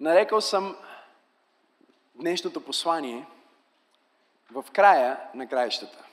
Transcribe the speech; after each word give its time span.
Нарекал 0.00 0.40
съм 0.40 0.76
днешното 2.14 2.64
послание 2.64 3.26
в 4.52 4.64
края 4.72 5.20
на 5.34 5.48
краищата. 5.48 6.04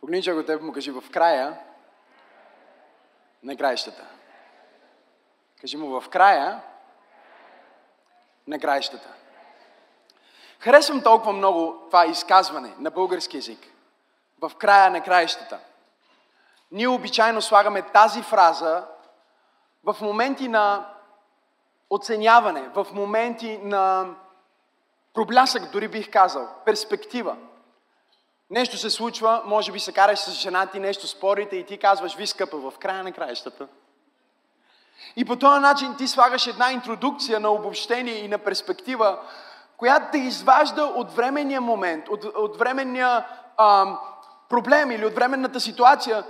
Погледни 0.00 0.22
че 0.22 0.30
ако 0.30 0.44
те 0.44 0.56
му 0.56 0.72
кажи 0.72 0.90
в 0.90 1.04
края 1.10 1.58
на 3.42 3.56
краищата. 3.56 4.06
Кажи 5.60 5.76
му 5.76 6.00
в 6.00 6.08
края 6.08 6.62
на 8.46 8.58
краищата. 8.58 9.14
Харесвам 10.58 11.02
толкова 11.02 11.32
много 11.32 11.82
това 11.86 12.06
изказване 12.06 12.74
на 12.78 12.90
български 12.90 13.36
язик. 13.36 13.66
В 14.40 14.52
края 14.58 14.90
на 14.90 15.02
краищата. 15.02 15.58
Ние 16.70 16.88
обичайно 16.88 17.42
слагаме 17.42 17.82
тази 17.82 18.22
фраза 18.22 18.86
в 19.84 19.96
моменти 20.00 20.48
на 20.48 20.94
оценяване, 21.90 22.68
в 22.74 22.86
моменти 22.92 23.60
на 23.62 24.14
проблясък, 25.14 25.70
дори 25.72 25.88
бих 25.88 26.10
казал, 26.10 26.48
перспектива. 26.64 27.36
Нещо 28.50 28.76
се 28.76 28.90
случва, 28.90 29.42
може 29.44 29.72
би 29.72 29.80
се 29.80 29.92
караш 29.92 30.18
с 30.18 30.32
жена 30.32 30.66
ти, 30.66 30.80
нещо 30.80 31.06
спорите 31.06 31.56
и 31.56 31.66
ти 31.66 31.78
казваш, 31.78 32.16
ви 32.16 32.26
скъпа, 32.26 32.56
в 32.56 32.78
края 32.78 33.04
на 33.04 33.12
краищата. 33.12 33.68
И 35.16 35.24
по 35.24 35.36
този 35.36 35.60
начин 35.60 35.96
ти 35.96 36.08
слагаш 36.08 36.46
една 36.46 36.72
интродукция 36.72 37.40
на 37.40 37.50
обобщение 37.50 38.14
и 38.14 38.28
на 38.28 38.38
перспектива, 38.38 39.18
която 39.76 40.06
те 40.12 40.18
изважда 40.18 40.84
от 40.84 41.12
временния 41.12 41.60
момент, 41.60 42.08
от, 42.08 42.24
от 42.24 42.58
временния 42.58 43.26
ам, 43.56 43.98
проблем 44.48 44.90
или 44.90 45.06
от 45.06 45.14
временната 45.14 45.60
ситуация 45.60 46.24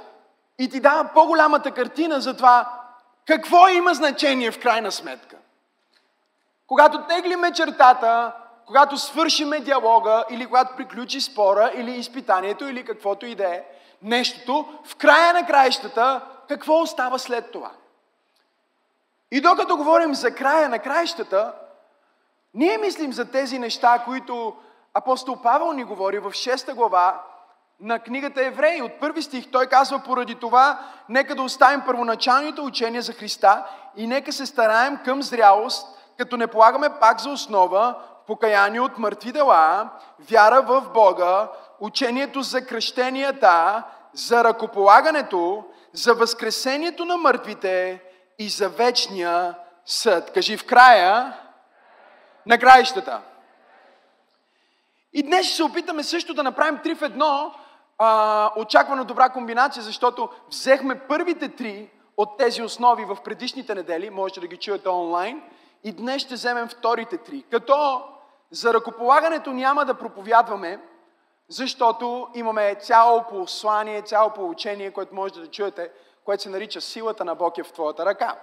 и 0.59 0.69
ти 0.69 0.81
дава 0.81 1.11
по-голямата 1.14 1.70
картина 1.70 2.20
за 2.20 2.36
това 2.36 2.83
какво 3.27 3.69
има 3.69 3.95
значение 3.95 4.51
в 4.51 4.61
крайна 4.61 4.92
сметка. 4.92 5.36
Когато 6.69 7.02
теглиме 7.02 7.52
чертата, 7.52 8.33
когато 8.66 8.97
свършиме 8.97 9.61
диалога 9.61 10.24
или 10.30 10.47
когато 10.47 10.77
приключи 10.77 11.20
спора 11.20 11.72
или 11.74 11.91
изпитанието 11.91 12.64
или 12.69 12.84
каквото 12.84 13.27
и 13.27 13.34
да 13.34 13.55
е, 13.55 13.64
нещото, 14.02 14.78
в 14.84 14.96
края 14.96 15.33
на 15.33 15.46
краищата, 15.46 16.20
какво 16.48 16.80
остава 16.80 17.19
след 17.19 17.52
това? 17.52 17.70
И 19.30 19.41
докато 19.41 19.77
говорим 19.77 20.14
за 20.14 20.34
края 20.34 20.69
на 20.69 20.78
краищата, 20.78 21.52
ние 22.55 22.78
мислим 22.78 23.12
за 23.12 23.30
тези 23.30 23.58
неща, 23.58 24.02
които 24.05 24.56
апостол 24.94 25.36
Павел 25.42 25.72
ни 25.72 25.84
говори 25.84 26.19
в 26.19 26.30
6 26.30 26.74
глава 26.74 27.22
на 27.80 27.98
книгата 27.98 28.44
Евреи. 28.44 28.83
От 28.83 29.00
първи 29.00 29.22
стих 29.22 29.50
той 29.50 29.66
казва, 29.66 30.02
поради 30.05 30.34
това, 30.34 30.78
нека 31.08 31.34
да 31.34 31.42
оставим 31.42 31.83
първоначалните 31.86 32.61
учения 32.61 33.02
за 33.02 33.12
Христа 33.12 33.64
и 33.96 34.06
нека 34.06 34.33
се 34.33 34.46
стараем 34.46 34.98
към 35.05 35.22
зрялост, 35.22 35.98
като 36.19 36.36
не 36.36 36.47
полагаме 36.47 36.88
пак 37.00 37.20
за 37.20 37.30
основа 37.30 37.94
покаяние 38.27 38.80
от 38.80 38.98
мъртви 38.98 39.33
дела, 39.33 39.88
вяра 40.19 40.62
в 40.62 40.80
Бога, 40.94 41.48
учението 41.80 42.42
за 42.42 42.66
кръщенията, 42.66 43.83
за 44.12 44.44
ръкополагането, 44.44 45.64
за 45.92 46.14
възкресението 46.14 47.05
на 47.05 47.16
мъртвите 47.16 48.02
и 48.39 48.48
за 48.48 48.69
вечния 48.69 49.55
съд. 49.86 50.33
Кажи 50.33 50.56
в 50.56 50.66
края 50.66 51.39
на 52.46 52.58
краищата. 52.58 53.20
И 55.12 55.22
днес 55.22 55.46
ще 55.46 55.56
се 55.56 55.62
опитаме 55.62 56.02
също 56.02 56.34
да 56.34 56.42
направим 56.42 56.80
три 56.83 56.94
в 56.94 57.02
едно, 57.02 57.55
а, 57.98 58.50
очаквано 58.56 59.05
добра 59.05 59.28
комбинация, 59.28 59.83
защото 59.83 60.28
взехме 60.48 60.98
първите 60.98 61.48
три 61.48 61.91
от 62.16 62.39
тези 62.39 62.62
основи 62.62 63.05
в 63.05 63.16
предишните 63.24 63.74
недели, 63.74 64.11
можете 64.11 64.41
да 64.41 64.46
ги 64.46 64.56
чуете 64.56 64.89
онлайн, 64.89 65.42
и 65.84 65.92
днес 65.92 66.22
ще 66.22 66.34
вземем 66.34 66.68
вторите 66.68 67.18
три. 67.18 67.44
Като 67.50 68.02
за 68.50 68.74
ръкополагането 68.74 69.52
няма 69.52 69.84
да 69.84 69.94
проповядваме, 69.94 70.80
защото 71.48 72.28
имаме 72.34 72.74
цяло 72.74 73.24
послание, 73.24 74.02
цяло 74.02 74.30
получение, 74.30 74.90
което 74.90 75.14
можете 75.14 75.40
да 75.40 75.46
чуете, 75.46 75.90
което 76.24 76.42
се 76.42 76.48
нарича 76.48 76.80
силата 76.80 77.24
на 77.24 77.34
Бог 77.34 77.58
е 77.58 77.62
в 77.62 77.72
твоята 77.72 78.06
ръка. 78.06 78.39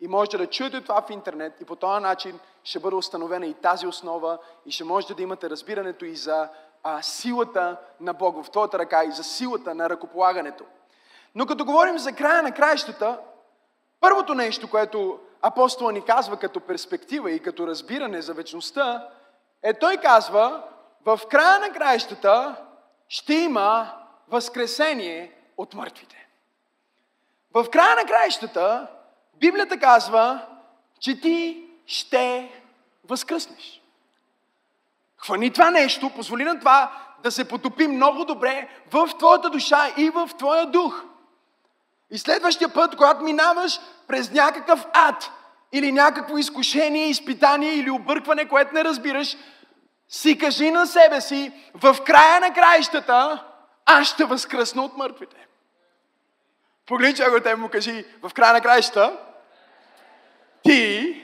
И 0.00 0.08
можете 0.08 0.38
да 0.38 0.46
чуете 0.46 0.80
това 0.80 1.02
в 1.02 1.10
интернет 1.10 1.60
и 1.60 1.64
по 1.64 1.76
този 1.76 2.02
начин 2.02 2.40
ще 2.64 2.78
бъде 2.78 2.96
установена 2.96 3.46
и 3.46 3.54
тази 3.54 3.86
основа 3.86 4.38
и 4.66 4.70
ще 4.70 4.84
можете 4.84 5.14
да 5.14 5.22
имате 5.22 5.50
разбирането 5.50 6.04
и 6.04 6.16
за 6.16 6.48
а, 6.82 7.02
силата 7.02 7.76
на 8.00 8.14
Бог 8.14 8.44
в 8.44 8.50
твоята 8.50 8.78
ръка 8.78 9.04
и 9.04 9.12
за 9.12 9.24
силата 9.24 9.74
на 9.74 9.90
ръкополагането. 9.90 10.64
Но 11.34 11.46
като 11.46 11.64
говорим 11.64 11.98
за 11.98 12.12
края 12.12 12.42
на 12.42 12.52
краищата, 12.52 13.18
първото 14.00 14.34
нещо, 14.34 14.70
което 14.70 15.18
апостола 15.42 15.92
ни 15.92 16.04
казва 16.04 16.36
като 16.36 16.60
перспектива 16.60 17.30
и 17.30 17.42
като 17.42 17.66
разбиране 17.66 18.22
за 18.22 18.34
вечността, 18.34 19.08
е 19.62 19.74
той 19.74 19.96
казва, 19.96 20.62
в 21.04 21.20
края 21.30 21.58
на 21.58 21.70
краищата 21.70 22.56
ще 23.08 23.34
има 23.34 23.94
възкресение 24.28 25.32
от 25.56 25.74
мъртвите. 25.74 26.28
В 27.54 27.66
края 27.70 27.96
на 27.96 28.04
краищата 28.04 28.86
Библията 29.34 29.78
казва, 29.78 30.46
че 31.00 31.20
ти 31.20 31.66
ще 31.86 32.52
възкръснеш. 33.04 33.82
Хвани 35.16 35.52
това 35.52 35.70
нещо, 35.70 36.10
позволи 36.10 36.44
на 36.44 36.58
това 36.58 36.92
да 37.22 37.30
се 37.30 37.48
потопи 37.48 37.86
много 37.86 38.24
добре 38.24 38.68
в 38.90 39.10
твоята 39.18 39.50
душа 39.50 39.94
и 39.96 40.10
в 40.10 40.30
твоя 40.38 40.66
дух. 40.66 41.04
И 42.12 42.18
следващия 42.18 42.68
път, 42.68 42.96
когато 42.96 43.24
минаваш 43.24 43.80
през 44.08 44.30
някакъв 44.30 44.86
ад 44.92 45.30
или 45.72 45.92
някакво 45.92 46.38
изкушение, 46.38 47.06
изпитание 47.06 47.74
или 47.74 47.90
объркване, 47.90 48.48
което 48.48 48.74
не 48.74 48.84
разбираш, 48.84 49.36
си 50.08 50.38
кажи 50.38 50.70
на 50.70 50.86
себе 50.86 51.20
си, 51.20 51.52
в 51.74 51.96
края 52.04 52.40
на 52.40 52.54
краищата, 52.54 53.44
аз 53.86 54.08
ще 54.08 54.24
възкръсна 54.24 54.84
от 54.84 54.96
мъртвите. 54.96 55.36
Погледни, 56.86 57.24
ако 57.24 57.40
те 57.40 57.54
му 57.54 57.68
кажи, 57.68 58.04
в 58.22 58.34
края 58.34 58.52
на 58.52 58.60
краищата, 58.60 59.18
ти 60.62 61.22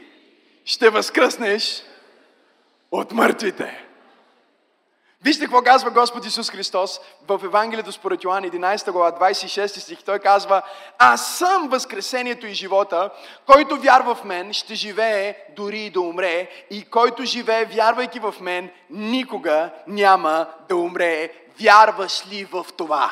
ще 0.65 0.91
възкръснеш 0.91 1.83
от 2.91 3.13
мъртвите. 3.13 3.88
Вижте 5.25 5.45
какво 5.45 5.63
казва 5.63 5.91
Господ 5.91 6.25
Исус 6.25 6.51
Христос 6.51 7.01
в 7.29 7.41
Евангелието 7.45 7.93
според 7.93 8.25
Йоан 8.25 8.45
11 8.45 8.93
глава 8.93 9.13
26 9.13 9.67
стих. 9.67 10.03
Той 10.05 10.19
казва, 10.19 10.63
аз 10.99 11.37
съм 11.39 11.69
възкресението 11.69 12.47
и 12.47 12.55
живота, 12.55 13.11
който 13.47 13.77
вярва 13.77 14.15
в 14.15 14.25
мен, 14.25 14.53
ще 14.53 14.75
живее 14.75 15.37
дори 15.57 15.79
и 15.79 15.91
да 15.91 16.01
умре 16.01 16.49
и 16.71 16.85
който 16.85 17.25
живее 17.25 17.65
вярвайки 17.65 18.21
в 18.21 18.35
мен, 18.41 18.71
никога 18.91 19.71
няма 19.87 20.47
да 20.69 20.77
умре. 20.77 21.33
Вярваш 21.61 22.27
ли 22.27 22.45
в 22.45 22.67
това? 22.77 23.11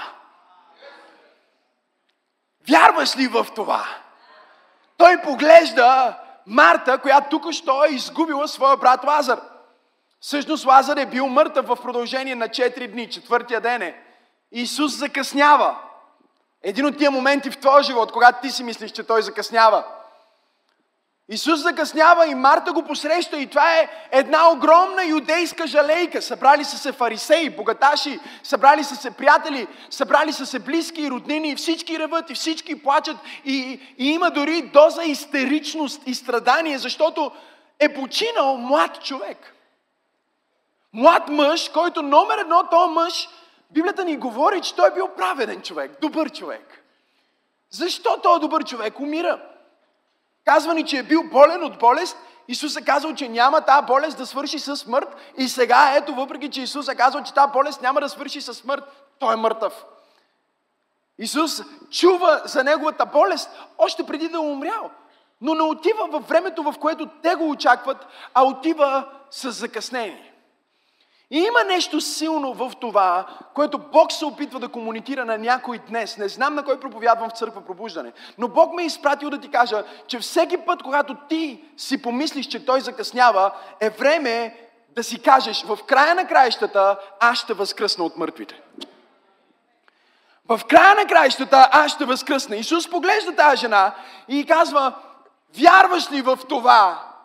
Вярваш 2.69 3.17
ли 3.17 3.29
в 3.29 3.47
това? 3.55 3.87
Той 4.97 5.23
поглежда 5.23 6.19
Марта, 6.47 6.99
която 6.99 7.29
тук 7.31 7.53
що 7.53 7.85
е 7.85 7.89
изгубила 7.89 8.49
своя 8.49 8.77
брат 8.77 9.05
Лазар. 9.05 9.41
Всъщност 10.27 10.65
Лазар 10.65 10.97
е 10.97 11.07
бил 11.07 11.27
мъртъв 11.27 11.67
в 11.67 11.77
продължение 11.83 12.35
на 12.35 12.49
4 12.49 12.89
дни, 12.89 13.11
четвъртия 13.11 13.61
ден 13.61 13.83
е. 13.83 14.03
Исус 14.53 14.99
закъснява. 14.99 15.77
Един 16.63 16.87
от 16.87 16.99
тия 16.99 17.11
моменти 17.11 17.51
в 17.51 17.59
твоя 17.59 17.83
живот, 17.83 18.13
когато 18.13 18.41
ти 18.43 18.51
си 18.51 18.65
мислиш, 18.65 18.91
че 18.91 19.03
той 19.03 19.23
закъснява. 19.23 19.85
Исус 21.29 21.61
закъснява 21.61 22.27
и 22.27 22.35
Марта 22.35 22.73
го 22.73 22.83
посреща 22.83 23.39
и 23.39 23.47
това 23.47 23.77
е 23.77 23.89
една 24.11 24.51
огромна 24.51 25.05
юдейска 25.05 25.67
жалейка. 25.67 26.23
Събрали 26.23 26.65
са 26.65 26.79
се 26.79 26.93
фарисеи, 26.93 27.51
богаташи, 27.51 28.21
събрали 28.43 28.85
са 28.85 28.97
се 28.97 29.11
приятели, 29.11 29.67
събрали 29.91 30.33
са 30.33 30.47
се 30.47 30.59
близки 30.59 31.03
и 31.03 31.11
роднини 31.11 31.49
и 31.49 31.57
всички 31.57 31.99
реват 31.99 32.31
и 32.31 32.35
всички 32.35 32.83
плачат 32.83 33.17
и, 33.45 33.81
и 33.99 34.11
има 34.11 34.31
дори 34.31 34.63
доза 34.63 35.03
истеричност 35.03 36.03
и 36.07 36.15
страдание, 36.15 36.79
защото 36.79 37.33
е 37.79 37.95
починал 37.95 38.57
млад 38.57 39.05
човек. 39.05 39.53
Млад 40.93 41.29
мъж, 41.29 41.69
който 41.69 42.03
номер 42.03 42.39
едно, 42.39 42.69
този 42.71 42.93
мъж, 42.93 43.29
Библията 43.71 44.05
ни 44.05 44.17
говори, 44.17 44.61
че 44.61 44.75
той 44.75 44.89
е 44.89 44.95
бил 44.95 45.09
праведен 45.09 45.63
човек, 45.63 46.01
добър 46.01 46.31
човек. 46.31 46.83
Защо 47.71 48.21
този 48.23 48.41
добър 48.41 48.65
човек 48.65 49.01
умира? 49.01 49.41
Казва 50.45 50.75
ни, 50.75 50.87
че 50.87 50.99
е 50.99 51.03
бил 51.03 51.23
болен 51.31 51.65
от 51.65 51.79
болест. 51.79 52.17
Исус 52.49 52.77
е 52.77 52.85
казал, 52.85 53.15
че 53.15 53.29
няма 53.29 53.61
тази 53.61 53.87
болест 53.87 54.19
да 54.19 54.27
свърши 54.27 54.59
с 54.59 54.77
смърт. 54.77 55.09
И 55.37 55.49
сега, 55.49 55.95
ето, 55.97 56.15
въпреки, 56.15 56.51
че 56.51 56.63
Исус 56.63 56.89
е 56.89 56.95
казал, 56.95 57.23
че 57.23 57.35
тази 57.35 57.53
болест 57.53 57.83
няма 57.83 58.01
да 58.01 58.09
свърши 58.09 58.41
с 58.41 58.55
смърт, 58.55 58.85
той 59.19 59.33
е 59.33 59.37
мъртъв. 59.37 59.85
Исус 61.19 61.63
чува 61.91 62.43
за 62.45 62.65
неговата 62.65 63.07
болест 63.07 63.51
още 63.79 64.07
преди 64.07 64.29
да 64.29 64.37
е 64.37 64.41
умрял. 64.41 64.91
Но 65.41 65.55
не 65.55 65.63
отива 65.63 66.07
във 66.07 66.29
времето, 66.29 66.63
в 66.63 66.75
което 66.81 67.07
те 67.23 67.35
го 67.35 67.51
очакват, 67.51 68.07
а 68.35 68.45
отива 68.45 69.09
с 69.31 69.51
закъснение. 69.51 70.36
И 71.31 71.39
има 71.39 71.65
нещо 71.65 72.01
силно 72.01 72.55
в 72.55 72.73
това, 72.81 73.27
което 73.55 73.79
Бог 73.79 74.13
се 74.13 74.25
опитва 74.25 74.61
да 74.61 74.69
комуникира 74.69 75.25
на 75.25 75.39
някой 75.39 75.79
днес. 75.79 76.17
Не 76.17 76.29
знам 76.29 76.55
на 76.55 76.65
кой 76.65 76.81
проповядвам 76.81 77.31
в 77.31 77.39
църква 77.39 77.61
пробуждане, 77.61 78.13
но 78.39 78.49
Бог 78.49 78.75
ме 78.75 78.83
е 78.83 78.87
изпратил 78.87 79.31
да 79.31 79.41
ти 79.41 79.51
кажа, 79.51 79.85
че 80.07 80.19
всеки 80.19 80.57
път, 80.57 80.83
когато 80.83 81.17
ти 81.29 81.65
си 81.77 82.03
помислиш, 82.03 82.47
че 82.47 82.67
Той 82.67 82.81
закъснява, 82.81 83.53
е 83.81 83.91
време 83.91 84.57
да 84.97 85.05
си 85.05 85.23
кажеш, 85.23 85.63
в 85.63 85.79
края 85.87 86.15
на 86.15 86.27
краищата 86.27 86.99
аз 87.21 87.39
ще 87.39 87.55
възкръсна 87.55 88.05
от 88.05 88.17
мъртвите. 88.17 88.61
В 90.49 90.61
края 90.69 90.95
на 90.95 91.07
краищата 91.07 91.69
аз 91.73 91.93
ще 91.93 92.05
възкръсна. 92.05 92.57
Исус 92.57 92.91
поглежда 92.91 93.37
тази 93.37 93.57
жена 93.57 93.95
и 94.29 94.47
казва, 94.47 94.93
вярваш 95.59 96.13
ли 96.13 96.23
в 96.23 96.39
това? 96.49 97.16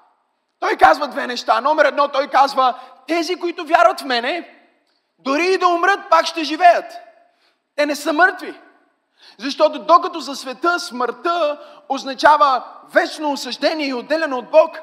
Той 0.61 0.75
казва 0.75 1.07
две 1.07 1.27
неща. 1.27 1.61
Номер 1.61 1.85
едно, 1.85 2.07
той 2.07 2.27
казва, 2.27 2.73
тези, 3.07 3.35
които 3.35 3.65
вярват 3.65 4.01
в 4.01 4.05
мене, 4.05 4.57
дори 5.19 5.53
и 5.53 5.57
да 5.57 5.67
умрат, 5.67 5.99
пак 6.09 6.25
ще 6.25 6.43
живеят. 6.43 6.85
Те 7.75 7.85
не 7.85 7.95
са 7.95 8.13
мъртви. 8.13 8.59
Защото 9.37 9.79
докато 9.79 10.19
за 10.19 10.35
света 10.35 10.79
смъртта 10.79 11.59
означава 11.89 12.63
вечно 12.93 13.31
осъждение 13.31 13.87
и 13.87 13.93
отделено 13.93 14.37
от 14.37 14.51
Бог, 14.51 14.79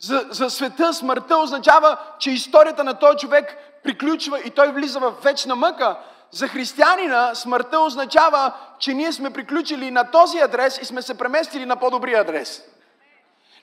за, 0.00 0.26
за 0.30 0.50
света 0.50 0.94
смъртта 0.94 1.38
означава, 1.38 1.96
че 2.18 2.30
историята 2.30 2.84
на 2.84 2.94
този 2.94 3.18
човек 3.18 3.56
приключва 3.84 4.40
и 4.40 4.50
той 4.50 4.72
влиза 4.72 5.00
в 5.00 5.14
вечна 5.22 5.56
мъка. 5.56 5.98
За 6.30 6.48
християнина 6.48 7.34
смъртта 7.34 7.80
означава, 7.80 8.52
че 8.78 8.94
ние 8.94 9.12
сме 9.12 9.30
приключили 9.30 9.90
на 9.90 10.10
този 10.10 10.38
адрес 10.38 10.78
и 10.78 10.84
сме 10.84 11.02
се 11.02 11.18
преместили 11.18 11.66
на 11.66 11.76
по-добрия 11.76 12.20
адрес. 12.20 12.62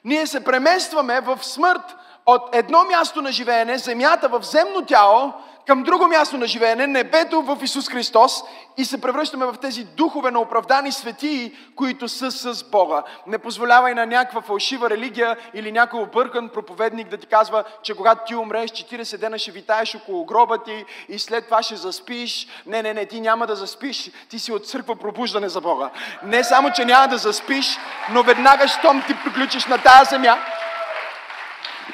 Ние 0.06 0.28
се 0.28 0.44
преместваме 0.44 1.22
в 1.22 1.40
смърт 1.42 1.96
от 2.26 2.56
едно 2.56 2.84
място 2.84 3.22
на 3.22 3.32
живеене, 3.32 3.78
земята 3.78 4.28
в 4.28 4.44
земно 4.44 4.86
тяло, 4.86 5.34
към 5.68 5.84
друго 5.84 6.08
място 6.08 6.38
на 6.38 6.48
живеене, 6.48 6.88
небето 6.88 7.42
в 7.42 7.58
Исус 7.62 7.90
Христос 7.90 8.44
и 8.78 8.86
се 8.86 9.02
превръщаме 9.02 9.46
в 9.46 9.56
тези 9.62 9.84
духове 9.84 10.32
на 10.32 10.40
оправдани 10.40 10.92
светии, 10.92 11.52
които 11.76 12.10
са 12.10 12.32
с 12.32 12.64
Бога. 12.64 13.04
Не 13.28 13.38
позволявай 13.38 13.94
на 13.94 14.06
някаква 14.06 14.42
фалшива 14.42 14.90
религия 14.90 15.38
или 15.54 15.72
някой 15.72 16.02
объркан 16.02 16.50
проповедник 16.50 17.08
да 17.08 17.18
ти 17.18 17.28
казва, 17.28 17.64
че 17.84 17.96
когато 17.96 18.26
ти 18.28 18.36
умреш, 18.36 18.72
40 18.72 19.18
дена 19.18 19.40
ще 19.40 19.52
витаеш 19.52 19.96
около 19.96 20.26
гроба 20.26 20.58
ти 20.58 20.86
и 21.10 21.20
след 21.20 21.46
това 21.46 21.64
ще 21.64 21.76
заспиш. 21.76 22.48
Не, 22.66 22.82
не, 22.82 22.94
не, 22.94 23.06
ти 23.06 23.22
няма 23.22 23.48
да 23.48 23.56
заспиш, 23.56 24.12
ти 24.30 24.40
си 24.40 24.52
от 24.52 24.68
църква 24.68 24.96
пробуждане 24.96 25.50
за 25.50 25.62
Бога. 25.62 25.90
Не 26.24 26.44
само, 26.44 26.72
че 26.72 26.86
няма 26.86 27.08
да 27.08 27.18
заспиш, 27.18 27.78
но 28.10 28.24
веднага, 28.24 28.68
щом 28.68 29.04
ти 29.08 29.16
приключиш 29.24 29.66
на 29.66 29.78
тази 29.78 30.10
земя, 30.10 30.38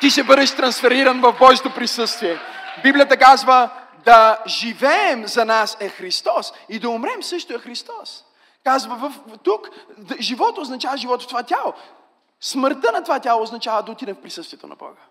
ти 0.01 0.09
ще 0.09 0.23
бъдеш 0.23 0.55
трансфериран 0.55 1.21
в 1.21 1.35
Божието 1.39 1.73
присъствие. 1.73 2.39
Библията 2.83 3.17
казва 3.17 3.69
да 4.05 4.39
живеем 4.47 5.27
за 5.27 5.45
нас 5.45 5.77
е 5.79 5.89
Христос 5.89 6.53
и 6.69 6.79
да 6.79 6.89
умрем 6.89 7.23
също 7.23 7.53
е 7.53 7.59
Христос. 7.59 8.23
Казва 8.63 8.95
в, 8.95 9.13
тук, 9.43 9.69
живота 10.19 10.61
означава 10.61 10.97
живота 10.97 11.23
в 11.23 11.27
това 11.27 11.43
тяло. 11.43 11.73
Смъртта 12.41 12.91
на 12.91 13.03
това 13.03 13.19
тяло 13.19 13.43
означава 13.43 13.83
да 13.83 13.91
отидем 13.91 14.15
в 14.15 14.21
присъствието 14.21 14.67
на 14.67 14.75
Бога. 14.75 15.01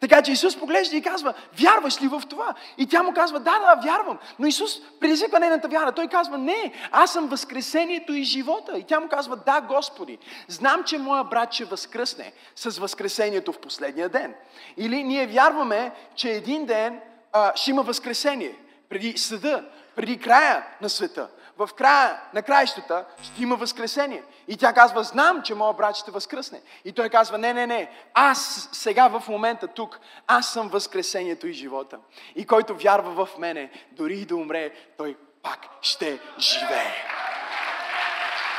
Така 0.00 0.22
че 0.22 0.32
Исус 0.32 0.56
поглежда 0.56 0.96
и 0.96 1.02
казва, 1.02 1.34
вярваш 1.60 2.02
ли 2.02 2.08
в 2.08 2.22
това? 2.28 2.54
И 2.78 2.86
тя 2.86 3.02
му 3.02 3.14
казва, 3.14 3.40
да, 3.40 3.58
да, 3.58 3.80
вярвам. 3.82 4.18
Но 4.38 4.46
Исус 4.46 4.80
предизвиква 5.00 5.40
нейната 5.40 5.68
вяра. 5.68 5.92
Той 5.92 6.08
казва, 6.08 6.38
не, 6.38 6.72
аз 6.92 7.12
съм 7.12 7.28
възкресението 7.28 8.12
и 8.12 8.22
живота. 8.22 8.78
И 8.78 8.84
тя 8.84 9.00
му 9.00 9.08
казва, 9.08 9.36
да, 9.36 9.60
Господи, 9.60 10.18
знам, 10.48 10.84
че 10.84 10.98
моя 10.98 11.24
брат 11.24 11.52
ще 11.52 11.64
възкръсне 11.64 12.32
с 12.56 12.78
възкресението 12.78 13.52
в 13.52 13.58
последния 13.58 14.08
ден. 14.08 14.34
Или 14.76 15.02
ние 15.02 15.26
вярваме, 15.26 15.92
че 16.14 16.30
един 16.30 16.66
ден 16.66 17.00
а, 17.32 17.52
ще 17.56 17.70
има 17.70 17.82
възкресение 17.82 18.54
преди 18.88 19.18
съда, 19.18 19.64
преди 19.96 20.18
края 20.18 20.66
на 20.82 20.88
света 20.88 21.28
в 21.58 21.70
края 21.76 22.20
на 22.34 22.42
краищата 22.42 23.04
ще 23.22 23.42
има 23.42 23.56
възкресение. 23.56 24.22
И 24.48 24.56
тя 24.56 24.72
казва, 24.72 25.04
знам, 25.04 25.42
че 25.42 25.54
моят 25.54 25.76
брат 25.76 25.96
ще 25.96 26.10
възкръсне. 26.10 26.60
И 26.84 26.92
той 26.92 27.08
казва, 27.08 27.38
не, 27.38 27.52
не, 27.52 27.66
не, 27.66 27.90
аз 28.14 28.68
сега 28.72 29.08
в 29.08 29.28
момента 29.28 29.68
тук, 29.68 30.00
аз 30.26 30.52
съм 30.52 30.68
възкресението 30.68 31.46
и 31.46 31.52
живота. 31.52 31.98
И 32.36 32.46
който 32.46 32.74
вярва 32.74 33.26
в 33.26 33.38
мене, 33.38 33.70
дори 33.92 34.14
и 34.14 34.24
да 34.24 34.36
умре, 34.36 34.70
той 34.98 35.16
пак 35.42 35.58
ще 35.80 36.18
живее. 36.38 36.94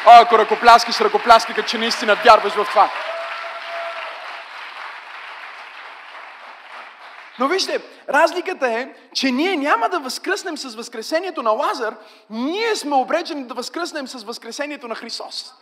О, 0.06 0.22
ако 0.22 0.38
ръкопляскаш, 0.38 1.02
ръкопляскай, 1.02 1.56
като 1.56 1.68
че 1.68 1.78
наистина 1.78 2.16
вярваш 2.16 2.54
в 2.54 2.66
това. 2.70 2.90
Но 7.40 7.48
вижте, 7.48 7.82
разликата 8.10 8.68
е, 8.68 8.94
че 9.14 9.32
ние 9.32 9.56
няма 9.56 9.90
да 9.90 10.00
възкръснем 10.00 10.58
с 10.58 10.76
възкресението 10.76 11.44
на 11.44 11.52
Лазар, 11.52 11.96
ние 12.30 12.76
сме 12.76 12.96
обречени 12.96 13.44
да 13.44 13.54
възкръснем 13.54 14.08
с 14.08 14.24
възкресението 14.24 14.88
на 14.88 14.96
Христос. 14.96 15.54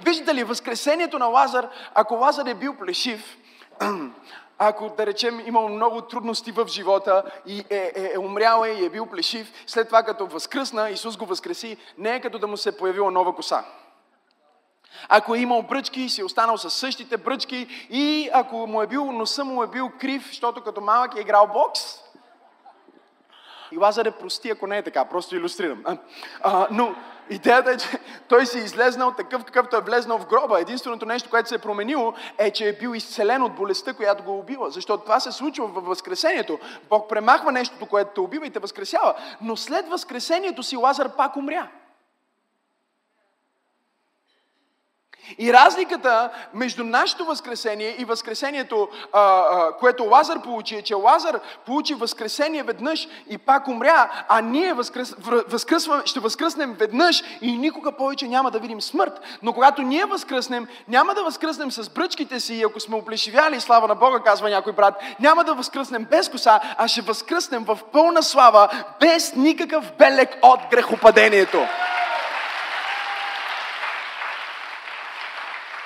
Виждате 0.00 0.34
ли, 0.34 0.44
възкресението 0.44 1.18
на 1.18 1.26
Лазар, 1.26 1.68
ако 1.94 2.14
Лазар 2.14 2.46
е 2.46 2.54
бил 2.54 2.74
плешив, 2.74 3.36
ако, 4.58 4.94
да 4.96 5.06
речем, 5.06 5.42
имал 5.46 5.68
много 5.68 6.00
трудности 6.00 6.52
в 6.52 6.66
живота 6.68 7.22
и 7.46 7.64
е, 7.70 7.92
е, 7.96 8.12
е 8.14 8.18
умрял 8.18 8.64
е 8.64 8.68
и 8.68 8.84
е 8.84 8.90
бил 8.90 9.06
плешив, 9.06 9.52
след 9.66 9.86
това 9.86 10.02
като 10.02 10.26
възкръсна, 10.26 10.90
Исус 10.90 11.16
го 11.16 11.26
възкреси, 11.26 11.76
не 11.98 12.14
е 12.14 12.20
като 12.20 12.38
да 12.38 12.46
му 12.46 12.56
се 12.56 12.68
е 12.68 12.76
появила 12.76 13.10
нова 13.10 13.34
коса. 13.34 13.64
Ако 15.08 15.34
е 15.34 15.38
имал 15.38 15.62
бръчки, 15.62 16.08
си 16.08 16.20
е 16.20 16.24
останал 16.24 16.58
с 16.58 16.70
същите 16.70 17.16
бръчки 17.16 17.86
и 17.90 18.30
ако 18.32 18.56
му 18.66 18.82
е 18.82 18.86
бил, 18.86 19.12
носа 19.12 19.44
му 19.44 19.62
е 19.62 19.66
бил 19.66 19.90
крив, 20.00 20.26
защото 20.26 20.62
като 20.62 20.80
малък 20.80 21.16
е 21.16 21.20
играл 21.20 21.46
бокс, 21.46 22.02
и 23.72 23.76
Лазар 23.76 24.06
е 24.06 24.10
прости, 24.10 24.50
ако 24.50 24.66
не 24.66 24.78
е 24.78 24.82
така, 24.82 25.04
просто 25.04 25.36
иллюстрирам. 25.36 25.82
А, 25.84 25.96
а, 26.42 26.66
но 26.70 26.94
идеята 27.30 27.70
е, 27.70 27.76
че 27.76 27.88
той 28.28 28.46
си 28.46 28.58
излезнал 28.58 29.12
такъв, 29.12 29.44
какъвто 29.44 29.76
е 29.76 29.80
влезнал 29.80 30.18
в 30.18 30.26
гроба. 30.26 30.60
Единственото 30.60 31.06
нещо, 31.06 31.30
което 31.30 31.48
се 31.48 31.54
е 31.54 31.58
променило, 31.58 32.14
е, 32.38 32.50
че 32.50 32.68
е 32.68 32.72
бил 32.72 32.94
изцелен 32.94 33.42
от 33.42 33.54
болестта, 33.54 33.94
която 33.94 34.22
го 34.22 34.38
убила. 34.38 34.70
Защото 34.70 35.02
това 35.02 35.20
се 35.20 35.32
случва 35.32 35.66
във 35.66 35.84
Възкресението. 35.84 36.58
Бог 36.88 37.08
премахва 37.08 37.52
нещото, 37.52 37.86
което 37.86 38.10
те 38.14 38.20
убива 38.20 38.46
и 38.46 38.50
те 38.50 38.58
възкресява. 38.58 39.14
Но 39.40 39.56
след 39.56 39.88
Възкресението 39.88 40.62
си 40.62 40.76
Лазар 40.76 41.16
пак 41.16 41.36
умря. 41.36 41.68
И 45.38 45.52
разликата 45.52 46.30
между 46.54 46.84
нашето 46.84 47.24
възкресение 47.24 47.96
и 47.98 48.04
възкресението, 48.04 48.88
което 49.80 50.04
Лазар 50.04 50.42
получи, 50.42 50.76
е, 50.76 50.82
че 50.82 50.94
Лазар 50.94 51.40
получи 51.66 51.94
възкресение 51.94 52.62
веднъж 52.62 53.08
и 53.30 53.38
пак 53.38 53.68
умря, 53.68 54.10
а 54.28 54.40
ние 54.40 54.72
възкръс, 54.72 55.14
ще 56.04 56.20
възкръснем 56.20 56.74
веднъж 56.78 57.22
и 57.40 57.58
никога 57.58 57.92
повече 57.92 58.28
няма 58.28 58.50
да 58.50 58.58
видим 58.58 58.80
смърт. 58.80 59.20
Но 59.42 59.52
когато 59.52 59.82
ние 59.82 60.04
възкръснем, 60.04 60.68
няма 60.88 61.14
да 61.14 61.22
възкръснем 61.22 61.70
с 61.70 61.90
бръчките 61.90 62.40
си, 62.40 62.62
ако 62.66 62.80
сме 62.80 62.96
оплешивяли, 62.96 63.60
слава 63.60 63.88
на 63.88 63.94
Бога, 63.94 64.20
казва 64.20 64.50
някой 64.50 64.72
брат, 64.72 64.94
няма 65.20 65.44
да 65.44 65.54
възкръснем 65.54 66.04
без 66.10 66.28
коса, 66.28 66.60
а 66.78 66.88
ще 66.88 67.00
възкръснем 67.00 67.64
в 67.64 67.78
пълна 67.92 68.22
слава, 68.22 68.68
без 69.00 69.34
никакъв 69.36 69.92
белек 69.98 70.38
от 70.42 70.60
грехопадението. 70.70 71.66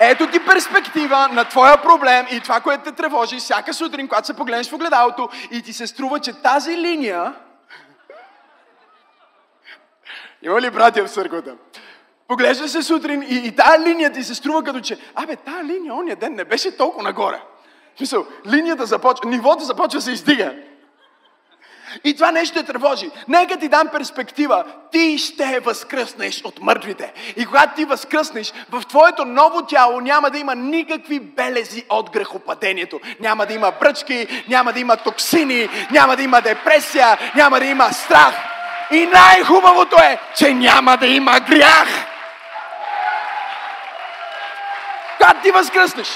Ето 0.01 0.31
ти 0.31 0.45
перспектива 0.45 1.29
на 1.29 1.45
твоя 1.45 1.83
проблем 1.83 2.27
и 2.31 2.41
това, 2.41 2.61
което 2.61 2.85
те 2.85 2.93
тревожи 2.93 3.37
всяка 3.37 3.75
сутрин, 3.75 4.09
когато 4.09 4.27
се 4.27 4.37
погледнеш 4.37 4.71
в 4.71 4.73
огледалото 4.73 5.29
и 5.51 5.63
ти 5.63 5.73
се 5.73 5.87
струва, 5.87 6.21
че 6.21 6.33
тази 6.33 6.77
линия... 6.77 7.35
Има 10.43 10.61
ли 10.61 10.71
братя 10.71 11.07
в 11.07 11.11
църквата? 11.11 11.55
Поглеждаш 12.29 12.71
се 12.71 12.83
сутрин 12.83 13.23
и, 13.23 13.35
и 13.35 13.57
тази 13.57 13.89
линия 13.89 14.13
ти 14.13 14.25
се 14.25 14.35
струва 14.35 14.63
като 14.63 14.81
че, 14.81 14.99
абе, 15.15 15.37
тази 15.37 15.65
линия 15.65 15.95
ония 15.95 16.17
ден 16.17 16.35
не 16.35 16.45
беше 16.45 16.77
толкова 16.77 17.03
нагоре. 17.03 17.43
Смисъл, 17.97 18.27
линията 18.47 18.87
започва, 18.87 19.31
нивото 19.31 19.65
започва 19.65 19.99
да 19.99 20.03
се 20.03 20.13
издига. 20.13 20.55
И 22.05 22.15
това 22.15 22.31
нещо 22.31 22.59
те 22.59 22.63
тревожи. 22.63 23.11
Нека 23.29 23.57
ти 23.57 23.69
дам 23.69 23.89
перспектива. 23.89 24.65
Ти 24.93 25.19
ще 25.19 25.61
възкръснеш 25.61 26.43
от 26.45 26.61
мъртвите. 26.61 27.13
И 27.37 27.47
когато 27.47 27.75
ти 27.77 27.85
възкръснеш, 27.85 28.53
в 28.71 28.83
твоето 28.89 29.25
ново 29.25 29.63
тяло 29.63 30.01
няма 30.01 30.31
да 30.31 30.39
има 30.39 30.55
никакви 30.55 31.21
белези 31.21 31.85
от 31.89 32.11
грехопадението. 32.11 33.01
Няма 33.21 33.47
да 33.47 33.55
има 33.55 33.73
бръчки, 33.81 34.45
няма 34.49 34.73
да 34.73 34.81
има 34.81 34.97
токсини, 34.97 35.69
няма 35.91 36.17
да 36.17 36.23
има 36.23 36.41
депресия, 36.41 37.19
няма 37.35 37.61
да 37.61 37.67
има 37.67 37.93
страх. 37.93 38.35
И 38.91 39.07
най-хубавото 39.07 39.97
е, 40.03 40.19
че 40.37 40.55
няма 40.55 40.97
да 40.97 41.07
има 41.07 41.41
грях. 41.41 41.89
Когато 45.19 45.43
ти 45.43 45.51
възкръснеш, 45.51 46.09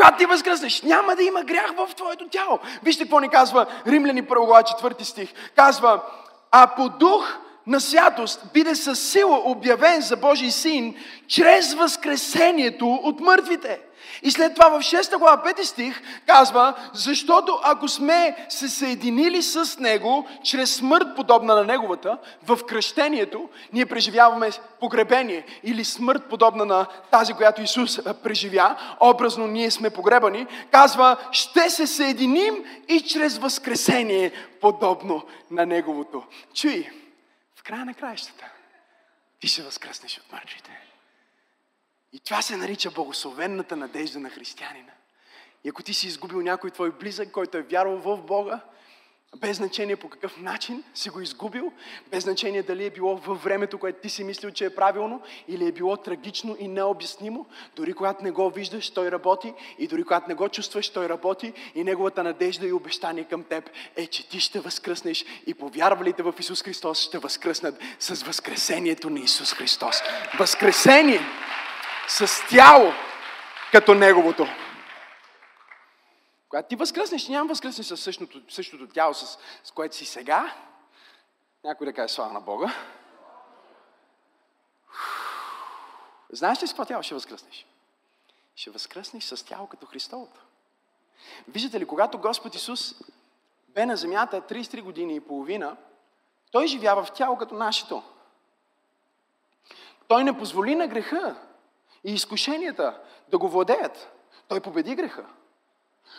когато 0.00 0.18
ти 0.18 0.26
възкръснеш, 0.26 0.82
няма 0.82 1.16
да 1.16 1.22
има 1.22 1.42
грях 1.42 1.72
в 1.76 1.94
твоето 1.94 2.28
тяло. 2.28 2.58
Вижте 2.82 3.04
какво 3.04 3.20
ни 3.20 3.28
казва 3.28 3.66
Римляни 3.86 4.24
1 4.24 4.46
глава 4.46 4.62
4 4.62 5.02
стих. 5.02 5.32
Казва, 5.56 6.02
а 6.50 6.66
по 6.66 6.88
дух 6.88 7.38
на 7.66 7.80
святост 7.80 8.42
биде 8.54 8.74
със 8.74 9.10
сила 9.10 9.42
обявен 9.44 10.00
за 10.00 10.16
Божий 10.16 10.50
син 10.50 10.94
чрез 11.28 11.74
възкресението 11.74 12.86
от 12.86 13.20
мъртвите. 13.20 13.80
И 14.22 14.30
след 14.30 14.54
това 14.54 14.68
в 14.68 14.82
6 14.82 15.18
глава 15.18 15.42
5 15.44 15.62
стих 15.62 16.02
казва, 16.26 16.74
защото 16.92 17.60
ако 17.62 17.88
сме 17.88 18.46
се 18.48 18.68
съединили 18.68 19.42
с 19.42 19.78
Него, 19.78 20.28
чрез 20.44 20.74
смърт 20.74 21.06
подобна 21.16 21.54
на 21.54 21.64
Неговата, 21.64 22.18
в 22.46 22.58
кръщението 22.66 23.48
ние 23.72 23.86
преживяваме 23.86 24.50
погребение 24.80 25.46
или 25.62 25.84
смърт 25.84 26.22
подобна 26.30 26.64
на 26.64 26.86
тази, 27.10 27.34
която 27.34 27.62
Исус 27.62 28.00
преживя, 28.22 28.76
образно 29.00 29.46
ние 29.46 29.70
сме 29.70 29.90
погребани, 29.90 30.46
казва, 30.70 31.16
ще 31.32 31.70
се 31.70 31.86
съединим 31.86 32.64
и 32.88 33.00
чрез 33.00 33.38
възкресение 33.38 34.32
подобно 34.60 35.22
на 35.50 35.66
Неговото. 35.66 36.22
Чуй, 36.54 36.90
в 37.56 37.62
края 37.62 37.84
на 37.84 37.94
краищата 37.94 38.44
ти 39.40 39.48
ще 39.48 39.62
възкръснеш 39.62 40.18
от 40.18 40.32
мъртвите. 40.32 40.89
И 42.12 42.20
това 42.20 42.42
се 42.42 42.56
нарича 42.56 42.90
благословенната 42.90 43.76
надежда 43.76 44.20
на 44.20 44.30
християнина. 44.30 44.92
И 45.64 45.68
ако 45.68 45.82
ти 45.82 45.94
си 45.94 46.06
изгубил 46.06 46.40
някой 46.42 46.70
твой 46.70 46.90
близък, 46.90 47.30
който 47.30 47.58
е 47.58 47.62
вярвал 47.62 47.96
в 47.96 48.22
Бога, 48.22 48.60
без 49.36 49.56
значение 49.56 49.96
по 49.96 50.08
какъв 50.08 50.40
начин 50.40 50.84
си 50.94 51.10
го 51.10 51.20
изгубил, 51.20 51.72
без 52.10 52.24
значение 52.24 52.62
дали 52.62 52.86
е 52.86 52.90
било 52.90 53.16
във 53.16 53.44
времето, 53.44 53.78
което 53.78 54.00
ти 54.00 54.08
си 54.08 54.24
мислил, 54.24 54.50
че 54.50 54.64
е 54.64 54.74
правилно, 54.74 55.22
или 55.48 55.66
е 55.66 55.72
било 55.72 55.96
трагично 55.96 56.56
и 56.60 56.68
необяснимо, 56.68 57.46
дори 57.76 57.92
когато 57.92 58.24
не 58.24 58.30
го 58.30 58.50
виждаш, 58.50 58.90
той 58.90 59.10
работи, 59.10 59.54
и 59.78 59.86
дори 59.86 60.04
когато 60.04 60.28
не 60.28 60.34
го 60.34 60.48
чувстваш, 60.48 60.90
той 60.90 61.08
работи, 61.08 61.52
и 61.74 61.84
неговата 61.84 62.22
надежда 62.22 62.66
и 62.66 62.72
обещание 62.72 63.24
към 63.24 63.44
теб 63.44 63.70
е, 63.96 64.06
че 64.06 64.28
ти 64.28 64.40
ще 64.40 64.60
възкръснеш 64.60 65.24
и 65.46 65.54
повярвалите 65.54 66.22
в 66.22 66.34
Исус 66.38 66.62
Христос 66.62 66.98
ще 66.98 67.18
възкръснат 67.18 67.78
с 67.98 68.22
възкресението 68.22 69.10
на 69.10 69.20
Исус 69.20 69.54
Христос. 69.54 69.96
Възкресение! 70.38 71.20
С 72.10 72.48
тяло 72.48 72.92
като 73.72 73.94
неговото. 73.94 74.46
Когато 76.48 76.68
ти 76.68 76.76
възкръснеш, 76.76 77.28
няма 77.28 77.48
възкръснеш 77.48 77.86
с 77.86 77.96
същото, 77.96 78.42
същото 78.48 78.88
тяло, 78.88 79.14
с, 79.14 79.38
с 79.64 79.70
което 79.70 79.96
си 79.96 80.04
сега. 80.06 80.54
Някой 81.64 81.86
да 81.86 81.92
каже 81.92 82.14
слава 82.14 82.32
на 82.32 82.40
Бога. 82.40 82.74
Знаеш 86.32 86.62
ли 86.62 86.66
с 86.66 86.70
какво 86.70 86.84
тяло 86.84 87.02
ще 87.02 87.14
възкръснеш? 87.14 87.66
Ще 88.56 88.70
възкръснеш 88.70 89.24
с 89.24 89.44
тяло 89.44 89.66
като 89.66 89.86
Христовото. 89.86 90.40
Виждате 91.48 91.80
ли, 91.80 91.86
когато 91.86 92.18
Господ 92.18 92.54
Исус 92.54 92.94
бе 93.68 93.86
на 93.86 93.96
земята 93.96 94.40
33 94.40 94.82
години 94.82 95.14
и 95.14 95.20
половина, 95.20 95.76
той 96.50 96.66
живява 96.66 97.04
в 97.04 97.12
тяло 97.12 97.36
като 97.36 97.54
нашето. 97.54 98.02
Той 100.08 100.24
не 100.24 100.38
позволи 100.38 100.74
на 100.74 100.86
греха 100.86 101.49
и 102.04 102.14
изкушенията 102.14 103.00
да 103.28 103.38
го 103.38 103.48
владеят. 103.48 104.12
Той 104.48 104.60
победи 104.60 104.94
греха. 104.94 105.24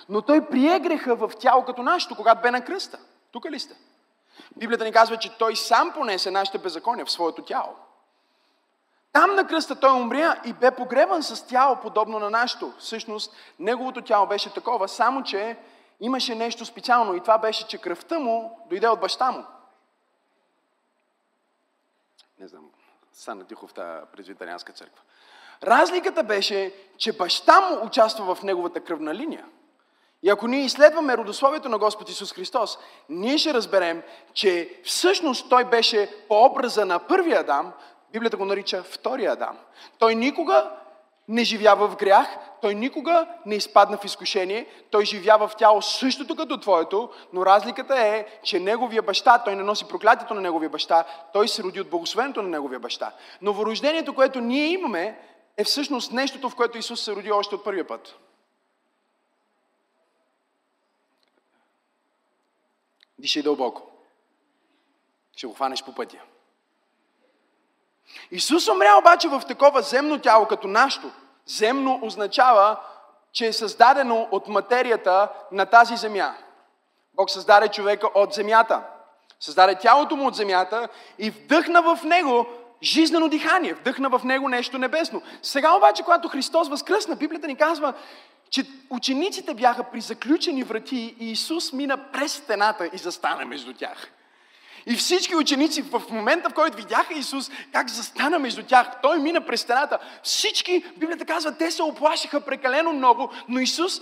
Но 0.09 0.21
той 0.21 0.45
прие 0.45 0.79
греха 0.79 1.15
в 1.15 1.31
тяло 1.39 1.65
като 1.65 1.83
нашето, 1.83 2.15
когато 2.15 2.41
бе 2.41 2.51
на 2.51 2.65
кръста. 2.65 2.99
Тук 3.31 3.51
ли 3.51 3.59
сте? 3.59 3.75
Библията 4.57 4.83
ни 4.83 4.91
казва, 4.91 5.17
че 5.17 5.37
той 5.37 5.55
сам 5.55 5.91
понесе 5.93 6.31
нашите 6.31 6.57
беззакония 6.57 7.05
в 7.05 7.11
своето 7.11 7.41
тяло. 7.41 7.75
Там 9.11 9.35
на 9.35 9.47
кръста 9.47 9.79
той 9.79 9.91
умря 9.91 10.41
и 10.45 10.53
бе 10.53 10.71
погребан 10.75 11.23
с 11.23 11.47
тяло, 11.47 11.75
подобно 11.75 12.19
на 12.19 12.29
нашето. 12.29 12.73
Всъщност, 12.79 13.33
неговото 13.59 14.01
тяло 14.01 14.27
беше 14.27 14.53
такова, 14.53 14.87
само 14.87 15.23
че 15.23 15.57
имаше 15.99 16.35
нещо 16.35 16.65
специално 16.65 17.15
и 17.15 17.21
това 17.21 17.37
беше, 17.37 17.67
че 17.67 17.77
кръвта 17.77 18.19
му 18.19 18.59
дойде 18.69 18.87
от 18.87 18.99
баща 18.99 19.31
му. 19.31 19.45
Не 22.39 22.47
знам, 22.47 22.69
стана 23.13 23.45
тихо 23.45 23.67
в 23.67 23.73
тази 23.73 24.05
презвитарианска 24.11 24.73
църква. 24.73 25.01
Разликата 25.63 26.23
беше, 26.23 26.73
че 26.97 27.11
баща 27.11 27.61
му 27.61 27.85
участва 27.85 28.35
в 28.35 28.43
неговата 28.43 28.79
кръвна 28.79 29.15
линия. 29.15 29.45
И 30.23 30.29
ако 30.29 30.47
ние 30.47 30.65
изследваме 30.65 31.17
родословието 31.17 31.69
на 31.69 31.77
Господ 31.77 32.09
Исус 32.09 32.33
Христос, 32.33 32.77
ние 33.09 33.37
ще 33.37 33.53
разберем, 33.53 34.01
че 34.33 34.69
всъщност 34.83 35.49
той 35.49 35.65
беше 35.65 36.09
по 36.27 36.45
образа 36.45 36.85
на 36.85 36.99
първия 36.99 37.39
Адам, 37.39 37.73
Библията 38.11 38.37
го 38.37 38.45
нарича 38.45 38.83
втория 38.83 39.31
Адам. 39.31 39.57
Той 39.99 40.15
никога 40.15 40.69
не 41.27 41.43
живява 41.43 41.87
в 41.87 41.95
грях, 41.95 42.37
той 42.61 42.75
никога 42.75 43.27
не 43.45 43.55
изпадна 43.55 43.97
в 43.97 44.05
изкушение, 44.05 44.65
той 44.91 45.05
живява 45.05 45.47
в 45.47 45.55
тяло 45.55 45.81
същото 45.81 46.35
като 46.35 46.59
твоето, 46.59 47.09
но 47.33 47.45
разликата 47.45 47.99
е, 47.99 48.25
че 48.43 48.59
неговия 48.59 49.01
баща, 49.01 49.39
той 49.39 49.55
не 49.55 49.63
носи 49.63 49.87
проклятието 49.87 50.33
на 50.33 50.41
неговия 50.41 50.69
баща, 50.69 51.03
той 51.33 51.47
се 51.47 51.63
роди 51.63 51.81
от 51.81 51.89
благословението 51.89 52.41
на 52.41 52.49
неговия 52.49 52.79
баща. 52.79 53.11
Новорождението, 53.41 54.15
което 54.15 54.41
ние 54.41 54.65
имаме, 54.65 55.19
е 55.57 55.63
всъщност 55.63 56.11
нещото, 56.11 56.49
в 56.49 56.55
което 56.55 56.77
Исус 56.77 57.01
се 57.01 57.15
роди 57.15 57.31
още 57.31 57.55
от 57.55 57.63
първия 57.63 57.87
път. 57.87 58.15
Дишай 63.19 63.43
дълбоко. 63.43 63.91
Ще 65.35 65.47
го 65.47 65.53
хванеш 65.53 65.83
по 65.83 65.95
пътя. 65.95 66.17
Исус 68.31 68.67
умря 68.67 68.97
обаче 68.99 69.27
в 69.27 69.41
такова 69.47 69.81
земно 69.81 70.21
тяло 70.21 70.47
като 70.47 70.67
нашето. 70.67 71.11
Земно 71.45 71.99
означава, 72.03 72.79
че 73.31 73.47
е 73.47 73.53
създадено 73.53 74.27
от 74.31 74.47
материята 74.47 75.29
на 75.51 75.65
тази 75.65 75.97
земя. 75.97 76.35
Бог 77.13 77.29
създаде 77.29 77.67
човека 77.67 78.07
от 78.15 78.33
земята. 78.33 78.83
Създаде 79.39 79.75
тялото 79.75 80.15
му 80.15 80.27
от 80.27 80.35
земята 80.35 80.89
и 81.17 81.29
вдъхна 81.29 81.81
в 81.81 82.03
него 82.03 82.47
жизнено 82.83 83.29
дихание, 83.29 83.73
вдъхна 83.73 84.09
в 84.09 84.23
него 84.23 84.49
нещо 84.49 84.77
небесно. 84.77 85.21
Сега 85.41 85.75
обаче, 85.75 86.03
когато 86.03 86.29
Христос 86.29 86.69
възкръсна, 86.69 87.15
Библията 87.15 87.47
ни 87.47 87.55
казва, 87.55 87.93
че 88.49 88.65
учениците 88.89 89.53
бяха 89.53 89.83
при 89.83 90.01
заключени 90.01 90.63
врати 90.63 91.15
и 91.19 91.31
Исус 91.31 91.73
мина 91.73 91.97
през 92.11 92.33
стената 92.33 92.89
и 92.93 92.97
застана 92.97 93.45
между 93.45 93.73
тях. 93.73 94.11
И 94.85 94.95
всички 94.95 95.35
ученици 95.35 95.81
в 95.81 96.01
момента, 96.09 96.49
в 96.49 96.53
който 96.53 96.77
видяха 96.77 97.13
Исус, 97.13 97.51
как 97.71 97.89
застана 97.89 98.39
между 98.39 98.63
тях, 98.63 99.01
той 99.01 99.19
мина 99.19 99.45
през 99.45 99.61
стената. 99.61 99.99
Всички, 100.23 100.85
Библията 100.97 101.25
казва, 101.25 101.57
те 101.57 101.71
се 101.71 101.83
оплашиха 101.83 102.41
прекалено 102.41 102.93
много, 102.93 103.29
но 103.47 103.59
Исус, 103.59 104.01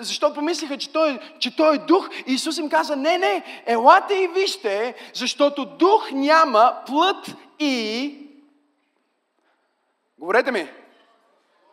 защото 0.00 0.34
помислиха, 0.34 0.78
че 0.78 0.92
той, 0.92 1.18
че 1.38 1.56
той 1.56 1.74
е 1.74 1.78
дух, 1.78 2.08
и 2.26 2.32
Исус 2.32 2.58
им 2.58 2.68
каза, 2.68 2.96
не, 2.96 3.18
не, 3.18 3.62
елате 3.66 4.14
и 4.14 4.28
вижте, 4.28 4.94
защото 5.14 5.64
дух 5.64 6.10
няма 6.12 6.76
плът 6.86 7.34
и... 7.58 8.14
Говорете 10.18 10.52
ми. 10.52 10.68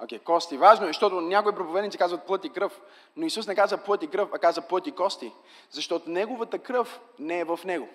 Окей, 0.04 0.20
okay, 0.20 0.24
кости. 0.24 0.58
Важно 0.58 0.86
е, 0.86 0.90
защото 0.90 1.22
някои 1.22 1.56
проповедници 1.56 1.98
казват 1.98 2.24
плът 2.24 2.46
и 2.46 2.50
кръв, 2.50 2.82
но 3.18 3.26
Исус 3.26 3.48
не 3.48 3.56
каза 3.56 3.78
плът 3.78 4.04
и 4.04 4.08
кръв, 4.08 4.30
а 4.34 4.40
каза 4.40 4.62
плът 4.62 4.88
и 4.88 4.92
кости, 4.92 5.32
защото 5.70 6.10
Неговата 6.10 6.60
кръв 6.60 7.00
не 7.20 7.40
е 7.40 7.44
в 7.44 7.60
Него. 7.66 7.90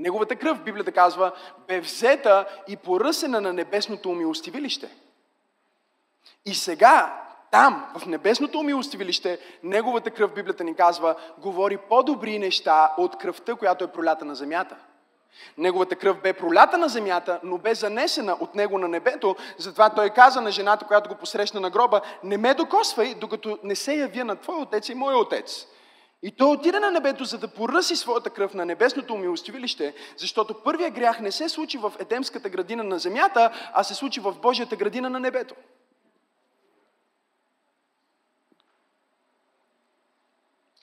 Неговата 0.00 0.36
кръв, 0.36 0.62
Библията 0.62 0.92
казва, 0.92 1.32
бе 1.68 1.80
взета 1.80 2.46
и 2.68 2.76
поръсена 2.76 3.40
на 3.40 3.52
небесното 3.52 4.10
умилостивилище. 4.10 4.88
И 6.46 6.54
сега, 6.54 7.22
там, 7.50 7.86
в 7.98 8.06
небесното 8.06 8.58
умилостивилище, 8.58 9.38
Неговата 9.62 10.10
кръв, 10.10 10.34
Библията 10.34 10.64
ни 10.64 10.74
казва, 10.74 11.14
говори 11.38 11.76
по-добри 11.76 12.38
неща 12.38 12.92
от 12.98 13.18
кръвта, 13.18 13.54
която 13.54 13.84
е 13.84 13.92
пролята 13.92 14.24
на 14.24 14.34
земята. 14.34 14.76
Неговата 15.58 15.96
кръв 15.96 16.20
бе 16.20 16.32
пролята 16.32 16.78
на 16.78 16.88
земята, 16.88 17.40
но 17.42 17.58
бе 17.58 17.74
занесена 17.74 18.36
от 18.40 18.54
него 18.54 18.78
на 18.78 18.88
небето. 18.88 19.36
Затова 19.58 19.90
той 19.90 20.10
каза 20.10 20.40
на 20.40 20.50
жената, 20.50 20.86
която 20.86 21.08
го 21.08 21.14
посрещна 21.14 21.60
на 21.60 21.70
гроба, 21.70 22.00
не 22.24 22.36
ме 22.36 22.54
докосвай, 22.54 23.14
докато 23.14 23.58
не 23.62 23.76
се 23.76 23.94
явя 23.94 24.24
на 24.24 24.36
твой 24.36 24.62
отец 24.62 24.88
и 24.88 24.94
мой 24.94 25.14
отец. 25.14 25.66
И 26.22 26.30
той 26.30 26.50
отиде 26.50 26.80
на 26.80 26.90
небето, 26.90 27.24
за 27.24 27.38
да 27.38 27.48
поръси 27.48 27.96
своята 27.96 28.30
кръв 28.30 28.54
на 28.54 28.64
небесното 28.64 29.14
умилостивилище, 29.14 29.94
защото 30.16 30.62
първия 30.62 30.90
грях 30.90 31.20
не 31.20 31.32
се 31.32 31.48
случи 31.48 31.78
в 31.78 31.92
Едемската 31.98 32.48
градина 32.48 32.84
на 32.84 32.98
земята, 32.98 33.70
а 33.74 33.84
се 33.84 33.94
случи 33.94 34.20
в 34.20 34.32
Божията 34.42 34.76
градина 34.76 35.10
на 35.10 35.20
небето. 35.20 35.54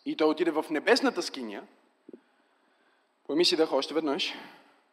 И 0.06 0.16
той 0.16 0.28
отиде 0.28 0.52
в 0.52 0.66
небесната 0.70 1.22
скиня. 1.22 1.64
Поеми 3.28 3.46
си 3.46 3.56
дъх 3.56 3.74
още 3.74 3.94
веднъж 3.94 4.34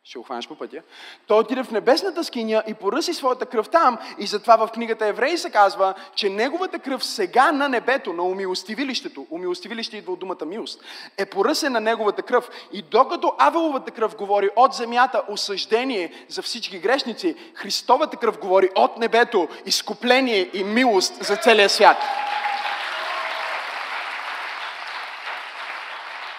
ще 0.05 0.19
го 0.19 0.25
хванеш 0.25 0.49
по 0.49 0.55
пътя. 0.55 0.83
Той 1.27 1.39
отиде 1.39 1.65
в 1.65 1.71
небесната 1.71 2.25
скиня 2.25 2.63
и 2.67 2.75
поръси 2.75 3.15
своята 3.15 3.47
кръв 3.47 3.69
там. 3.69 3.99
И 4.19 4.27
затова 4.27 4.57
в 4.57 4.73
книгата 4.73 5.07
Евреи 5.07 5.39
се 5.39 5.51
казва, 5.51 5.95
че 6.15 6.29
неговата 6.29 6.79
кръв 6.79 7.05
сега 7.05 7.53
на 7.53 7.69
небето, 7.69 8.13
на 8.13 8.23
умилостивилището, 8.23 9.27
умилостивилище 9.31 9.97
идва 9.97 10.13
от 10.13 10.19
думата 10.19 10.45
милост, 10.47 10.83
е 11.19 11.27
поръсена 11.27 11.81
неговата 11.81 12.23
кръв. 12.23 12.51
И 12.73 12.83
докато 12.83 13.35
Авеловата 13.39 13.91
кръв 13.91 14.17
говори 14.17 14.51
от 14.57 14.73
земята 14.73 15.23
осъждение 15.29 16.13
за 16.29 16.43
всички 16.43 16.79
грешници, 16.79 17.37
Христовата 17.55 18.17
кръв 18.17 18.39
говори 18.39 18.69
от 18.75 18.99
небето 18.99 19.49
изкупление 19.67 20.51
и 20.55 20.65
милост 20.65 21.25
за 21.25 21.37
целия 21.37 21.69
свят. 21.69 21.97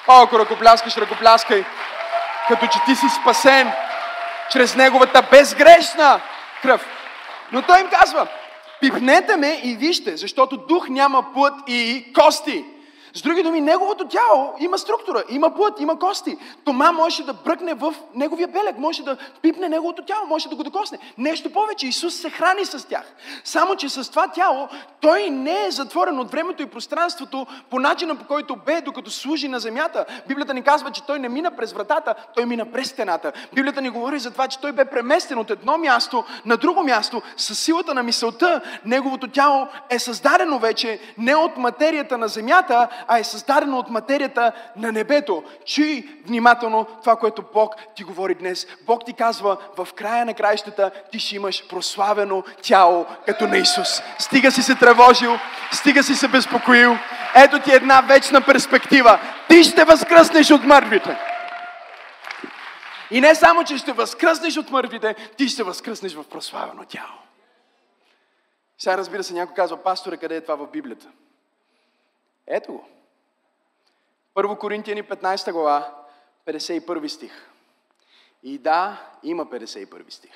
О, 0.08 0.24
ако 0.24 0.40
ръкопляскаш, 0.40 0.98
ръкопляскай 0.98 1.66
като 2.48 2.68
че 2.68 2.80
ти 2.86 2.96
си 2.96 3.06
спасен. 3.22 3.72
чрез 4.52 4.76
Неговата 4.76 5.22
безгрешна 5.32 6.22
кръв. 6.62 6.86
Но 7.52 7.62
Той 7.62 7.80
им 7.80 7.90
казва, 7.90 8.28
пипнете 8.82 9.36
ме 9.36 9.60
и 9.64 9.76
вижте, 9.76 10.18
защото 10.18 10.58
дух 10.58 10.90
няма 10.90 11.34
плът 11.34 11.54
и 11.68 12.06
кости. 12.14 12.66
С 13.16 13.22
други 13.22 13.44
думи, 13.44 13.62
неговото 13.62 14.08
тяло 14.08 14.54
има 14.60 14.78
структура, 14.78 15.24
има 15.30 15.56
плът, 15.56 15.80
има 15.80 16.00
кости. 16.00 16.38
Тома 16.66 16.92
можеше 16.92 17.26
да 17.26 17.34
бръкне 17.34 17.74
в 17.74 17.94
неговия 18.16 18.48
белег, 18.48 18.78
може 18.78 19.04
да 19.04 19.18
пипне 19.42 19.70
неговото 19.70 20.04
тяло, 20.06 20.28
може 20.28 20.50
да 20.50 20.56
го 20.56 20.64
докосне. 20.64 20.98
Нещо 21.18 21.50
повече, 21.50 21.88
Исус 21.88 22.16
се 22.16 22.30
храни 22.30 22.66
с 22.66 22.88
тях. 22.88 23.14
Само, 23.44 23.76
че 23.76 23.90
с 23.90 24.10
това 24.10 24.28
тяло 24.28 24.68
той 25.02 25.30
не 25.30 25.66
е 25.66 25.72
затворен 25.72 26.20
от 26.20 26.32
времето 26.32 26.64
и 26.64 26.66
пространството 26.66 27.48
по 27.70 27.80
начина 27.80 28.16
по 28.16 28.26
който 28.26 28.56
бе, 28.66 28.82
докато 28.82 29.12
служи 29.12 29.48
на 29.48 29.60
земята. 29.60 30.06
Библията 30.28 30.54
ни 30.54 30.62
казва, 30.62 30.92
че 30.92 31.06
той 31.06 31.20
не 31.20 31.30
мина 31.30 31.52
през 31.52 31.74
вратата, 31.74 32.16
той 32.36 32.46
мина 32.46 32.72
през 32.72 32.90
стената. 32.90 33.32
Библията 33.54 33.82
ни 33.82 33.90
говори 33.90 34.20
за 34.20 34.32
това, 34.32 34.48
че 34.48 34.60
той 34.60 34.72
бе 34.72 34.86
преместен 34.86 35.38
от 35.38 35.50
едно 35.50 35.78
място 35.78 36.24
на 36.46 36.58
друго 36.58 36.84
място 36.84 37.22
с 37.38 37.56
силата 37.56 37.94
на 37.94 38.04
мисълта. 38.04 38.62
Неговото 38.86 39.28
тяло 39.28 39.68
е 39.90 40.00
създадено 40.00 40.60
вече 40.60 41.00
не 41.18 41.36
от 41.36 41.58
материята 41.58 42.18
на 42.18 42.28
земята, 42.28 42.88
а 43.08 43.20
е 43.20 43.24
създадено 43.24 43.78
от 43.78 43.90
материята 43.90 44.52
на 44.76 44.92
небето. 44.92 45.44
Чуй 45.66 46.04
внимателно 46.26 46.86
това, 46.86 47.16
което 47.16 47.44
Бог 47.54 47.76
ти 47.96 48.04
говори 48.04 48.36
днес. 48.36 48.68
Бог 48.86 49.06
ти 49.06 49.14
казва, 49.14 49.58
в 49.78 49.88
края 49.96 50.26
на 50.26 50.34
краищата 50.34 50.92
ти 51.12 51.20
ще 51.20 51.36
имаш 51.36 51.68
прославено 51.68 52.44
тяло, 52.62 53.06
като 53.26 53.48
на 53.48 53.58
Исус. 53.58 54.02
Стига 54.20 54.52
си 54.52 54.64
се 54.64 54.76
тревожил, 54.76 55.38
стига 55.72 56.04
си 56.04 56.16
се 56.16 56.28
безпокоил. 56.28 56.98
Ето 57.36 57.60
ти 57.60 57.72
една 57.72 58.02
вечна 58.02 58.42
перспектива. 58.42 59.20
Ти 59.50 59.64
ще 59.64 59.84
възкръснеш 59.84 60.52
от 60.52 60.64
мъртвите. 60.64 61.18
И 63.12 63.22
не 63.22 63.36
само, 63.36 63.64
че 63.64 63.78
ще 63.78 63.94
възкръснеш 63.94 64.58
от 64.58 64.72
мъртвите, 64.72 65.16
ти 65.38 65.48
ще 65.48 65.64
възкръснеш 65.64 66.16
в 66.16 66.24
прославено 66.24 66.86
тяло. 66.86 67.20
Сега 68.78 68.98
разбира 68.98 69.24
се, 69.24 69.34
някой 69.34 69.56
казва, 69.56 69.84
пасторе, 69.84 70.18
къде 70.18 70.36
е 70.36 70.42
това 70.42 70.56
в 70.56 70.72
Библията? 70.72 71.08
Ето 72.48 72.72
го. 72.72 72.88
Първо 74.36 74.56
Коринтияни 74.56 75.04
15 75.04 75.52
глава, 75.52 75.96
51 76.48 77.08
стих. 77.08 77.50
И 78.44 78.58
да, 78.58 79.10
има 79.24 79.46
51 79.46 80.10
стих. 80.10 80.32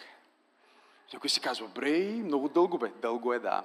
Някой 1.13 1.29
си 1.29 1.39
казва, 1.39 1.67
брей, 1.67 2.07
много 2.07 2.49
дълго 2.49 2.77
бе. 2.77 2.91
Дълго 3.01 3.33
е, 3.33 3.39
да. 3.39 3.63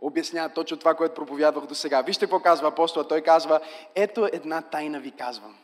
Обяснява 0.00 0.48
точно 0.54 0.76
това, 0.76 0.94
което 0.94 1.14
проповядвах 1.14 1.66
до 1.66 1.74
сега. 1.74 2.02
Вижте 2.02 2.24
какво 2.24 2.40
казва 2.40 2.68
апостола. 2.68 3.08
Той 3.08 3.20
казва, 3.20 3.60
ето 3.94 4.28
една 4.32 4.62
тайна 4.62 5.00
ви 5.00 5.10
казвам. 5.10 5.56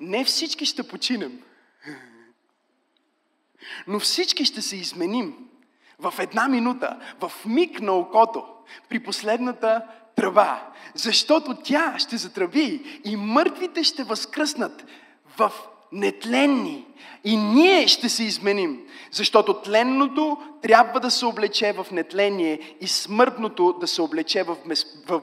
Не 0.00 0.24
всички 0.24 0.66
ще 0.66 0.88
починем, 0.88 1.42
но 3.86 4.00
всички 4.00 4.44
ще 4.44 4.62
се 4.62 4.76
изменим 4.76 5.48
в 5.98 6.14
една 6.18 6.48
минута, 6.48 7.14
в 7.20 7.32
миг 7.46 7.80
на 7.80 7.92
окото, 7.92 8.46
при 8.88 9.02
последната 9.02 9.86
тръба, 10.16 10.62
защото 10.94 11.54
тя 11.54 11.94
ще 11.98 12.16
затръби 12.16 13.00
и 13.04 13.16
мъртвите 13.16 13.84
ще 13.84 14.04
възкръснат 14.04 14.84
в 15.38 15.52
нетленни. 15.92 16.86
И 17.24 17.36
ние 17.36 17.88
ще 17.88 18.08
се 18.08 18.24
изменим, 18.24 18.80
защото 19.10 19.54
тленното 19.54 20.38
трябва 20.62 21.00
да 21.00 21.10
се 21.10 21.26
облече 21.26 21.72
в 21.72 21.86
нетление 21.90 22.76
и 22.80 22.88
смъртното 22.88 23.76
да 23.80 23.86
се 23.86 24.02
облече 24.02 24.42
в, 24.42 24.56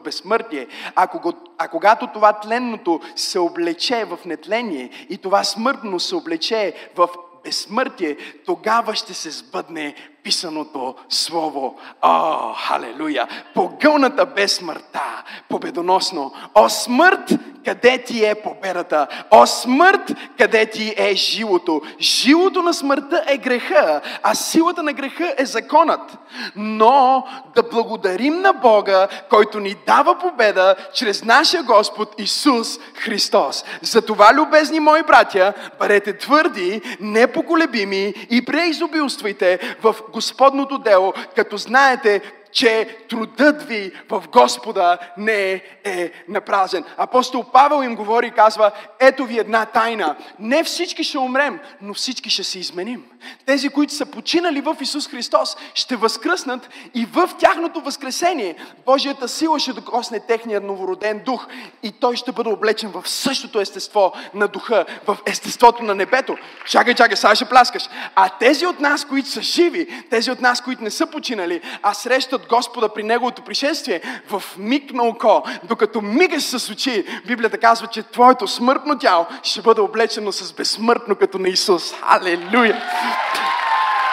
безсмъртие. 0.04 0.68
А, 0.96 1.08
кога, 1.08 1.32
а 1.58 1.68
когато 1.68 2.08
това 2.08 2.34
тленното 2.34 3.00
се 3.16 3.40
облече 3.40 4.06
в 4.06 4.20
нетление 4.26 4.90
и 5.10 5.18
това 5.18 5.44
смъртно 5.44 6.00
се 6.00 6.16
облече 6.16 6.74
в 6.96 7.10
безсмъртие, 7.44 8.18
тогава 8.46 8.96
ще 8.96 9.14
се 9.14 9.32
сбъдне 9.32 9.96
писаното 10.24 10.96
слово. 11.10 11.76
О, 12.02 12.54
халелуя! 12.54 13.28
Погълната 13.54 14.26
без 14.26 14.56
смъртта, 14.56 15.24
победоносно. 15.50 16.34
О, 16.56 16.70
смърт, 16.70 17.32
къде 17.66 18.04
ти 18.04 18.26
е 18.26 18.36
победата? 18.36 19.08
О, 19.32 19.46
смърт, 19.46 20.12
къде 20.38 20.66
ти 20.66 20.94
е 20.98 21.16
живото? 21.16 21.82
Живото 22.00 22.62
на 22.62 22.74
смъртта 22.74 23.24
е 23.28 23.38
греха, 23.38 24.02
а 24.24 24.36
силата 24.36 24.84
на 24.84 24.94
греха 24.94 25.34
е 25.38 25.46
законът. 25.46 26.18
Но 26.56 27.28
да 27.56 27.64
благодарим 27.64 28.42
на 28.42 28.54
Бога, 28.54 29.08
който 29.30 29.60
ни 29.60 29.76
дава 29.88 30.18
победа 30.18 30.76
чрез 30.94 31.24
нашия 31.24 31.64
Господ 31.64 32.16
Исус 32.18 32.80
Христос. 32.96 33.66
Затова, 33.82 34.34
любезни 34.34 34.80
мои 34.80 35.04
братя, 35.04 35.54
бъдете 35.80 36.18
твърди, 36.18 36.82
непоколебими 37.00 38.14
и 38.30 38.46
преизобилствайте 38.46 39.60
в 39.84 39.96
Господното 40.14 40.78
дело, 40.78 41.14
като 41.36 41.58
знаете 41.58 42.22
че 42.54 42.98
трудът 43.10 43.64
ви 43.64 43.92
в 44.10 44.24
Господа 44.32 44.98
не 45.18 45.52
е, 45.52 45.62
е 45.84 46.12
напразен. 46.28 46.84
Апостол 46.98 47.44
Павел 47.44 47.84
им 47.84 47.96
говори 47.96 48.28
и 48.28 48.32
казва, 48.32 48.72
ето 49.00 49.26
ви 49.26 49.40
една 49.40 49.66
тайна. 49.66 50.16
Не 50.40 50.64
всички 50.64 51.04
ще 51.04 51.18
умрем, 51.18 51.60
но 51.82 51.94
всички 51.94 52.30
ще 52.30 52.44
се 52.44 52.60
изменим. 52.60 53.04
Тези, 53.46 53.70
които 53.70 53.94
са 53.94 54.06
починали 54.06 54.62
в 54.62 54.78
Исус 54.82 55.08
Христос, 55.08 55.58
ще 55.74 55.96
възкръснат 55.96 56.70
и 56.94 57.06
в 57.06 57.30
тяхното 57.40 57.82
възкресение 57.82 58.56
Божията 58.86 59.28
сила 59.28 59.60
ще 59.60 59.74
докосне 59.74 60.20
техния 60.20 60.62
новороден 60.62 61.22
дух 61.26 61.48
и 61.84 61.92
той 61.92 62.16
ще 62.16 62.32
бъде 62.32 62.50
облечен 62.50 62.92
в 62.92 63.10
същото 63.10 63.60
естество 63.60 64.14
на 64.34 64.48
духа, 64.48 64.86
в 65.08 65.18
естеството 65.26 65.84
на 65.84 65.96
небето. 65.96 66.38
Чакай, 66.68 66.94
чакай, 66.94 67.18
сега 67.18 67.36
ще 67.36 67.46
пляскаш. 67.46 67.84
А 68.16 68.30
тези 68.30 68.66
от 68.66 68.80
нас, 68.80 69.06
които 69.06 69.30
са 69.30 69.42
живи, 69.42 70.04
тези 70.10 70.32
от 70.32 70.42
нас, 70.42 70.62
които 70.62 70.84
не 70.84 70.92
са 70.92 71.08
починали, 71.08 71.62
а 71.84 71.94
срещат 71.94 72.48
Господа 72.48 72.90
при 72.90 73.04
Неговото 73.04 73.42
пришествие 73.42 74.02
в 74.30 74.44
миг 74.58 74.94
на 74.94 75.04
око, 75.04 75.44
докато 75.74 76.02
мигаш 76.02 76.44
с 76.44 76.70
очи, 76.70 77.06
Библията 77.26 77.58
казва, 77.58 77.88
че 77.88 78.04
твоето 78.04 78.48
смъртно 78.48 78.98
тяло 78.98 79.26
ще 79.44 79.62
бъде 79.62 79.82
облечено 79.82 80.32
с 80.32 80.54
безсмъртно 80.54 81.16
като 81.16 81.40
на 81.40 81.50
Исус. 81.50 81.94
Алелуя! 82.02 82.84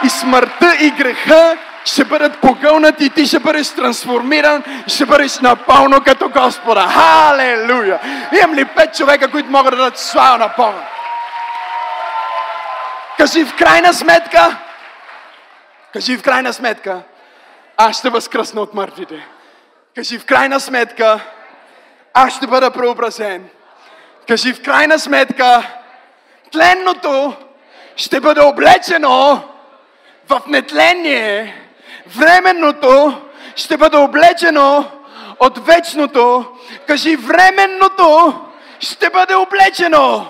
И 0.04 0.08
смъртта 0.08 0.76
и 0.80 0.90
греха 0.90 1.56
ще 1.84 2.04
бъдат 2.04 2.40
погълнати 2.40 3.04
и 3.04 3.10
ти 3.10 3.26
ще 3.26 3.38
бъдеш 3.38 3.70
трансформиран, 3.70 4.64
ще 4.86 5.06
бъдеш 5.06 5.38
напълно 5.38 6.00
като 6.04 6.28
Господа. 6.28 6.88
Халелуя! 6.88 8.00
Имам 8.42 8.56
ли 8.56 8.64
пет 8.64 8.94
човека, 8.94 9.30
които 9.30 9.50
могат 9.50 9.70
да 9.70 9.76
дадат 9.76 9.98
слава 9.98 10.38
на 10.38 10.48
Бога? 10.56 10.88
Кажи 13.18 13.44
в 13.44 13.56
крайна 13.56 13.94
сметка, 13.94 14.56
кажи 15.92 16.16
в 16.16 16.22
крайна 16.22 16.52
сметка, 16.52 17.00
аз 17.76 17.98
ще 17.98 18.10
възкръсна 18.10 18.60
от 18.60 18.74
мъртвите. 18.74 19.26
Кажи, 19.94 20.18
в 20.18 20.24
крайна 20.24 20.60
сметка, 20.60 21.20
аз 22.14 22.36
ще 22.36 22.46
бъда 22.46 22.70
преобразен. 22.70 23.48
Кажи, 24.28 24.52
в 24.52 24.62
крайна 24.62 24.98
сметка, 24.98 25.62
тленното 26.52 27.34
ще 27.96 28.20
бъде 28.20 28.40
облечено 28.40 29.42
в 30.28 30.40
нетление. 30.46 31.56
Временното 32.06 33.20
ще 33.56 33.76
бъде 33.76 33.96
облечено 33.96 34.90
от 35.40 35.66
вечното. 35.66 36.44
Кажи, 36.86 37.16
временното 37.16 38.40
ще 38.80 39.10
бъде 39.10 39.34
облечено 39.34 40.26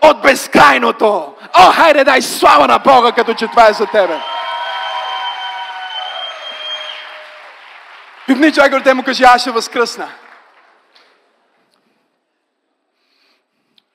от 0.00 0.22
безкрайното. 0.22 1.34
О, 1.54 1.72
хайде 1.72 2.04
дай 2.04 2.22
слава 2.22 2.66
на 2.66 2.78
Бога, 2.78 3.12
като 3.12 3.34
че 3.34 3.46
това 3.46 3.68
е 3.68 3.72
за 3.72 3.86
тебе. 3.86 4.20
Пипни 8.26 8.52
човека 8.52 8.82
те 8.82 8.94
му 8.94 9.02
кажи, 9.02 9.24
аз 9.24 9.40
ще 9.40 9.50
възкръсна. 9.50 10.08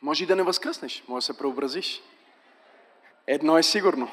Може 0.01 0.23
и 0.23 0.27
да 0.27 0.35
не 0.35 0.43
възкръснеш, 0.43 1.03
може 1.07 1.23
да 1.27 1.33
се 1.33 1.37
преобразиш. 1.37 2.01
Едно 3.27 3.57
е 3.57 3.63
сигурно. 3.63 4.11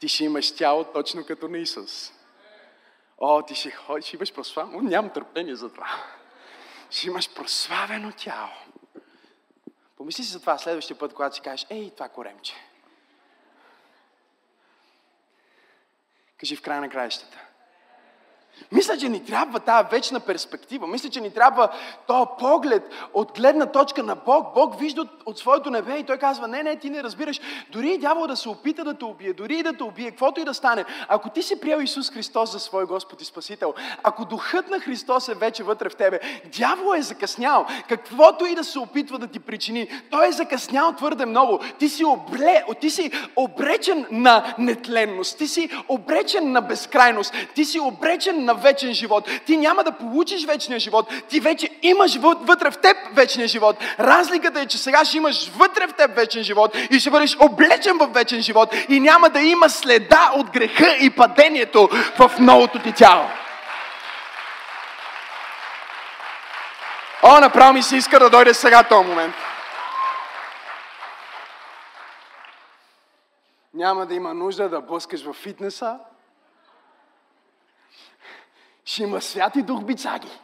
Ти 0.00 0.08
ще 0.08 0.24
имаш 0.24 0.56
тяло 0.56 0.84
точно 0.84 1.26
като 1.26 1.48
на 1.48 1.58
Исус. 1.58 2.12
О, 3.18 3.42
ти 3.42 3.54
ще 3.54 3.70
ходиш, 3.70 4.12
имаш 4.12 4.34
прославено. 4.34 4.80
Нямам 4.80 5.12
търпение 5.12 5.56
за 5.56 5.72
това. 5.72 5.88
Ще 6.90 7.06
имаш 7.06 7.34
прославено 7.34 8.12
тяло. 8.12 8.52
Помисли 9.96 10.24
си 10.24 10.32
за 10.32 10.40
това 10.40 10.58
следващия 10.58 10.98
път, 10.98 11.14
когато 11.14 11.34
си 11.34 11.40
кажеш, 11.40 11.66
ей, 11.70 11.90
това 11.90 12.08
коремче. 12.08 12.54
Кажи 16.38 16.56
в 16.56 16.62
края 16.62 16.80
на 16.80 16.88
краищата. 16.88 17.38
Мисля, 18.72 18.96
че 18.96 19.08
ни 19.08 19.24
трябва 19.24 19.60
тази 19.60 19.88
вечна 19.90 20.20
перспектива. 20.20 20.86
Мисля, 20.86 21.10
че 21.10 21.20
ни 21.20 21.30
трябва 21.30 21.68
този 22.06 22.30
поглед 22.38 22.82
от 23.14 23.32
гледна 23.36 23.66
точка 23.66 24.02
на 24.02 24.14
Бог. 24.14 24.54
Бог 24.54 24.80
вижда 24.80 25.00
от, 25.00 25.08
от 25.26 25.38
своето 25.38 25.70
небе 25.70 25.96
и 25.96 26.04
той 26.04 26.18
казва, 26.18 26.48
не, 26.48 26.62
не, 26.62 26.76
ти 26.76 26.90
не 26.90 27.02
разбираш. 27.02 27.40
Дори 27.70 27.90
и 27.90 27.98
дявол 27.98 28.26
да 28.26 28.36
се 28.36 28.48
опита 28.48 28.84
да 28.84 28.94
те 28.94 29.04
убие, 29.04 29.32
дори 29.32 29.58
и 29.58 29.62
да 29.62 29.72
те 29.72 29.82
убие, 29.82 30.10
каквото 30.10 30.40
и 30.40 30.44
да 30.44 30.54
стане, 30.54 30.84
ако 31.08 31.30
ти 31.30 31.42
си 31.42 31.60
приел 31.60 31.78
Исус 31.78 32.10
Христос 32.10 32.52
за 32.52 32.60
свой 32.60 32.86
Господ 32.86 33.22
и 33.22 33.24
Спасител, 33.24 33.74
ако 34.02 34.24
духът 34.24 34.70
на 34.70 34.80
Христос 34.80 35.28
е 35.28 35.34
вече 35.34 35.62
вътре 35.62 35.88
в 35.88 35.96
тебе, 35.96 36.20
дявол 36.58 36.94
е 36.96 37.02
закъснял. 37.02 37.66
Каквото 37.88 38.46
и 38.46 38.54
да 38.54 38.64
се 38.64 38.78
опитва 38.78 39.18
да 39.18 39.26
ти 39.26 39.38
причини, 39.38 39.88
той 40.10 40.28
е 40.28 40.32
закъснял 40.32 40.92
твърде 40.92 41.26
много. 41.26 41.60
Ти 41.78 41.88
си, 41.88 42.04
обле, 42.04 42.64
ти 42.80 42.90
си 42.90 43.10
обречен 43.36 44.06
на 44.10 44.54
нетленност, 44.58 45.38
ти 45.38 45.48
си 45.48 45.70
обречен 45.88 46.52
на 46.52 46.60
безкрайност, 46.60 47.34
ти 47.54 47.64
си 47.64 47.80
обречен 47.80 48.44
на 48.46 48.54
вечен 48.54 48.94
живот. 48.94 49.28
Ти 49.46 49.56
няма 49.56 49.84
да 49.84 49.92
получиш 49.92 50.46
вечния 50.46 50.78
живот. 50.78 51.12
Ти 51.28 51.40
вече 51.40 51.70
имаш 51.82 52.16
вътре 52.16 52.70
в 52.70 52.78
теб 52.78 52.96
вечния 53.12 53.48
живот. 53.48 53.76
Разликата 54.00 54.60
е, 54.60 54.66
че 54.66 54.78
сега 54.78 55.04
ще 55.04 55.16
имаш 55.16 55.50
вътре 55.56 55.86
в 55.86 55.94
теб 55.94 56.16
вечен 56.16 56.42
живот 56.42 56.76
и 56.90 57.00
ще 57.00 57.10
бъдеш 57.10 57.36
облечен 57.40 57.98
в 57.98 58.06
вечен 58.06 58.42
живот 58.42 58.74
и 58.88 59.00
няма 59.00 59.30
да 59.30 59.40
има 59.40 59.70
следа 59.70 60.30
от 60.34 60.50
греха 60.50 60.96
и 61.00 61.10
падението 61.10 61.88
в 62.18 62.30
новото 62.38 62.78
ти 62.78 62.92
тяло. 62.92 63.24
О, 67.22 67.40
направо 67.40 67.72
ми 67.72 67.82
се 67.82 67.96
иска 67.96 68.18
да 68.18 68.30
дойде 68.30 68.54
сега 68.54 68.82
този 68.82 69.08
момент. 69.08 69.34
Няма 73.74 74.06
да 74.06 74.14
има 74.14 74.34
нужда 74.34 74.68
да 74.68 74.80
блъскаш 74.80 75.24
в 75.24 75.32
фитнеса, 75.32 75.98
ще 78.86 79.02
има 79.02 79.20
свят 79.20 79.56
и 79.56 79.62
дух 79.62 79.84
бицаги. 79.84 80.40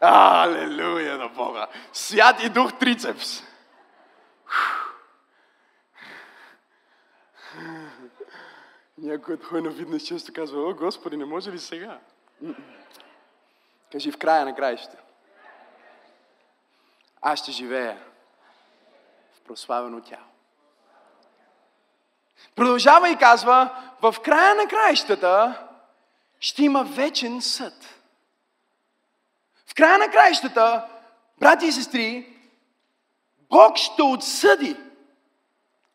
Алелуя 0.00 1.18
на 1.18 1.28
Бога! 1.28 1.66
Свят 1.92 2.42
и 2.42 2.48
дух 2.48 2.78
трицепс. 2.78 3.42
Някой 8.98 9.34
от 9.34 9.44
хой 9.44 9.62
на 9.62 10.00
често 10.00 10.32
казва, 10.32 10.68
о, 10.68 10.74
Господи, 10.74 11.16
не 11.16 11.24
може 11.24 11.52
ли 11.52 11.58
сега? 11.58 11.98
Кажи 13.92 14.12
в 14.12 14.18
края 14.18 14.44
на 14.44 14.54
краища. 14.54 14.96
Аз 17.22 17.38
ще 17.38 17.52
живея 17.52 17.98
в 19.36 19.40
прославено 19.40 20.00
тяло. 20.00 20.22
Продължава 22.54 23.10
и 23.10 23.16
казва, 23.16 23.82
в 24.02 24.14
края 24.24 24.54
на 24.54 24.68
краищата 24.68 25.62
ще 26.42 26.64
има 26.64 26.84
вечен 26.84 27.42
съд. 27.42 27.74
В 29.66 29.74
края 29.74 29.98
на 29.98 30.10
краищата, 30.10 30.86
брати 31.40 31.66
и 31.66 31.72
сестри, 31.72 32.36
Бог 33.50 33.76
ще 33.76 34.02
отсъди 34.02 34.76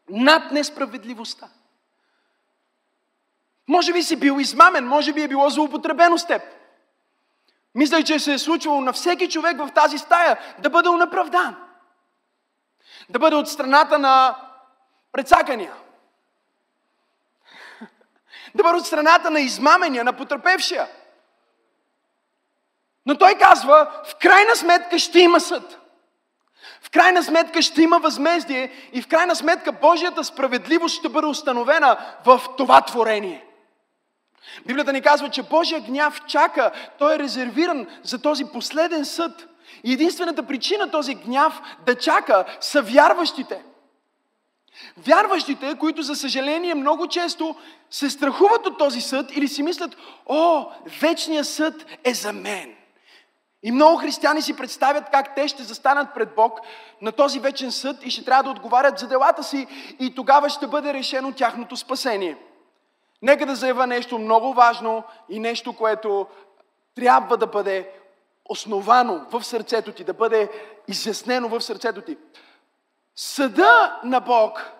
над 0.09 0.51
несправедливостта. 0.51 1.47
Може 3.67 3.93
би 3.93 4.03
си 4.03 4.15
бил 4.15 4.39
измамен, 4.39 4.87
може 4.87 5.13
би 5.13 5.21
е 5.21 5.27
било 5.27 5.49
злоупотребено 5.49 6.17
с 6.17 6.27
теб. 6.27 6.41
Мисля, 7.75 8.03
че 8.03 8.19
се 8.19 8.33
е 8.33 8.39
случвало 8.39 8.81
на 8.81 8.93
всеки 8.93 9.29
човек 9.29 9.57
в 9.57 9.71
тази 9.75 9.97
стая 9.97 10.39
да 10.59 10.69
бъде 10.69 10.89
унаправдан. 10.89 11.55
Да 13.09 13.19
бъде 13.19 13.35
от 13.35 13.49
страната 13.49 13.99
на 13.99 14.35
предсакания 15.11 15.73
да 18.57 18.63
бъде 18.63 18.77
от 18.77 18.85
страната 18.85 19.31
на 19.31 19.39
измамения, 19.39 20.03
на 20.03 20.13
потърпевшия. 20.13 20.87
Но 23.05 23.17
той 23.17 23.35
казва, 23.35 23.91
в 24.05 24.15
крайна 24.15 24.55
сметка 24.55 24.99
ще 24.99 25.19
има 25.19 25.39
съд. 25.39 25.79
В 26.81 26.89
крайна 26.89 27.23
сметка 27.23 27.61
ще 27.61 27.81
има 27.81 27.99
възмездие 27.99 28.71
и 28.93 29.01
в 29.01 29.07
крайна 29.07 29.35
сметка 29.35 29.71
Божията 29.71 30.23
справедливост 30.23 30.95
ще 30.95 31.09
бъде 31.09 31.27
установена 31.27 31.97
в 32.25 32.41
това 32.57 32.81
творение. 32.81 33.45
Библията 34.65 34.93
ни 34.93 35.01
казва, 35.01 35.29
че 35.29 35.43
Божия 35.43 35.81
гняв 35.81 36.21
чака, 36.27 36.71
той 36.99 37.15
е 37.15 37.19
резервиран 37.19 37.87
за 38.03 38.21
този 38.21 38.45
последен 38.45 39.05
съд. 39.05 39.47
И 39.83 39.93
единствената 39.93 40.43
причина 40.43 40.91
този 40.91 41.15
гняв 41.15 41.61
да 41.85 41.95
чака 41.95 42.45
са 42.59 42.81
вярващите– 42.81 43.63
Вярващите, 44.97 45.75
които 45.79 46.01
за 46.01 46.15
съжаление 46.15 46.75
много 46.75 47.07
често 47.07 47.55
се 47.89 48.09
страхуват 48.09 48.67
от 48.67 48.77
този 48.77 49.01
съд 49.01 49.31
или 49.31 49.47
си 49.47 49.63
мислят, 49.63 49.97
о, 50.25 50.65
вечният 51.01 51.47
съд 51.47 51.85
е 52.03 52.13
за 52.13 52.33
мен. 52.33 52.75
И 53.63 53.71
много 53.71 53.97
християни 53.97 54.41
си 54.41 54.55
представят 54.55 55.03
как 55.11 55.35
те 55.35 55.47
ще 55.47 55.63
застанат 55.63 56.13
пред 56.13 56.35
Бог 56.35 56.59
на 57.01 57.11
този 57.11 57.39
вечен 57.39 57.71
съд 57.71 58.05
и 58.05 58.09
ще 58.09 58.25
трябва 58.25 58.43
да 58.43 58.49
отговарят 58.49 58.99
за 58.99 59.07
делата 59.07 59.43
си 59.43 59.67
и 59.99 60.15
тогава 60.15 60.49
ще 60.49 60.67
бъде 60.67 60.93
решено 60.93 61.33
тяхното 61.33 61.77
спасение. 61.77 62.37
Нека 63.21 63.45
да 63.45 63.55
заявя 63.55 63.87
нещо 63.87 64.19
много 64.19 64.53
важно 64.53 65.03
и 65.29 65.39
нещо, 65.39 65.73
което 65.73 66.27
трябва 66.95 67.37
да 67.37 67.47
бъде 67.47 67.89
основано 68.45 69.25
в 69.31 69.43
сърцето 69.43 69.91
ти, 69.91 70.03
да 70.03 70.13
бъде 70.13 70.49
изяснено 70.87 71.49
в 71.49 71.61
сърцето 71.61 72.01
ти. 72.01 72.17
Съда 73.19 73.99
на 74.03 74.19
Бог 74.19 74.71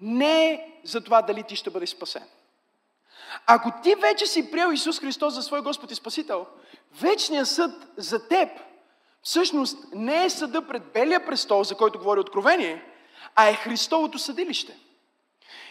не 0.00 0.50
е 0.50 0.80
за 0.84 1.00
това 1.00 1.22
дали 1.22 1.42
ти 1.42 1.56
ще 1.56 1.70
бъдеш 1.70 1.90
спасен. 1.90 2.22
Ако 3.46 3.72
ти 3.82 3.94
вече 3.94 4.26
си 4.26 4.50
приел 4.50 4.72
Исус 4.72 5.00
Христос 5.00 5.34
за 5.34 5.42
свой 5.42 5.62
Господ 5.62 5.90
и 5.90 5.94
Спасител, 5.94 6.46
вечният 7.00 7.48
съд 7.48 7.86
за 7.96 8.28
теб 8.28 8.48
всъщност 9.22 9.78
не 9.92 10.24
е 10.24 10.30
съда 10.30 10.66
пред 10.66 10.92
Белия 10.92 11.26
престол, 11.26 11.64
за 11.64 11.74
който 11.74 11.98
говори 11.98 12.20
Откровение, 12.20 12.84
а 13.36 13.48
е 13.48 13.54
Христовото 13.54 14.18
съдилище. 14.18 14.78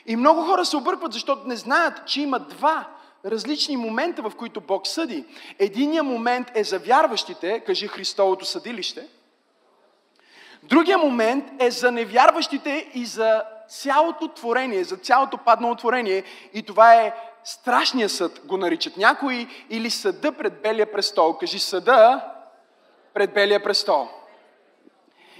И 0.06 0.16
много 0.16 0.42
хора 0.42 0.66
се 0.66 0.78
объркват, 0.78 1.14
защото 1.14 1.48
не 1.48 1.56
знаят, 1.56 2.08
че 2.08 2.22
има 2.22 2.40
два 2.40 2.88
различни 3.26 3.78
момента, 3.78 4.22
в 4.22 4.32
които 4.38 4.62
Бог 4.62 4.88
съди. 4.88 5.26
Единият 5.60 6.06
момент 6.06 6.48
е 6.56 6.64
за 6.64 6.80
вярващите, 6.80 7.60
кажи 7.60 7.88
Христовото 7.88 8.46
съдилище– 8.46 9.08
Другия 10.64 10.98
момент 10.98 11.46
е 11.60 11.72
за 11.72 11.92
невярващите 11.92 12.92
и 12.94 13.06
за 13.06 13.44
цялото 13.70 14.28
творение, 14.28 14.84
за 14.84 14.98
цялото 14.98 15.38
паднало 15.38 15.76
творение. 15.76 16.24
И 16.54 16.64
това 16.64 16.96
е 16.96 17.14
страшния 17.44 18.10
съд, 18.10 18.42
го 18.46 18.58
наричат 18.58 18.98
някои, 18.98 19.48
или 19.70 19.90
съда 19.90 20.32
пред 20.32 20.62
Белия 20.62 20.92
престол. 20.92 21.38
Кажи 21.38 21.60
съда 21.60 22.26
пред 23.14 23.34
Белия 23.34 23.64
престол. 23.64 24.08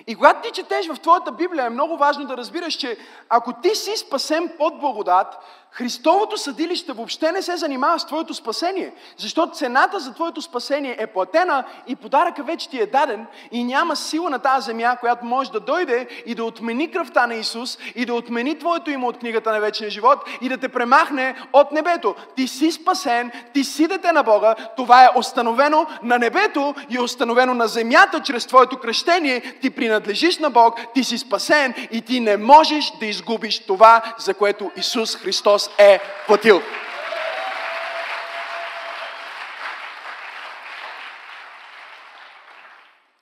И 0.08 0.16
когато 0.16 0.42
ти 0.42 0.52
четеш 0.52 0.88
в 0.88 1.00
твоята 1.00 1.32
Библия, 1.32 1.66
е 1.66 1.70
много 1.70 1.98
важно 1.98 2.26
да 2.26 2.38
разбираш, 2.38 2.74
че 2.74 2.98
ако 3.30 3.54
ти 3.54 3.76
си 3.76 3.98
спасен 3.98 4.54
под 4.58 4.80
благодат, 4.80 5.38
Христовото 5.72 6.38
съдилище 6.38 6.94
въобще 6.94 7.32
не 7.32 7.42
се 7.42 7.58
занимава 7.58 8.00
с 8.00 8.06
твоето 8.06 8.34
спасение, 8.34 8.94
защото 9.18 9.56
цената 9.56 10.00
за 10.00 10.14
твоето 10.14 10.42
спасение 10.42 10.96
е 11.00 11.08
платена 11.08 11.64
и 11.88 11.96
подаръка 11.96 12.44
вече 12.44 12.70
ти 12.70 12.82
е 12.82 12.86
даден 12.86 13.26
и 13.52 13.64
няма 13.64 13.96
сила 13.96 14.30
на 14.30 14.40
тази 14.40 14.66
земя, 14.66 14.98
която 15.00 15.26
може 15.26 15.52
да 15.52 15.60
дойде 15.60 16.08
и 16.26 16.36
да 16.36 16.44
отмени 16.44 16.92
кръвта 16.92 17.28
на 17.28 17.36
Исус 17.36 17.78
и 17.96 18.06
да 18.06 18.14
отмени 18.14 18.60
твоето 18.60 18.92
име 18.92 19.06
от 19.06 19.18
книгата 19.18 19.52
на 19.52 19.60
вечния 19.60 19.90
живот 19.90 20.20
и 20.42 20.50
да 20.50 20.58
те 20.58 20.70
премахне 20.70 21.36
от 21.54 21.72
небето. 21.72 22.16
Ти 22.36 22.48
си 22.48 22.72
спасен, 22.72 23.32
ти 23.54 23.64
си 23.64 23.88
дете 23.88 24.12
на 24.12 24.24
Бога, 24.24 24.56
това 24.78 25.04
е 25.04 25.10
установено 25.16 25.88
на 26.04 26.20
небето 26.20 26.76
и 26.90 26.96
е 26.96 27.02
установено 27.02 27.54
на 27.54 27.68
земята 27.68 28.22
чрез 28.22 28.46
твоето 28.46 28.78
кръщение. 28.78 29.42
Ти 29.62 29.70
принадлежиш 29.70 30.38
на 30.38 30.50
Бог, 30.50 30.80
ти 30.94 31.04
си 31.04 31.18
спасен 31.18 31.74
и 31.92 32.02
ти 32.02 32.20
не 32.20 32.38
можеш 32.38 32.94
да 33.00 33.06
изгубиш 33.06 33.60
това, 33.60 34.02
за 34.18 34.34
което 34.34 34.72
Исус 34.76 35.16
Христос 35.16 35.59
Христос 35.60 35.70
е 35.78 36.00
платил. 36.28 36.62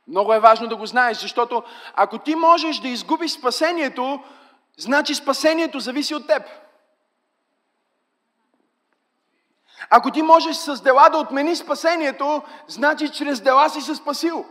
Много 0.08 0.34
е 0.34 0.40
важно 0.40 0.68
да 0.68 0.76
го 0.76 0.86
знаеш, 0.86 1.18
защото 1.18 1.64
ако 1.94 2.18
ти 2.18 2.36
можеш 2.36 2.80
да 2.80 2.88
изгубиш 2.88 3.32
спасението, 3.32 4.24
значи 4.78 5.16
спасението 5.16 5.80
зависи 5.80 6.16
от 6.16 6.28
теб. 6.28 6.44
Ако 9.90 10.12
ти 10.12 10.22
можеш 10.22 10.56
с 10.56 10.82
дела 10.82 11.10
да 11.10 11.18
отмени 11.18 11.56
спасението, 11.56 12.44
значи 12.68 13.10
чрез 13.10 13.42
дела 13.42 13.70
си 13.70 13.82
се 13.82 13.96
спасил. 13.96 14.46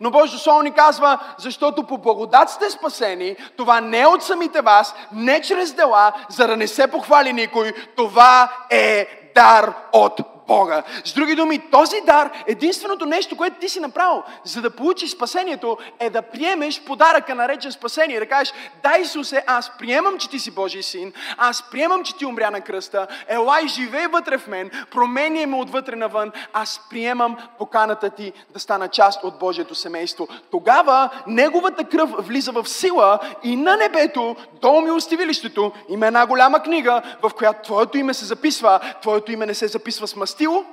Но 0.00 0.10
Божието 0.10 0.42
Слово 0.42 0.62
ни 0.62 0.72
казва, 0.72 1.18
защото 1.38 1.82
по 1.82 1.98
благодат 1.98 2.50
сте 2.50 2.70
спасени, 2.70 3.36
това 3.56 3.80
не 3.80 4.00
е 4.00 4.06
от 4.06 4.22
самите 4.22 4.60
вас, 4.60 4.94
не 5.12 5.40
чрез 5.40 5.72
дела, 5.72 6.12
за 6.28 6.46
да 6.46 6.56
не 6.56 6.66
се 6.66 6.86
похвали 6.86 7.32
никой, 7.32 7.72
това 7.96 8.52
е 8.70 9.06
дар 9.34 9.74
от 9.92 10.20
Бога. 10.52 10.82
С 11.04 11.12
други 11.12 11.34
думи, 11.34 11.58
този 11.70 11.96
дар, 12.06 12.30
единственото 12.46 13.06
нещо, 13.06 13.36
което 13.36 13.56
ти 13.60 13.68
си 13.68 13.80
направил, 13.80 14.22
за 14.44 14.60
да 14.62 14.70
получиш 14.70 15.10
спасението, 15.10 15.78
е 15.98 16.10
да 16.10 16.22
приемеш 16.22 16.82
подаръка, 16.82 17.34
наречен 17.34 17.72
спасение. 17.72 18.20
Да 18.20 18.26
кажеш, 18.26 18.54
да 18.82 18.98
Исусе, 18.98 19.44
аз 19.46 19.70
приемам, 19.78 20.18
че 20.18 20.30
ти 20.30 20.38
си 20.38 20.50
Божий 20.50 20.82
син, 20.82 21.12
аз 21.36 21.70
приемам, 21.70 22.04
че 22.04 22.16
ти 22.16 22.26
умря 22.26 22.50
на 22.50 22.60
кръста, 22.60 23.06
елай, 23.28 23.66
живей 23.68 24.06
вътре 24.06 24.38
в 24.38 24.46
мен, 24.46 24.70
променяй 24.90 25.46
ме 25.46 25.56
отвътре 25.56 25.96
навън, 25.96 26.32
аз 26.52 26.80
приемам 26.90 27.36
поканата 27.58 28.10
ти 28.10 28.32
да 28.50 28.60
стана 28.60 28.88
част 28.88 29.24
от 29.24 29.38
Божието 29.38 29.74
семейство. 29.74 30.28
Тогава 30.50 31.10
Неговата 31.26 31.84
кръв 31.84 32.10
влиза 32.18 32.52
в 32.52 32.68
сила 32.68 33.18
и 33.42 33.56
на 33.56 33.76
небето, 33.76 34.36
до 34.62 34.80
милостивилището, 34.80 35.72
има 35.88 36.06
една 36.06 36.26
голяма 36.26 36.62
книга, 36.62 37.02
в 37.22 37.30
която 37.36 37.62
Твоето 37.62 37.98
име 37.98 38.14
се 38.14 38.24
записва, 38.24 38.80
Твоето 39.02 39.32
име 39.32 39.46
не 39.46 39.54
се 39.54 39.66
записва 39.66 40.08
с 40.08 40.16
мастило, 40.42 40.64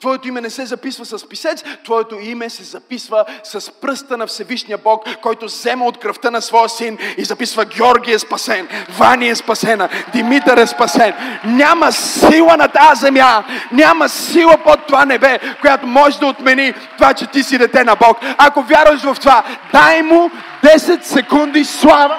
Твоето 0.00 0.28
име 0.28 0.40
не 0.40 0.50
се 0.50 0.66
записва 0.66 1.04
с 1.04 1.28
писец, 1.28 1.64
Твоето 1.84 2.14
име 2.14 2.50
се 2.50 2.62
записва 2.62 3.24
с 3.42 3.70
пръста 3.80 4.16
на 4.16 4.26
Всевишния 4.26 4.78
Бог, 4.78 5.04
който 5.22 5.46
взема 5.46 5.84
от 5.84 5.98
кръвта 5.98 6.30
на 6.30 6.42
своя 6.42 6.68
син 6.68 6.98
и 7.16 7.24
записва 7.24 7.64
Георги 7.64 8.12
е 8.12 8.18
спасен, 8.18 8.68
Вани 8.98 9.28
е 9.28 9.34
спасена, 9.34 9.88
Димитър 10.12 10.56
е 10.56 10.66
спасен. 10.66 11.14
Няма 11.44 11.92
сила 11.92 12.56
на 12.56 12.68
тази 12.68 13.00
земя, 13.00 13.44
няма 13.72 14.08
сила 14.08 14.56
под 14.64 14.86
това 14.86 15.04
небе, 15.04 15.38
която 15.60 15.86
може 15.86 16.18
да 16.18 16.26
отмени 16.26 16.74
това, 16.98 17.14
че 17.14 17.26
ти 17.26 17.42
си 17.42 17.58
дете 17.58 17.84
на 17.84 17.96
Бог. 17.96 18.18
Ако 18.38 18.62
вярваш 18.62 19.02
в 19.02 19.16
това, 19.20 19.44
дай 19.72 20.02
му 20.02 20.30
10 20.64 21.02
секунди 21.02 21.64
слава. 21.64 22.16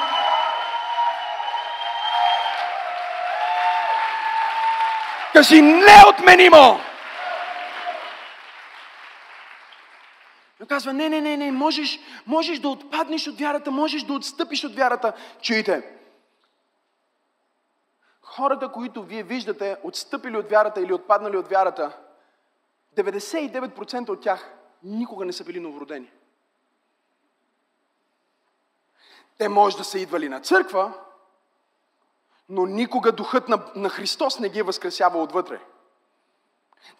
Кажи 5.38 5.62
неотменимо! 5.62 6.80
Но 10.60 10.66
казва, 10.68 10.94
не, 10.94 11.10
не, 11.10 11.22
не, 11.22 11.38
не, 11.38 11.52
можеш, 11.52 12.00
можеш 12.28 12.60
да 12.60 12.70
отпаднеш 12.70 13.28
от 13.28 13.40
вярата, 13.40 13.72
можеш 13.72 14.04
да 14.04 14.14
отстъпиш 14.14 14.64
от 14.64 14.76
вярата. 14.76 15.14
Чуйте, 15.42 15.84
хората, 18.22 18.72
които 18.72 19.04
вие 19.04 19.24
виждате, 19.24 19.78
отстъпили 19.84 20.38
от 20.38 20.50
вярата 20.50 20.82
или 20.82 20.94
отпаднали 20.94 21.38
от 21.38 21.48
вярата, 21.48 21.98
99% 22.96 24.10
от 24.10 24.22
тях 24.22 24.54
никога 24.84 25.26
не 25.26 25.34
са 25.34 25.44
били 25.44 25.60
новородени. 25.60 26.12
Те 29.38 29.50
може 29.50 29.78
да 29.78 29.84
са 29.84 30.00
идвали 30.00 30.30
на 30.30 30.40
църква, 30.40 30.94
но 32.50 32.66
никога 32.66 33.12
духът 33.12 33.50
на, 33.50 33.66
на 33.76 33.90
Христос 33.90 34.40
не 34.40 34.50
ги 34.50 34.60
е 34.60 34.64
възкресявал 34.64 35.24
отвътре. 35.24 35.60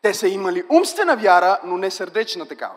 Те 0.02 0.14
са 0.14 0.28
имали 0.28 0.64
умствена 0.70 1.16
вяра, 1.16 1.60
но 1.64 1.78
не 1.78 1.92
сърдечна 1.92 2.48
такава. 2.48 2.76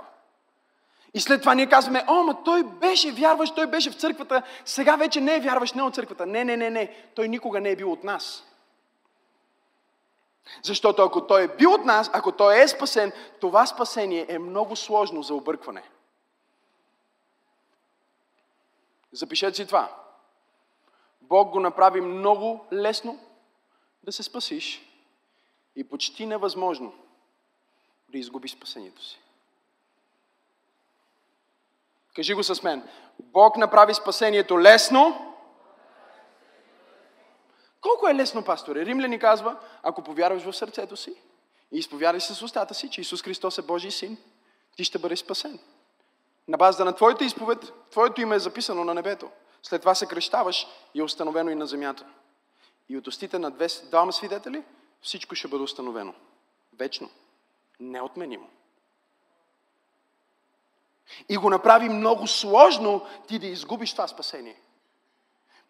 И 1.14 1.20
след 1.20 1.40
това 1.40 1.54
ние 1.54 1.68
казваме, 1.68 2.04
о, 2.08 2.22
ма 2.22 2.44
той 2.44 2.62
беше 2.62 3.12
вярващ, 3.12 3.54
той 3.54 3.66
беше 3.66 3.90
в 3.90 3.96
църквата, 3.96 4.42
сега 4.64 4.96
вече 4.96 5.20
не 5.20 5.36
е 5.36 5.40
вярващ, 5.40 5.74
не 5.74 5.80
е 5.80 5.84
от 5.84 5.94
църквата. 5.94 6.26
Не, 6.26 6.44
не, 6.44 6.56
не, 6.56 6.70
не. 6.70 6.96
Той 7.14 7.28
никога 7.28 7.60
не 7.60 7.70
е 7.70 7.76
бил 7.76 7.92
от 7.92 8.04
нас. 8.04 8.44
Защото 10.62 11.02
ако 11.02 11.26
той 11.26 11.42
е 11.42 11.48
бил 11.48 11.72
от 11.72 11.84
нас, 11.84 12.10
ако 12.12 12.32
той 12.32 12.62
е 12.62 12.68
спасен, 12.68 13.12
това 13.40 13.66
спасение 13.66 14.26
е 14.28 14.38
много 14.38 14.76
сложно 14.76 15.22
за 15.22 15.34
объркване. 15.34 15.82
Запишете 19.12 19.56
си 19.56 19.66
това. 19.66 19.96
Бог 21.30 21.50
го 21.50 21.60
направи 21.60 22.00
много 22.00 22.66
лесно 22.72 23.18
да 24.02 24.12
се 24.12 24.22
спасиш 24.22 24.82
и 25.76 25.88
почти 25.88 26.26
невъзможно 26.26 26.94
да 28.08 28.18
изгубиш 28.18 28.52
спасението 28.52 29.04
си. 29.04 29.20
Кажи 32.14 32.34
го 32.34 32.42
с 32.42 32.62
мен. 32.62 32.88
Бог 33.18 33.56
направи 33.56 33.94
спасението 33.94 34.60
лесно. 34.60 35.34
Колко 37.80 38.08
е 38.08 38.14
лесно, 38.14 38.44
пасторе? 38.44 38.86
Римляни 38.86 39.18
казва, 39.18 39.56
ако 39.82 40.02
повярваш 40.02 40.42
в 40.42 40.56
сърцето 40.56 40.96
си 40.96 41.14
и 41.72 41.78
изповядаш 41.78 42.22
с 42.22 42.42
устата 42.42 42.74
си, 42.74 42.90
че 42.90 43.00
Исус 43.00 43.22
Христос 43.22 43.58
е 43.58 43.62
Божий 43.62 43.90
син, 43.90 44.18
ти 44.76 44.84
ще 44.84 44.98
бъдеш 44.98 45.18
спасен. 45.18 45.58
На 46.48 46.56
базата 46.56 46.84
на 46.84 46.92
твоята 46.92 47.24
изповед, 47.24 47.72
твоето 47.90 48.20
име 48.20 48.36
е 48.36 48.38
записано 48.38 48.84
на 48.84 48.94
небето. 48.94 49.30
След 49.62 49.82
това 49.82 49.94
се 49.94 50.06
кръщаваш 50.06 50.66
и 50.94 51.00
е 51.00 51.02
установено 51.02 51.50
и 51.50 51.54
на 51.54 51.66
земята. 51.66 52.06
И 52.88 52.96
от 52.96 53.06
устите 53.06 53.38
на 53.38 53.50
две, 53.50 53.66
двама 53.90 54.12
свидетели 54.12 54.62
всичко 55.02 55.34
ще 55.34 55.48
бъде 55.48 55.62
установено. 55.62 56.14
Вечно. 56.78 57.10
Неотменимо. 57.80 58.48
И 61.28 61.36
го 61.36 61.50
направи 61.50 61.88
много 61.88 62.26
сложно 62.26 63.06
ти 63.28 63.38
да 63.38 63.46
изгубиш 63.46 63.92
това 63.92 64.08
спасение. 64.08 64.60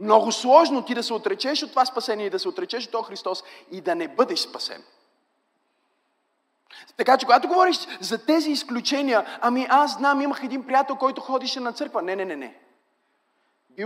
Много 0.00 0.33
сложно 0.33 0.85
ти 0.85 0.94
да 0.94 1.03
се 1.03 1.12
отречеш 1.12 1.62
от 1.62 1.70
това 1.70 1.85
спасение 1.85 2.26
и 2.26 2.31
да 2.31 2.38
се 2.38 2.48
отречеш 2.48 2.85
от 2.85 2.90
този 2.90 3.05
Христос 3.05 3.44
и 3.70 3.81
да 3.81 3.94
не 3.94 4.09
бъдеш 4.09 4.38
спасен. 4.38 4.85
Така 6.96 7.18
че, 7.18 7.26
когато 7.26 7.48
говориш 7.48 7.76
за 8.00 8.24
тези 8.26 8.50
изключения, 8.50 9.38
ами 9.40 9.66
аз 9.70 9.92
знам, 9.92 10.20
имах 10.20 10.40
един 10.44 10.66
приятел, 10.66 10.96
който 10.96 11.20
ходише 11.20 11.61
на 11.61 11.72
църква. 11.72 12.03
Не, 12.03 12.16
не, 12.16 12.24
не, 12.24 12.37
не. 12.37 12.61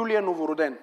Ли 0.00 0.14
е 0.14 0.20
новороден? 0.20 0.78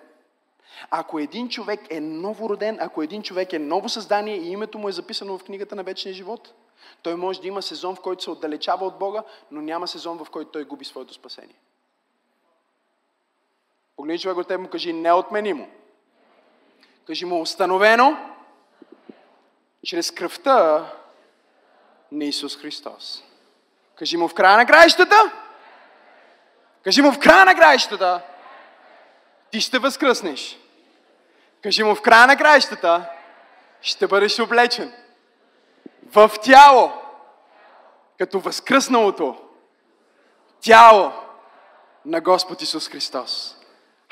Ако 0.90 1.20
един 1.20 1.50
човек 1.50 1.80
е 1.90 2.00
новороден, 2.00 2.78
ако 2.82 3.04
един 3.04 3.24
човек 3.24 3.54
е 3.54 3.60
ново 3.60 3.90
създание 3.90 4.36
и 4.36 4.52
името 4.52 4.78
му 4.78 4.90
е 4.90 4.92
записано 4.92 5.38
в 5.38 5.44
книгата 5.44 5.76
на 5.76 5.84
вечния 5.84 6.14
живот, 6.14 6.54
той 7.02 7.16
може 7.16 7.42
да 7.42 7.48
има 7.48 7.62
сезон, 7.62 7.96
в 7.96 8.02
който 8.02 8.24
се 8.24 8.32
отдалечава 8.32 8.86
от 8.86 9.00
Бога, 9.00 9.24
но 9.52 9.62
няма 9.62 9.88
сезон, 9.88 10.18
в 10.18 10.30
който 10.30 10.52
той 10.52 10.64
губи 10.64 10.86
своето 10.86 11.14
спасение. 11.14 11.56
Погледни 13.96 14.20
човек 14.20 14.38
от 14.38 14.48
теб 14.48 14.62
му 14.62 14.70
кажи 14.70 14.94
неотменимо. 14.94 15.68
Кажи 17.08 17.26
му 17.26 17.42
установено 17.42 18.18
чрез 19.86 20.12
кръвта 20.12 20.90
на 22.12 22.26
Исус 22.26 22.58
Христос. 22.58 23.24
Кажи 23.96 24.18
му 24.18 24.28
в 24.28 24.34
края 24.34 24.58
на 24.58 24.66
краищата. 24.66 25.16
Кажи 26.84 27.02
му 27.02 27.12
в 27.12 27.20
края 27.20 27.46
на 27.46 27.56
краищата. 27.56 28.22
Ти 29.52 29.62
ще 29.62 29.80
възкръснеш. 29.80 30.58
Кажи 31.64 31.84
му 31.84 31.96
в 31.96 32.02
края 32.02 32.28
на 32.28 32.38
краищата. 32.38 33.06
Ще 33.82 34.08
бъдеш 34.08 34.40
облечен 34.40 34.94
в 36.12 36.32
тяло, 36.44 36.92
като 38.18 38.40
възкръсналото 38.40 39.38
тяло 40.62 41.12
на 42.06 42.22
Господ 42.22 42.62
Исус 42.62 42.90
Христос. 42.90 43.56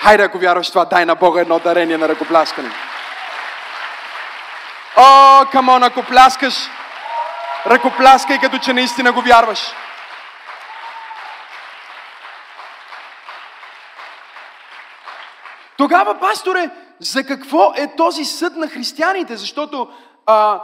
Хайде, 0.02 0.24
ако 0.24 0.40
вярваш 0.40 0.70
това, 0.70 0.86
дай 0.86 1.06
на 1.06 1.16
Бога 1.16 1.42
едно 1.42 1.60
дарение 1.60 1.98
на 1.98 2.10
ръкопляскане. 2.10 2.72
О, 4.98 5.46
камон, 5.52 5.84
ако 5.84 6.04
пляскаш, 6.04 6.56
ръкопляскай, 7.66 8.40
като 8.40 8.58
че 8.58 8.74
наистина 8.74 9.12
го 9.12 9.22
вярваш. 9.22 9.74
Тогава, 15.80 16.20
пасторе, 16.20 16.70
за 17.00 17.24
какво 17.24 17.74
е 17.76 17.96
този 17.96 18.26
съд 18.26 18.56
на 18.56 18.68
християните? 18.68 19.36
Защото 19.36 19.88
а, 20.26 20.64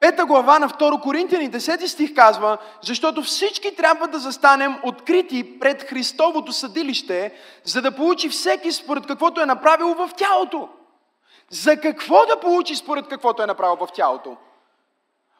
Пета 0.00 0.24
глава 0.24 0.58
на 0.58 0.68
2 0.68 1.00
Коринтияни, 1.00 1.50
10 1.50 1.86
стих 1.86 2.14
казва, 2.14 2.58
защото 2.82 3.22
всички 3.22 3.76
трябва 3.76 4.08
да 4.08 4.18
застанем 4.18 4.76
открити 4.82 5.58
пред 5.58 5.82
Христовото 5.82 6.52
съдилище, 6.52 7.32
за 7.64 7.82
да 7.82 7.96
получи 7.96 8.28
всеки 8.28 8.72
според 8.72 9.06
каквото 9.06 9.40
е 9.40 9.46
направил 9.46 9.94
в 9.94 10.10
тялото. 10.16 10.68
За 11.50 11.76
какво 11.80 12.26
да 12.26 12.40
получи 12.40 12.76
според 12.76 13.08
каквото 13.08 13.42
е 13.42 13.46
направил 13.46 13.76
в 13.76 13.88
тялото? 13.94 14.36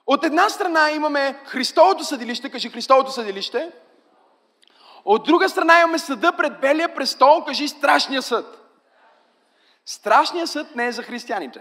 От 0.06 0.24
една 0.24 0.48
страна 0.48 0.90
имаме 0.90 1.40
Христовото 1.44 2.04
съдилище, 2.04 2.50
кажи 2.50 2.68
Христовото 2.68 3.10
съдилище. 3.10 3.70
От 5.04 5.24
друга 5.24 5.48
страна 5.48 5.80
имаме 5.80 5.98
съда 5.98 6.32
пред 6.32 6.60
Белия 6.60 6.94
престол, 6.94 7.44
кажи 7.44 7.68
страшния 7.68 8.22
съд. 8.22 8.58
Страшният 9.88 10.50
съд 10.50 10.76
не 10.76 10.86
е 10.86 10.92
за 10.92 11.02
християните. 11.02 11.60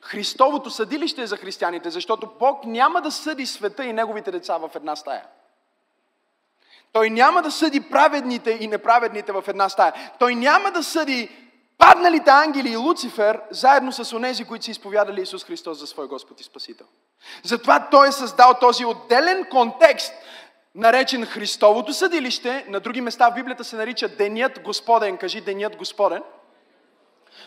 Христовото 0.00 0.70
съдилище 0.70 1.22
е 1.22 1.26
за 1.26 1.36
християните, 1.36 1.90
защото 1.90 2.30
Бог 2.38 2.64
няма 2.64 3.02
да 3.02 3.10
съди 3.10 3.46
света 3.46 3.84
и 3.84 3.92
неговите 3.92 4.30
деца 4.30 4.58
в 4.58 4.70
една 4.74 4.96
стая. 4.96 5.24
Той 6.92 7.10
няма 7.10 7.42
да 7.42 7.50
съди 7.50 7.80
праведните 7.80 8.58
и 8.60 8.68
неправедните 8.68 9.32
в 9.32 9.44
една 9.48 9.68
стая. 9.68 9.92
Той 10.18 10.34
няма 10.34 10.70
да 10.70 10.82
съди 10.82 11.28
падналите 11.78 12.30
ангели 12.30 12.68
и 12.68 12.76
Луцифер 12.76 13.40
заедно 13.50 13.92
с 13.92 14.16
онези, 14.16 14.44
които 14.44 14.64
са 14.64 14.70
изповядали 14.70 15.22
Исус 15.22 15.44
Христос 15.44 15.78
за 15.78 15.86
свой 15.86 16.08
Господ 16.08 16.40
и 16.40 16.44
Спасител. 16.44 16.86
Затова 17.42 17.88
Той 17.90 18.08
е 18.08 18.12
създал 18.12 18.54
този 18.60 18.84
отделен 18.84 19.46
контекст, 19.50 20.12
наречен 20.74 21.26
Христовото 21.26 21.92
съдилище. 21.92 22.66
На 22.68 22.80
други 22.80 23.00
места 23.00 23.30
в 23.30 23.34
Библията 23.34 23.64
се 23.64 23.76
нарича 23.76 24.08
Денят 24.08 24.60
Господен. 24.64 25.16
Кажи 25.16 25.40
Денят 25.40 25.76
Господен. 25.76 26.22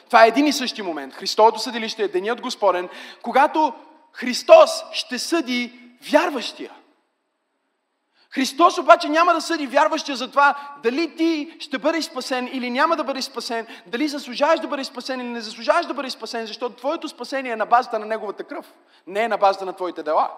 Това 0.05 0.25
е 0.25 0.27
един 0.27 0.47
и 0.47 0.53
същи 0.53 0.81
момент. 0.81 1.13
Христовото 1.13 1.59
съдилище 1.59 2.03
е 2.03 2.07
денят 2.07 2.41
Господен, 2.41 2.89
когато 3.21 3.73
Христос 4.13 4.83
ще 4.91 5.19
съди 5.19 5.79
вярващия. 6.11 6.71
Христос 8.29 8.77
обаче 8.77 9.09
няма 9.09 9.33
да 9.33 9.41
съди 9.41 9.67
вярващия 9.67 10.15
за 10.15 10.29
това 10.29 10.55
дали 10.83 11.15
ти 11.15 11.55
ще 11.59 11.77
бъдеш 11.77 12.05
спасен 12.05 12.49
или 12.53 12.69
няма 12.69 12.95
да 12.95 13.03
бъдеш 13.03 13.23
спасен, 13.23 13.67
дали 13.87 14.07
заслужаваш 14.07 14.59
да 14.59 14.67
бъдеш 14.67 14.87
спасен 14.87 15.19
или 15.19 15.27
не 15.27 15.41
заслужаваш 15.41 15.85
да 15.85 15.93
бъдеш 15.93 16.13
спасен, 16.13 16.45
защото 16.45 16.75
твоето 16.75 17.07
спасение 17.07 17.51
е 17.51 17.55
на 17.55 17.65
базата 17.65 17.99
на 17.99 18.05
Неговата 18.05 18.43
кръв, 18.43 18.65
не 19.07 19.23
е 19.23 19.27
на 19.27 19.37
базата 19.37 19.65
на 19.65 19.73
твоите 19.73 20.03
дела. 20.03 20.29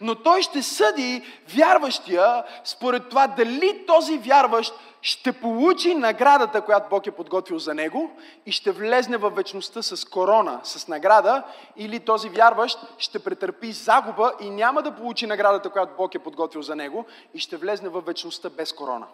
Но 0.00 0.14
той 0.14 0.42
ще 0.42 0.62
съди 0.62 1.22
вярващия 1.56 2.44
според 2.64 3.08
това 3.08 3.26
дали 3.26 3.86
този 3.86 4.18
вярващ 4.18 4.74
ще 5.02 5.32
получи 5.32 5.94
наградата, 5.94 6.60
която 6.60 6.88
Бог 6.88 7.06
е 7.06 7.10
подготвил 7.10 7.58
за 7.58 7.74
него 7.74 8.10
и 8.46 8.52
ще 8.52 8.70
влезне 8.70 9.16
в 9.16 9.30
вечността 9.30 9.82
с 9.82 10.04
корона, 10.04 10.60
с 10.62 10.88
награда, 10.88 11.42
или 11.76 12.00
този 12.00 12.28
вярващ 12.28 12.78
ще 12.98 13.18
претърпи 13.18 13.72
загуба 13.72 14.32
и 14.40 14.50
няма 14.50 14.82
да 14.82 14.96
получи 14.96 15.26
наградата, 15.26 15.70
която 15.70 15.96
Бог 15.96 16.14
е 16.14 16.18
подготвил 16.18 16.62
за 16.62 16.76
него 16.76 17.04
и 17.34 17.38
ще 17.38 17.56
влезне 17.56 17.88
в 17.88 18.00
вечността 18.00 18.50
без 18.50 18.72
корона. 18.72 19.06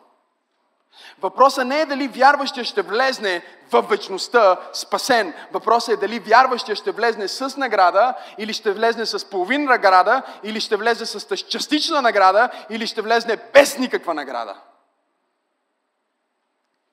Въпросът 1.21 1.67
не 1.67 1.81
е 1.81 1.87
дали 1.87 2.09
вярващия 2.09 2.65
ще 2.65 2.83
влезне 2.83 3.43
в 3.71 3.83
вечността 3.83 4.57
спасен. 4.73 5.35
Въпросът 5.53 5.95
е 5.95 6.07
дали 6.07 6.19
вярващия 6.19 6.77
ще 6.77 6.91
влезне 6.91 7.29
с 7.29 7.57
награда, 7.57 8.15
или 8.39 8.53
ще 8.53 8.73
влезне 8.73 9.07
с 9.07 9.31
половин 9.31 9.65
награда, 9.65 10.23
или 10.45 10.61
ще 10.61 10.77
влезе 10.77 11.07
с 11.07 11.37
частична 11.37 12.03
награда, 12.03 12.51
или 12.71 12.87
ще 12.87 13.03
влезне 13.03 13.37
без 13.53 13.79
никаква 13.79 14.15
награда. 14.15 14.57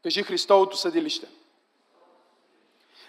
Кажи 0.04 0.24
Христовото 0.24 0.78
съдилище. 0.78 1.28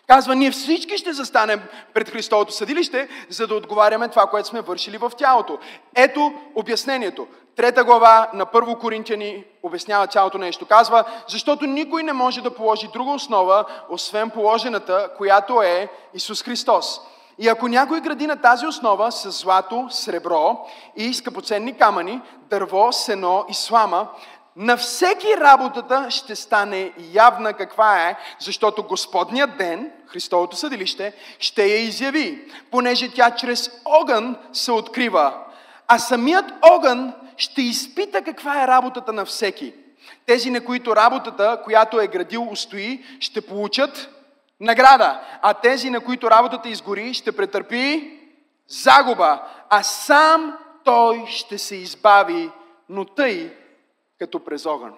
Казва, 0.06 0.34
ние 0.34 0.50
всички 0.50 0.98
ще 0.98 1.12
застанем 1.12 1.62
пред 1.94 2.10
Христовото 2.10 2.52
съдилище, 2.52 3.08
за 3.28 3.46
да 3.46 3.54
отговаряме 3.54 4.08
това, 4.08 4.26
което 4.26 4.48
сме 4.48 4.60
вършили 4.60 4.98
в 4.98 5.12
тялото. 5.18 5.58
Ето 5.94 6.32
обяснението. 6.54 7.26
Трета 7.56 7.84
глава 7.84 8.30
на 8.34 8.46
Първо 8.46 8.78
Коринтияни 8.78 9.44
обяснява 9.62 10.06
цялото 10.06 10.38
нещо. 10.38 10.66
Казва, 10.66 11.04
защото 11.28 11.66
никой 11.66 12.02
не 12.02 12.12
може 12.12 12.40
да 12.40 12.54
положи 12.54 12.88
друга 12.92 13.10
основа, 13.10 13.64
освен 13.88 14.30
положената, 14.30 15.08
която 15.16 15.62
е 15.62 15.88
Исус 16.14 16.42
Христос. 16.42 17.00
И 17.38 17.48
ако 17.48 17.68
някой 17.68 18.00
гради 18.00 18.26
на 18.26 18.36
тази 18.36 18.66
основа 18.66 19.12
с 19.12 19.30
злато, 19.30 19.86
сребро 19.90 20.66
и 20.96 21.14
скъпоценни 21.14 21.78
камъни, 21.78 22.20
дърво, 22.50 22.92
сено 22.92 23.44
и 23.48 23.54
слама, 23.54 24.08
на 24.56 24.76
всеки 24.76 25.36
работата 25.36 26.06
ще 26.10 26.36
стане 26.36 26.92
явна 27.12 27.52
каква 27.52 28.08
е, 28.08 28.16
защото 28.38 28.82
Господният 28.82 29.56
ден, 29.56 29.90
Христовото 30.06 30.56
съдилище, 30.56 31.12
ще 31.38 31.66
я 31.66 31.78
изяви, 31.78 32.52
понеже 32.70 33.14
тя 33.14 33.30
чрез 33.30 33.70
огън 33.84 34.36
се 34.52 34.72
открива. 34.72 35.34
А 35.88 35.98
самият 35.98 36.44
огън 36.62 37.12
ще 37.36 37.62
изпита 37.62 38.22
каква 38.22 38.62
е 38.64 38.66
работата 38.66 39.12
на 39.12 39.24
всеки. 39.24 39.74
Тези, 40.26 40.50
на 40.50 40.64
които 40.64 40.96
работата, 40.96 41.60
която 41.64 42.00
е 42.00 42.06
градил, 42.06 42.48
устои, 42.50 43.04
ще 43.20 43.40
получат 43.40 44.10
награда. 44.60 45.20
А 45.42 45.54
тези, 45.54 45.90
на 45.90 46.00
които 46.00 46.30
работата 46.30 46.68
изгори, 46.68 47.14
ще 47.14 47.32
претърпи 47.32 48.18
загуба. 48.68 49.42
А 49.70 49.82
сам 49.82 50.56
той 50.84 51.24
ще 51.26 51.58
се 51.58 51.76
избави, 51.76 52.50
но 52.88 53.04
тъй 53.04 53.59
като 54.20 54.44
през 54.44 54.66
огън. 54.66 54.92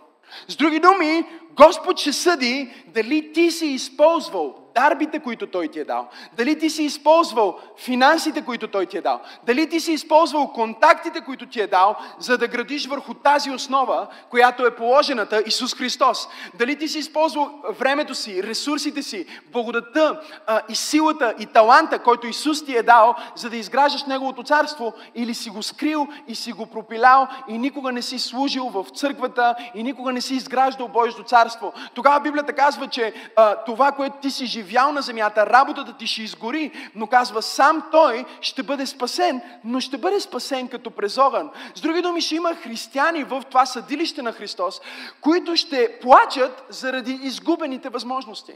С 0.48 0.56
други 0.56 0.80
думи, 0.80 1.24
Господ 1.50 1.98
ще 1.98 2.12
съди 2.12 2.74
дали 2.86 3.32
ти 3.32 3.50
си 3.50 3.66
използвал 3.66 4.61
дарбите, 4.74 5.18
които 5.18 5.46
Той 5.46 5.68
ти 5.68 5.80
е 5.80 5.84
дал, 5.84 6.08
дали 6.36 6.58
ти 6.58 6.70
си 6.70 6.82
използвал 6.82 7.58
финансите, 7.78 8.42
които 8.42 8.68
Той 8.68 8.86
ти 8.86 8.98
е 8.98 9.00
дал, 9.00 9.20
дали 9.46 9.68
ти 9.68 9.80
си 9.80 9.92
използвал 9.92 10.52
контактите, 10.52 11.20
които 11.20 11.46
ти 11.46 11.60
е 11.60 11.66
дал, 11.66 11.96
за 12.18 12.38
да 12.38 12.48
градиш 12.48 12.86
върху 12.86 13.14
тази 13.14 13.50
основа, 13.50 14.06
която 14.30 14.66
е 14.66 14.76
положената 14.76 15.42
Исус 15.46 15.74
Христос. 15.74 16.28
Дали 16.54 16.78
ти 16.78 16.88
си 16.88 16.98
използвал 16.98 17.50
времето 17.78 18.14
си, 18.14 18.42
ресурсите 18.42 19.02
си, 19.02 19.26
благодата 19.52 20.20
и 20.68 20.74
силата 20.74 21.34
и 21.38 21.46
таланта, 21.46 21.98
който 21.98 22.26
Исус 22.26 22.64
ти 22.64 22.76
е 22.76 22.82
дал, 22.82 23.14
за 23.34 23.50
да 23.50 23.56
изграждаш 23.56 24.04
Неговото 24.04 24.42
царство, 24.42 24.92
или 25.14 25.34
си 25.34 25.50
го 25.50 25.62
скрил 25.62 26.08
и 26.28 26.34
си 26.34 26.52
го 26.52 26.66
пропилял 26.66 27.28
и 27.48 27.58
никога 27.58 27.92
не 27.92 28.02
си 28.02 28.18
служил 28.18 28.64
в 28.64 28.86
църквата 28.94 29.54
и 29.74 29.82
никога 29.82 30.12
не 30.12 30.20
си 30.20 30.34
изграждал 30.34 30.88
Божието 30.88 31.22
царство. 31.22 31.72
Тогава 31.94 32.20
Библията 32.20 32.52
казва, 32.52 32.86
че 32.88 33.14
а, 33.36 33.56
това, 33.56 33.92
което 33.92 34.16
ти 34.16 34.30
си 34.30 34.46
живял 34.46 34.61
на 34.92 35.02
земята, 35.02 35.46
работата 35.46 35.96
ти 35.96 36.06
ще 36.06 36.22
изгори, 36.22 36.90
но 36.94 37.06
казва, 37.06 37.42
сам 37.42 37.82
той 37.90 38.24
ще 38.40 38.62
бъде 38.62 38.86
спасен, 38.86 39.40
но 39.64 39.80
ще 39.80 39.98
бъде 39.98 40.20
спасен 40.20 40.68
като 40.68 40.90
през 40.90 41.18
огън. 41.18 41.50
С 41.74 41.80
други 41.80 42.02
думи, 42.02 42.20
ще 42.20 42.34
има 42.34 42.54
християни 42.54 43.24
в 43.24 43.42
това 43.48 43.66
съдилище 43.66 44.22
на 44.22 44.32
Христос, 44.32 44.80
които 45.20 45.56
ще 45.56 45.98
плачат 46.00 46.64
заради 46.68 47.12
изгубените 47.22 47.88
възможности. 47.88 48.52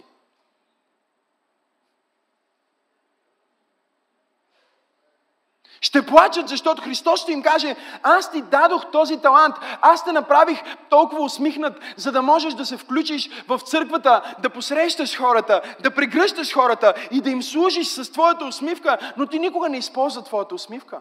Ще 5.86 6.06
плачат, 6.06 6.48
защото 6.48 6.82
Христос 6.82 7.20
ще 7.20 7.32
им 7.32 7.42
каже, 7.42 7.76
аз 8.02 8.30
ти 8.30 8.42
дадох 8.42 8.90
този 8.90 9.16
талант, 9.16 9.54
аз 9.80 10.04
те 10.04 10.12
направих 10.12 10.62
толкова 10.88 11.22
усмихнат, 11.22 11.80
за 11.96 12.12
да 12.12 12.22
можеш 12.22 12.54
да 12.54 12.66
се 12.66 12.76
включиш 12.76 13.30
в 13.48 13.60
църквата, 13.64 14.34
да 14.38 14.50
посрещаш 14.50 15.18
хората, 15.18 15.60
да 15.82 15.90
прегръщаш 15.90 16.54
хората 16.54 16.94
и 17.10 17.20
да 17.20 17.30
им 17.30 17.42
служиш 17.42 17.86
с 17.86 18.12
твоята 18.12 18.44
усмивка, 18.44 18.98
но 19.16 19.26
ти 19.26 19.38
никога 19.38 19.68
не 19.68 19.76
използва 19.76 20.22
твоята 20.22 20.54
усмивка. 20.54 21.00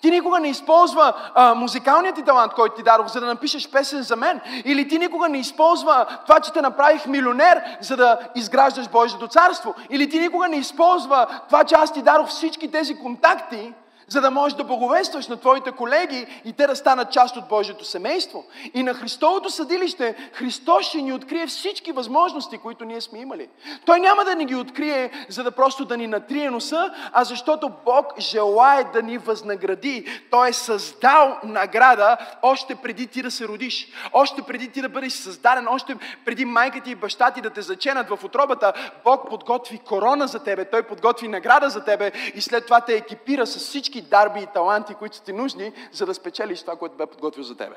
Ти 0.00 0.10
никога 0.10 0.40
не 0.40 0.48
използва 0.48 1.12
а, 1.34 1.54
музикалният 1.54 2.16
ти 2.16 2.22
талант, 2.22 2.52
който 2.52 2.76
ти 2.76 2.82
дадох, 2.82 3.06
за 3.06 3.20
да 3.20 3.26
напишеш 3.26 3.70
песен 3.70 4.02
за 4.02 4.16
мен. 4.16 4.40
Или 4.64 4.88
ти 4.88 4.98
никога 4.98 5.28
не 5.28 5.38
използва 5.38 6.06
това, 6.26 6.40
че 6.40 6.52
те 6.52 6.62
направих 6.62 7.06
милионер, 7.06 7.62
за 7.80 7.96
да 7.96 8.18
изграждаш 8.34 8.88
Божието 8.88 9.28
царство. 9.28 9.74
Или 9.90 10.10
ти 10.10 10.20
никога 10.20 10.48
не 10.48 10.56
използва 10.56 11.26
това, 11.48 11.64
че 11.64 11.74
аз 11.74 11.92
ти 11.92 12.02
дадох 12.02 12.28
всички 12.28 12.70
тези 12.70 12.98
контакти, 12.98 13.72
за 14.10 14.20
да 14.20 14.30
можеш 14.30 14.56
да 14.56 14.64
благовестваш 14.64 15.28
на 15.28 15.36
твоите 15.36 15.72
колеги 15.72 16.26
и 16.44 16.52
те 16.52 16.66
да 16.66 16.76
станат 16.76 17.12
част 17.12 17.36
от 17.36 17.48
Божието 17.48 17.84
семейство. 17.84 18.44
И 18.74 18.82
на 18.82 18.94
Христовото 18.94 19.50
съдилище 19.50 20.30
Христос 20.32 20.86
ще 20.86 21.02
ни 21.02 21.12
открие 21.12 21.46
всички 21.46 21.92
възможности, 21.92 22.58
които 22.58 22.84
ние 22.84 23.00
сме 23.00 23.18
имали. 23.18 23.48
Той 23.86 24.00
няма 24.00 24.24
да 24.24 24.34
ни 24.34 24.44
ги 24.44 24.54
открие, 24.54 25.10
за 25.28 25.42
да 25.42 25.50
просто 25.50 25.84
да 25.84 25.96
ни 25.96 26.06
натрие 26.06 26.50
носа, 26.50 26.90
а 27.12 27.24
защото 27.24 27.70
Бог 27.84 28.20
желае 28.20 28.84
да 28.84 29.02
ни 29.02 29.18
възнагради. 29.18 30.22
Той 30.30 30.48
е 30.48 30.52
създал 30.52 31.38
награда 31.44 32.16
още 32.42 32.74
преди 32.74 33.06
ти 33.06 33.22
да 33.22 33.30
се 33.30 33.48
родиш, 33.48 33.88
още 34.12 34.42
преди 34.42 34.68
ти 34.68 34.82
да 34.82 34.88
бъдеш 34.88 35.12
създаден, 35.12 35.68
още 35.68 35.96
преди 36.24 36.44
майка 36.44 36.80
ти 36.80 36.90
и 36.90 36.94
баща 36.94 37.30
ти 37.30 37.40
да 37.40 37.50
те 37.50 37.62
заченат 37.62 38.08
в 38.08 38.24
отробата. 38.24 38.72
Бог 39.04 39.30
подготви 39.30 39.78
корона 39.78 40.26
за 40.26 40.38
тебе, 40.38 40.64
Той 40.64 40.82
подготви 40.82 41.28
награда 41.28 41.70
за 41.70 41.84
тебе 41.84 42.12
и 42.34 42.40
след 42.40 42.64
това 42.64 42.80
те 42.80 42.94
екипира 42.94 43.46
с 43.46 43.58
всички 43.58 43.99
дарби 44.02 44.40
и 44.40 44.46
таланти, 44.46 44.94
които 44.94 45.16
са 45.16 45.22
ти 45.22 45.32
нужни, 45.32 45.72
за 45.92 46.06
да 46.06 46.14
спечелиш 46.14 46.60
това, 46.60 46.76
което 46.76 46.96
бе 46.96 47.06
подготвил 47.06 47.44
за 47.44 47.56
тебе. 47.56 47.76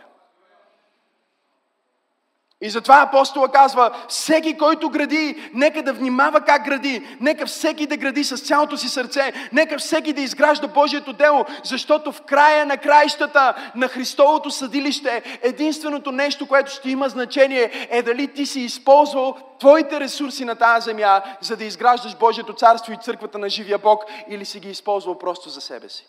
И 2.64 2.70
затова 2.70 3.02
апостола 3.02 3.48
казва, 3.52 3.92
всеки, 4.08 4.58
който 4.58 4.90
гради, 4.90 5.50
нека 5.54 5.84
да 5.84 5.94
внимава 5.94 6.42
как 6.42 6.66
гради, 6.66 7.18
нека 7.20 7.46
всеки 7.46 7.86
да 7.86 7.98
гради 7.98 8.24
с 8.24 8.38
цялото 8.38 8.78
си 8.78 8.90
сърце, 8.90 9.34
нека 9.52 9.78
всеки 9.78 10.14
да 10.14 10.22
изгражда 10.22 10.68
Божието 10.68 11.14
дело, 11.14 11.46
защото 11.64 12.12
в 12.12 12.22
края 12.22 12.66
на 12.66 12.78
краищата 12.78 13.54
на 13.76 13.88
Христовото 13.88 14.52
съдилище 14.52 15.40
единственото 15.42 16.12
нещо, 16.12 16.48
което 16.48 16.72
ще 16.72 16.90
има 16.90 17.10
значение 17.10 17.88
е 17.90 18.02
дали 18.02 18.28
ти 18.28 18.46
си 18.46 18.60
използвал 18.60 19.38
твоите 19.60 20.00
ресурси 20.00 20.46
на 20.46 20.56
тази 20.56 20.86
земя, 20.86 21.22
за 21.42 21.58
да 21.58 21.64
изграждаш 21.64 22.16
Божието 22.16 22.54
царство 22.54 22.94
и 22.94 22.98
църквата 23.02 23.38
на 23.38 23.50
живия 23.50 23.78
Бог 23.78 24.04
или 24.30 24.46
си 24.46 24.60
ги 24.60 24.70
използвал 24.70 25.18
просто 25.18 25.50
за 25.50 25.62
себе 25.62 25.90
си. 25.90 26.08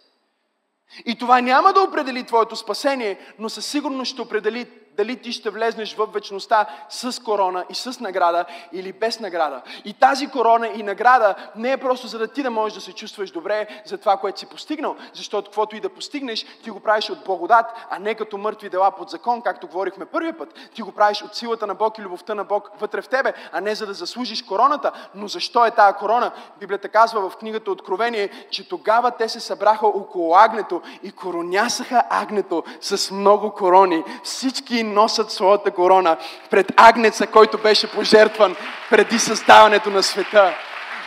И 1.06 1.18
това 1.18 1.40
няма 1.40 1.72
да 1.72 1.80
определи 1.80 2.24
твоето 2.24 2.56
спасение, 2.56 3.18
но 3.38 3.48
със 3.48 3.66
сигурност 3.66 4.12
ще 4.12 4.22
определи 4.22 4.66
дали 4.96 5.16
ти 5.16 5.32
ще 5.32 5.50
влезнеш 5.50 5.94
в 5.94 6.06
вечността 6.06 6.66
с 6.88 7.22
корона 7.22 7.64
и 7.70 7.74
с 7.74 8.00
награда 8.00 8.44
или 8.72 8.92
без 8.92 9.20
награда. 9.20 9.62
И 9.84 9.92
тази 9.92 10.26
корона 10.26 10.68
и 10.68 10.82
награда 10.82 11.34
не 11.56 11.72
е 11.72 11.76
просто 11.76 12.06
за 12.06 12.18
да 12.18 12.28
ти 12.28 12.42
да 12.42 12.50
можеш 12.50 12.74
да 12.74 12.80
се 12.80 12.92
чувстваш 12.92 13.30
добре 13.30 13.82
за 13.84 13.98
това, 13.98 14.16
което 14.16 14.38
си 14.38 14.46
постигнал, 14.46 14.96
защото 15.14 15.50
каквото 15.50 15.76
и 15.76 15.80
да 15.80 15.88
постигнеш, 15.88 16.44
ти 16.62 16.70
го 16.70 16.80
правиш 16.80 17.10
от 17.10 17.24
благодат, 17.24 17.66
а 17.90 17.98
не 17.98 18.14
като 18.14 18.38
мъртви 18.38 18.70
дела 18.70 18.90
под 18.90 19.10
закон, 19.10 19.42
както 19.42 19.66
говорихме 19.66 20.04
първия 20.04 20.38
път. 20.38 20.54
Ти 20.74 20.82
го 20.82 20.92
правиш 20.92 21.22
от 21.22 21.34
силата 21.34 21.66
на 21.66 21.74
Бог 21.74 21.98
и 21.98 22.02
любовта 22.02 22.34
на 22.34 22.44
Бог 22.44 22.70
вътре 22.80 23.02
в 23.02 23.08
тебе, 23.08 23.32
а 23.52 23.60
не 23.60 23.74
за 23.74 23.86
да 23.86 23.94
заслужиш 23.94 24.42
короната. 24.42 24.92
Но 25.14 25.28
защо 25.28 25.66
е 25.66 25.70
тая 25.70 25.92
корона? 25.92 26.32
Библията 26.60 26.88
казва 26.88 27.30
в 27.30 27.36
книгата 27.36 27.70
Откровение, 27.70 28.30
че 28.50 28.68
тогава 28.68 29.10
те 29.10 29.28
се 29.28 29.40
събраха 29.40 29.86
около 29.86 30.34
агнето 30.34 30.82
и 31.02 31.12
коронясаха 31.12 32.04
агнето 32.10 32.64
с 32.80 33.10
много 33.10 33.52
корони. 33.52 34.04
Всички 34.22 34.83
носят 34.92 35.32
своята 35.32 35.70
корона 35.70 36.16
пред 36.50 36.72
Агнеца, 36.76 37.26
който 37.26 37.58
беше 37.58 37.90
пожертван 37.90 38.56
преди 38.90 39.18
създаването 39.18 39.90
на 39.90 40.02
света. 40.02 40.54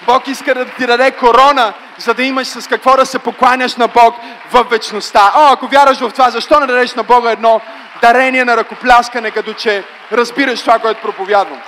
Бог 0.06 0.28
иска 0.28 0.56
да 0.56 0.66
ти 0.66 0.86
даде 0.86 1.12
корона, 1.12 1.74
за 1.98 2.14
да 2.14 2.24
имаш 2.24 2.48
с 2.48 2.68
какво 2.68 2.98
да 2.98 3.06
се 3.06 3.20
покланяш 3.20 3.76
на 3.76 3.88
Бог 3.88 4.16
в 4.52 4.64
вечността. 4.70 5.32
О, 5.36 5.54
ако 5.54 5.68
вярваш 5.68 6.00
в 6.00 6.12
това, 6.12 6.30
защо 6.30 6.60
не 6.60 6.68
дадеш 6.68 6.94
на 6.94 7.04
Бога 7.04 7.32
едно 7.32 7.62
дарение 8.02 8.46
на 8.46 8.58
ръкопляскане, 8.58 9.32
като 9.32 9.54
че 9.54 9.84
разбираш 10.12 10.62
това, 10.62 10.80
което 10.80 11.02
проповядвам? 11.02 11.62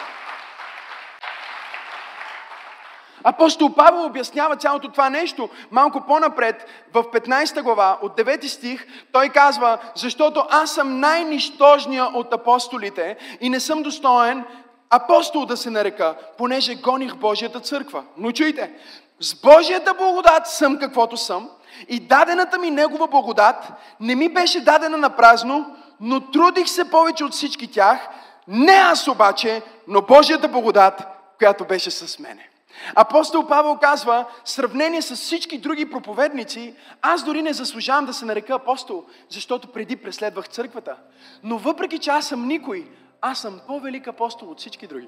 Апостол 3.24 3.74
Павел 3.74 4.06
обяснява 4.06 4.56
цялото 4.56 4.92
това 4.92 5.10
нещо 5.10 5.50
малко 5.72 6.02
по-напред 6.02 6.66
в 6.94 7.04
15 7.04 7.62
глава 7.62 7.98
от 8.02 8.18
9 8.18 8.48
стих. 8.48 8.88
Той 9.12 9.30
казва, 9.30 9.78
защото 9.96 10.46
аз 10.50 10.72
съм 10.72 11.00
най-нищожния 11.00 12.06
от 12.06 12.34
апостолите 12.34 13.18
и 13.42 13.50
не 13.50 13.60
съм 13.60 13.84
достоен 13.84 14.46
апостол 14.90 15.46
да 15.46 15.58
се 15.58 15.70
нарека, 15.70 16.16
понеже 16.38 16.76
гоних 16.76 17.16
Божията 17.16 17.60
църква. 17.60 18.04
Но 18.18 18.32
чуйте, 18.32 18.74
с 19.20 19.36
Божията 19.42 19.94
благодат 19.94 20.48
съм 20.48 20.78
каквото 20.80 21.18
съм 21.18 21.50
и 21.88 22.00
дадената 22.00 22.60
ми 22.60 22.72
Негова 22.72 23.08
благодат 23.08 23.56
не 24.00 24.16
ми 24.16 24.30
беше 24.34 24.64
дадена 24.64 24.98
на 24.98 25.10
празно, 25.10 25.76
но 26.00 26.20
трудих 26.32 26.70
се 26.70 26.90
повече 26.90 27.24
от 27.24 27.34
всички 27.34 27.72
тях, 27.72 28.08
не 28.48 28.72
аз 28.72 29.08
обаче, 29.08 29.62
но 29.88 30.02
Божията 30.02 30.48
благодат, 30.48 31.02
която 31.38 31.66
беше 31.66 31.92
с 31.92 32.20
мене. 32.20 32.50
Апостол 32.96 33.48
Павел 33.48 33.78
казва, 33.82 34.26
в 34.44 34.50
сравнение 34.50 35.02
с 35.02 35.16
всички 35.16 35.58
други 35.58 35.90
проповедници, 35.90 36.76
аз 37.02 37.24
дори 37.24 37.42
не 37.42 37.54
заслужавам 37.54 38.06
да 38.06 38.14
се 38.14 38.26
нарека 38.26 38.54
апостол, 38.54 39.04
защото 39.30 39.68
преди 39.68 39.96
преследвах 39.96 40.48
църквата. 40.48 40.96
Но 41.44 41.58
въпреки, 41.58 42.00
че 42.00 42.10
аз 42.10 42.28
съм 42.28 42.48
никой, 42.48 42.88
аз 43.22 43.40
съм 43.40 43.60
по-велик 43.68 44.08
апостол 44.08 44.50
от 44.50 44.60
всички 44.60 44.88
други. 44.88 45.08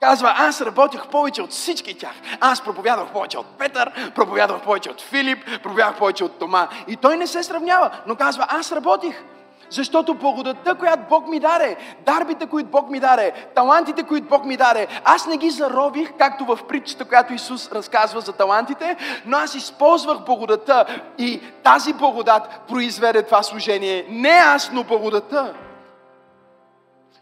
Казва, 0.00 0.34
аз 0.36 0.60
работих 0.60 1.08
повече 1.08 1.42
от 1.42 1.50
всички 1.50 1.98
тях. 1.98 2.14
Аз 2.40 2.64
проповядвах 2.64 3.12
повече 3.12 3.38
от 3.38 3.46
Петър, 3.46 4.12
проповядвах 4.14 4.62
повече 4.62 4.90
от 4.90 5.00
Филип, 5.00 5.44
проповядвах 5.62 5.98
повече 5.98 6.24
от 6.24 6.38
Тома. 6.38 6.68
И 6.88 6.96
той 6.96 7.16
не 7.16 7.26
се 7.26 7.42
сравнява, 7.42 7.90
но 8.06 8.16
казва, 8.16 8.46
аз 8.48 8.72
работих. 8.72 9.24
Защото 9.70 10.14
благодатта, 10.14 10.74
която 10.74 11.02
Бог 11.08 11.28
ми 11.28 11.40
даде, 11.40 11.76
дарбите, 12.06 12.46
които 12.46 12.70
Бог 12.70 12.90
ми 12.90 13.00
даде, 13.00 13.32
талантите, 13.54 14.02
които 14.02 14.28
Бог 14.28 14.44
ми 14.44 14.56
даде, 14.56 14.86
аз 15.04 15.26
не 15.26 15.36
ги 15.36 15.50
заробих, 15.50 16.12
както 16.18 16.44
в 16.44 16.58
притчата, 16.68 17.04
която 17.04 17.32
Исус 17.32 17.72
разказва 17.72 18.20
за 18.20 18.32
талантите, 18.32 18.96
но 19.26 19.36
аз 19.36 19.54
използвах 19.54 20.24
благодатта 20.24 20.86
и 21.18 21.40
тази 21.62 21.92
благодат 21.92 22.60
произведе 22.68 23.22
това 23.22 23.42
служение. 23.42 24.06
Не 24.08 24.28
аз, 24.28 24.72
но 24.72 24.84
благодатта. 24.84 25.54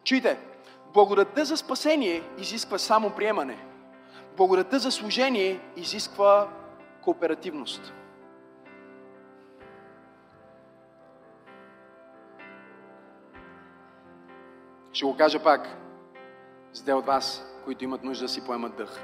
Чуйте, 0.05 0.39
благодатта 0.95 1.45
за 1.45 1.57
спасение 1.57 2.23
изисква 2.39 2.79
само 2.79 3.11
приемане. 3.11 3.57
Благодатта 4.37 4.79
за 4.79 4.91
служение 4.91 5.61
изисква 5.77 6.47
кооперативност. 7.05 7.93
Ще 14.97 15.05
го 15.05 15.17
кажа 15.17 15.43
пак, 15.43 15.69
за 16.73 16.85
те 16.85 16.93
от 16.93 17.07
вас, 17.07 17.45
които 17.65 17.85
имат 17.85 18.05
нужда 18.05 18.25
да 18.25 18.29
си 18.29 18.45
поемат 18.45 18.77
дъх. 18.77 19.01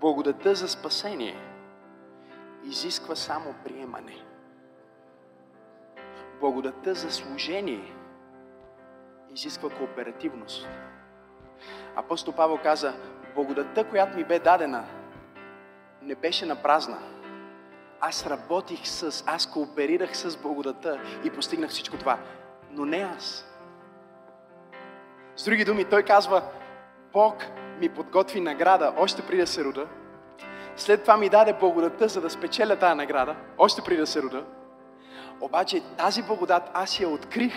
Благодата 0.00 0.54
за 0.54 0.68
спасение 0.68 1.36
изисква 2.64 3.16
само 3.16 3.54
приемане. 3.64 4.16
Благодата 6.40 6.94
за 6.94 7.10
служение 7.10 7.92
изисква 9.34 9.70
кооперативност. 9.70 10.68
Апостол 11.96 12.34
Павел 12.34 12.58
каза, 12.62 12.94
благодата, 13.34 13.88
която 13.88 14.16
ми 14.16 14.24
бе 14.24 14.38
дадена, 14.38 14.84
не 16.02 16.14
беше 16.14 16.46
на 16.46 16.62
празна. 16.62 16.98
Аз 18.00 18.26
работих 18.26 18.86
с, 18.86 19.24
аз 19.26 19.50
кооперирах 19.50 20.16
с 20.16 20.36
благодата 20.42 21.00
и 21.24 21.30
постигнах 21.30 21.70
всичко 21.70 21.96
това 21.96 22.18
но 22.74 22.84
не 22.84 22.96
аз. 23.16 23.46
С 25.36 25.44
други 25.44 25.64
думи, 25.64 25.84
той 25.84 26.02
казва, 26.02 26.42
Бог 27.12 27.34
ми 27.80 27.88
подготви 27.88 28.40
награда 28.40 28.94
още 28.98 29.22
преди 29.22 29.40
да 29.40 29.46
се 29.46 29.64
рода. 29.64 29.86
След 30.76 31.02
това 31.02 31.16
ми 31.16 31.28
даде 31.28 31.52
благодата, 31.52 32.08
за 32.08 32.20
да 32.20 32.30
спечеля 32.30 32.76
тази 32.76 32.96
награда, 32.96 33.36
още 33.58 33.82
преди 33.82 34.00
да 34.00 34.06
се 34.06 34.22
рода. 34.22 34.44
Обаче 35.40 35.82
тази 35.98 36.22
благодат 36.22 36.70
аз 36.74 37.00
я 37.00 37.08
открих. 37.08 37.54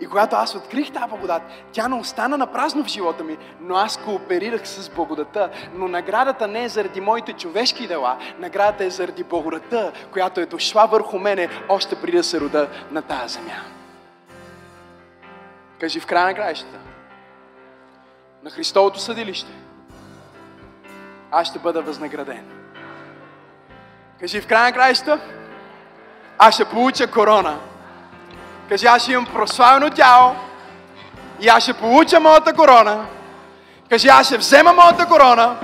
И 0.00 0.06
когато 0.06 0.36
аз 0.36 0.54
открих 0.54 0.92
тази 0.92 1.08
благодат, 1.08 1.42
тя 1.72 1.88
не 1.88 1.94
остана 1.94 2.38
на 2.38 2.46
празно 2.46 2.84
в 2.84 2.88
живота 2.88 3.24
ми, 3.24 3.38
но 3.60 3.74
аз 3.74 3.96
кооперирах 3.96 4.68
с 4.68 4.90
благодата. 4.90 5.50
Но 5.74 5.88
наградата 5.88 6.48
не 6.48 6.64
е 6.64 6.68
заради 6.68 7.00
моите 7.00 7.32
човешки 7.32 7.86
дела, 7.86 8.18
наградата 8.38 8.84
е 8.84 8.90
заради 8.90 9.24
благодата, 9.24 9.92
която 10.12 10.40
е 10.40 10.46
дошла 10.46 10.86
върху 10.86 11.18
мене 11.18 11.48
още 11.68 12.00
преди 12.00 12.16
да 12.16 12.24
се 12.24 12.40
рода 12.40 12.68
на 12.90 13.02
тази 13.02 13.34
земя. 13.34 13.60
Кажи 15.80 16.00
в 16.00 16.06
края 16.06 16.26
на 16.26 16.34
краищата, 16.34 16.78
на 18.42 18.50
Христовото 18.50 19.00
съдилище, 19.00 19.52
аз 21.30 21.48
ще 21.48 21.58
бъда 21.58 21.82
възнаграден. 21.82 22.46
Кажи 24.20 24.40
в 24.40 24.46
края 24.46 24.64
на 24.64 24.72
краищата, 24.72 25.20
аз 26.38 26.54
ще 26.54 26.64
получа 26.64 27.10
корона 27.10 27.58
Кажи, 28.72 28.86
аз 28.86 29.08
имам 29.08 29.26
прославено 29.26 29.90
тяло 29.90 30.34
и 31.40 31.48
аз 31.48 31.62
ще 31.62 31.72
получа 31.72 32.20
моята 32.20 32.52
корона. 32.52 33.04
Кажи, 33.90 34.08
аз 34.08 34.26
ще 34.26 34.38
взема 34.38 34.72
моята 34.72 35.06
корона 35.06 35.56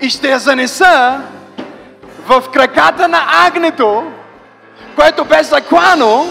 и 0.00 0.10
ще 0.10 0.30
я 0.30 0.38
занеса 0.38 1.20
в 2.26 2.44
краката 2.52 3.08
на 3.08 3.26
агнето, 3.46 4.12
което 4.96 5.24
бе 5.24 5.42
заклано 5.42 6.26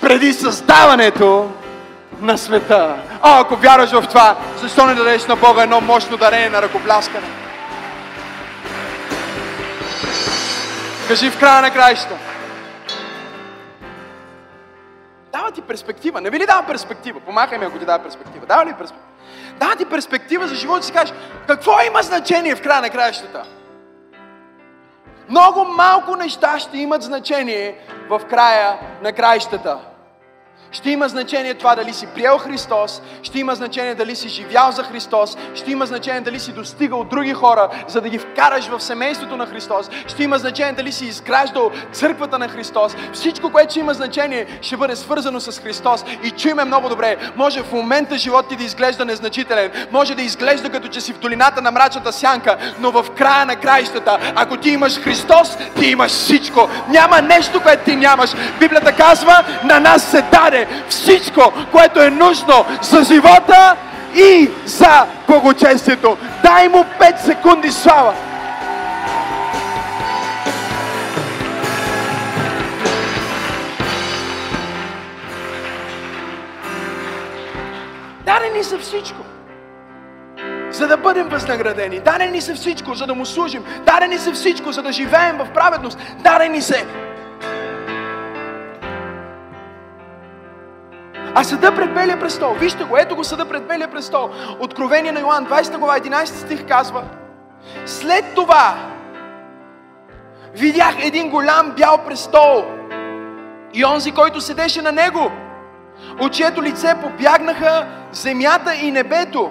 преди 0.00 0.32
създаването 0.32 1.50
на 2.20 2.38
света. 2.38 2.96
А, 3.22 3.40
ако 3.40 3.56
вярваш 3.56 3.90
в 3.90 4.06
това, 4.08 4.36
защо 4.56 4.86
не 4.86 4.94
дадеш 4.94 5.26
на 5.26 5.36
Бога 5.36 5.62
едно 5.62 5.80
мощно 5.80 6.16
дарение 6.16 6.50
на 6.50 6.62
ръкопляскане? 6.62 7.26
Кажи 11.08 11.30
в 11.30 11.38
края 11.38 11.62
на 11.62 11.70
краищата. 11.70 12.31
Ти 15.54 15.62
перспектива. 15.62 16.20
Не 16.20 16.30
ви 16.30 16.38
ли 16.38 16.46
дава 16.46 16.66
перспектива? 16.66 17.20
Помахай 17.20 17.58
ми, 17.58 17.64
ако 17.64 17.78
ти 17.78 17.84
дава 17.84 18.02
перспектива. 18.04 18.46
Дава 18.46 18.66
ли 18.66 18.74
перспектива? 18.74 19.08
Дава 19.58 19.76
ти 19.76 19.84
перспектива 19.84 20.48
за 20.48 20.54
живота 20.54 20.82
си 20.82 20.92
кажеш, 20.92 21.14
какво 21.46 21.72
има 21.86 22.02
значение 22.02 22.54
в 22.54 22.62
края 22.62 22.80
на 22.80 22.90
краищата? 22.90 23.44
Много 25.28 25.64
малко 25.64 26.16
неща 26.16 26.58
ще 26.58 26.78
имат 26.78 27.02
значение 27.02 27.78
в 28.08 28.20
края 28.30 28.78
на 29.02 29.12
краищата. 29.12 29.78
Ще 30.72 30.90
има 30.90 31.08
значение 31.08 31.54
това 31.54 31.74
дали 31.74 31.92
си 31.92 32.06
приел 32.06 32.38
Христос, 32.38 33.02
ще 33.22 33.38
има 33.38 33.54
значение 33.54 33.94
дали 33.94 34.16
си 34.16 34.28
живял 34.28 34.72
за 34.72 34.82
Христос, 34.82 35.36
ще 35.54 35.72
има 35.72 35.86
значение 35.86 36.20
дали 36.20 36.40
си 36.40 36.52
достигал 36.52 37.04
други 37.04 37.32
хора, 37.32 37.68
за 37.88 38.00
да 38.00 38.08
ги 38.08 38.18
вкараш 38.18 38.66
в 38.66 38.80
семейството 38.80 39.36
на 39.36 39.46
Христос, 39.46 39.90
ще 40.06 40.22
има 40.22 40.38
значение 40.38 40.72
дали 40.72 40.92
си 40.92 41.06
изграждал 41.06 41.70
църквата 41.92 42.38
на 42.38 42.48
Христос. 42.48 42.96
Всичко, 43.12 43.52
което 43.52 43.70
ще 43.70 43.80
има 43.80 43.94
значение, 43.94 44.46
ще 44.62 44.76
бъде 44.76 44.96
свързано 44.96 45.40
с 45.40 45.60
Христос. 45.60 46.04
И 46.24 46.30
чуйме 46.30 46.64
много 46.64 46.88
добре, 46.88 47.16
може 47.36 47.62
в 47.62 47.72
момента 47.72 48.18
живот 48.18 48.48
ти 48.48 48.56
да 48.56 48.64
изглежда 48.64 49.04
незначителен, 49.04 49.70
може 49.92 50.14
да 50.14 50.22
изглежда 50.22 50.70
като 50.70 50.88
че 50.88 51.00
си 51.00 51.12
в 51.12 51.18
долината 51.18 51.62
на 51.62 51.70
мрачната 51.70 52.12
сянка, 52.12 52.56
но 52.80 52.90
в 52.90 53.06
края 53.16 53.46
на 53.46 53.56
краищата, 53.56 54.32
ако 54.36 54.56
ти 54.56 54.70
имаш 54.70 55.00
Христос, 55.00 55.56
ти 55.80 55.86
имаш 55.86 56.12
всичко. 56.12 56.68
Няма 56.88 57.22
нещо, 57.22 57.62
което 57.62 57.84
ти 57.84 57.96
нямаш. 57.96 58.30
Библията 58.58 58.92
казва, 58.92 59.44
на 59.64 59.80
нас 59.80 60.10
се 60.10 60.22
даде 60.22 60.61
всичко, 60.88 61.52
което 61.72 62.02
е 62.02 62.10
нужно 62.10 62.64
за 62.82 63.04
живота 63.04 63.76
и 64.14 64.50
за 64.64 65.06
благочестието. 65.28 66.16
Дай 66.42 66.68
му 66.68 66.84
5 67.00 67.18
секунди 67.18 67.70
слава. 67.70 68.14
Дарени 78.24 78.64
са 78.64 78.78
всичко 78.78 79.22
за 80.72 80.86
да 80.88 80.96
бъдем 80.96 81.28
възнаградени. 81.28 82.00
Дарени 82.00 82.40
са 82.40 82.54
всичко, 82.54 82.94
за 82.94 83.06
да 83.06 83.14
му 83.14 83.26
служим. 83.26 83.64
Дарени 83.86 84.18
са 84.18 84.32
всичко, 84.32 84.72
за 84.72 84.82
да 84.82 84.92
живеем 84.92 85.38
в 85.38 85.52
праведност. 85.54 85.98
Дарени 86.18 86.62
се 86.62 86.86
А 91.34 91.44
съда 91.44 91.74
пред 91.74 91.94
Белия 91.94 92.20
престол, 92.20 92.54
вижте 92.54 92.84
го, 92.84 92.96
ето 92.96 93.16
го 93.16 93.24
съда 93.24 93.48
пред 93.48 93.66
Белия 93.66 93.90
престол. 93.90 94.30
Откровение 94.60 95.12
на 95.12 95.20
Йоан, 95.20 95.46
20 95.46 95.78
глава, 95.78 95.98
11 95.98 96.24
стих 96.24 96.68
казва. 96.68 97.04
След 97.86 98.24
това 98.34 98.74
видях 100.54 100.94
един 101.06 101.30
голям 101.30 101.72
бял 101.76 101.98
престол 102.06 102.64
и 103.74 103.84
онзи, 103.84 104.12
който 104.12 104.40
седеше 104.40 104.82
на 104.82 104.92
него. 104.92 105.32
от 106.20 106.32
чието 106.32 106.62
лице 106.62 106.94
побягнаха 107.02 107.86
земята 108.12 108.74
и 108.74 108.90
небето 108.90 109.50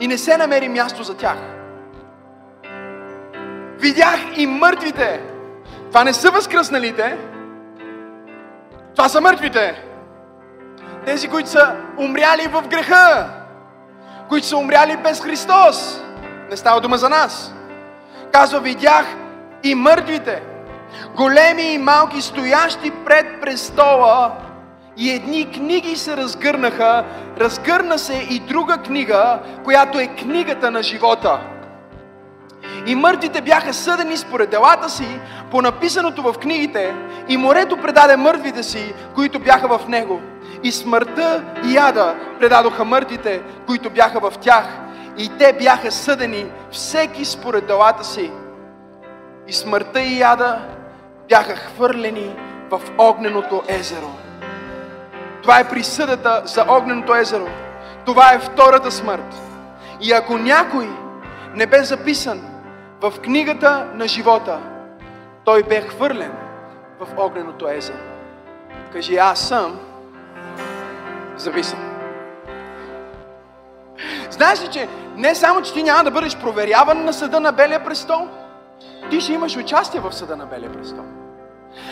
и 0.00 0.08
не 0.08 0.18
се 0.18 0.36
намери 0.36 0.68
място 0.68 1.02
за 1.02 1.16
тях. 1.16 1.36
Видях 3.78 4.18
и 4.36 4.46
мъртвите. 4.46 5.20
Това 5.88 6.04
не 6.04 6.12
са 6.12 6.30
възкръсналите. 6.30 7.16
Това 8.94 9.08
са 9.08 9.20
мъртвите. 9.20 9.91
Тези, 11.06 11.28
които 11.28 11.50
са 11.50 11.76
умряли 11.98 12.46
в 12.46 12.62
греха. 12.68 13.28
Които 14.28 14.46
са 14.46 14.56
умряли 14.56 14.96
без 14.96 15.20
Христос. 15.20 16.00
Не 16.50 16.56
става 16.56 16.80
дума 16.80 16.96
за 16.98 17.08
нас. 17.08 17.54
Казва, 18.32 18.60
видях 18.60 19.06
и 19.62 19.74
мъртвите. 19.74 20.42
Големи 21.16 21.62
и 21.62 21.78
малки, 21.78 22.22
стоящи 22.22 22.90
пред 22.90 23.40
престола 23.40 24.32
и 24.96 25.10
едни 25.10 25.50
книги 25.50 25.96
се 25.96 26.16
разгърнаха, 26.16 27.04
разгърна 27.40 27.98
се 27.98 28.26
и 28.30 28.38
друга 28.38 28.78
книга, 28.78 29.38
която 29.64 29.98
е 29.98 30.06
книгата 30.06 30.70
на 30.70 30.82
живота. 30.82 31.40
И 32.86 32.94
мъртвите 32.94 33.40
бяха 33.40 33.74
съдени 33.74 34.16
според 34.16 34.50
делата 34.50 34.90
си, 34.90 35.20
по 35.50 35.62
написаното 35.62 36.22
в 36.22 36.32
книгите, 36.32 36.94
и 37.28 37.36
морето 37.36 37.76
предаде 37.76 38.16
мъртвите 38.16 38.62
си, 38.62 38.94
които 39.14 39.38
бяха 39.38 39.78
в 39.78 39.88
него. 39.88 40.20
И 40.62 40.72
смъртта 40.72 41.44
и 41.64 41.74
яда 41.74 42.14
предадоха 42.38 42.84
мъртвите, 42.84 43.42
които 43.66 43.90
бяха 43.90 44.30
в 44.30 44.38
тях. 44.38 44.64
И 45.18 45.30
те 45.38 45.52
бяха 45.52 45.92
съдени, 45.92 46.46
всеки 46.70 47.24
според 47.24 47.66
делата 47.66 48.04
си. 48.04 48.32
И 49.48 49.52
смъртта 49.52 50.00
и 50.00 50.18
яда 50.18 50.58
бяха 51.28 51.56
хвърлени 51.56 52.36
в 52.70 52.80
огненото 52.98 53.62
езеро. 53.68 54.10
Това 55.42 55.60
е 55.60 55.68
присъдата 55.68 56.42
за 56.44 56.64
огненото 56.68 57.14
езеро. 57.14 57.48
Това 58.04 58.32
е 58.32 58.38
втората 58.38 58.90
смърт. 58.90 59.34
И 60.00 60.12
ако 60.12 60.38
някой 60.38 60.88
не 61.54 61.66
бе 61.66 61.82
записан 61.82 62.42
в 63.00 63.12
книгата 63.22 63.86
на 63.94 64.08
живота, 64.08 64.58
той 65.44 65.62
бе 65.62 65.80
хвърлен 65.80 66.32
в 67.00 67.06
огненото 67.18 67.68
езеро. 67.68 67.98
Кажи, 68.92 69.16
аз 69.16 69.40
съм 69.40 69.80
записан. 71.36 71.78
Знаеш 74.30 74.62
ли, 74.62 74.68
че 74.68 74.88
не 75.16 75.34
само, 75.34 75.62
че 75.62 75.72
ти 75.72 75.82
няма 75.82 76.04
да 76.04 76.10
бъдеш 76.10 76.36
проверяван 76.36 77.04
на 77.04 77.12
съда 77.12 77.40
на 77.40 77.52
Белия 77.52 77.84
престол, 77.84 78.28
ти 79.10 79.20
ще 79.20 79.32
имаш 79.32 79.56
участие 79.56 80.00
в 80.00 80.12
съда 80.12 80.36
на 80.36 80.46
Белия 80.46 80.72
престол. 80.72 81.04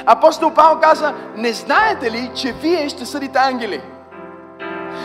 Апостол 0.06 0.54
Павел 0.54 0.80
каза, 0.80 1.14
не 1.36 1.52
знаете 1.52 2.10
ли, 2.10 2.30
че 2.34 2.52
вие 2.52 2.88
ще 2.88 3.06
съдите 3.06 3.38
ангели? 3.38 3.80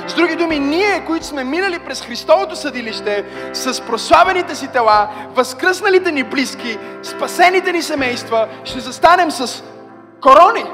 С 0.08 0.14
други 0.14 0.36
думи, 0.36 0.60
ние, 0.60 1.06
които 1.06 1.26
сме 1.26 1.44
минали 1.44 1.80
през 1.80 2.02
Христовото 2.02 2.56
съдилище, 2.56 3.26
с 3.54 3.82
прославените 3.82 4.56
си 4.56 4.68
тела, 4.68 5.10
възкръсналите 5.34 6.12
ни 6.12 6.24
близки, 6.24 6.78
спасените 7.04 7.72
ни 7.72 7.82
семейства, 7.82 8.48
ще 8.64 8.80
застанем 8.80 9.32
с 9.32 9.64
корони. 10.22 10.66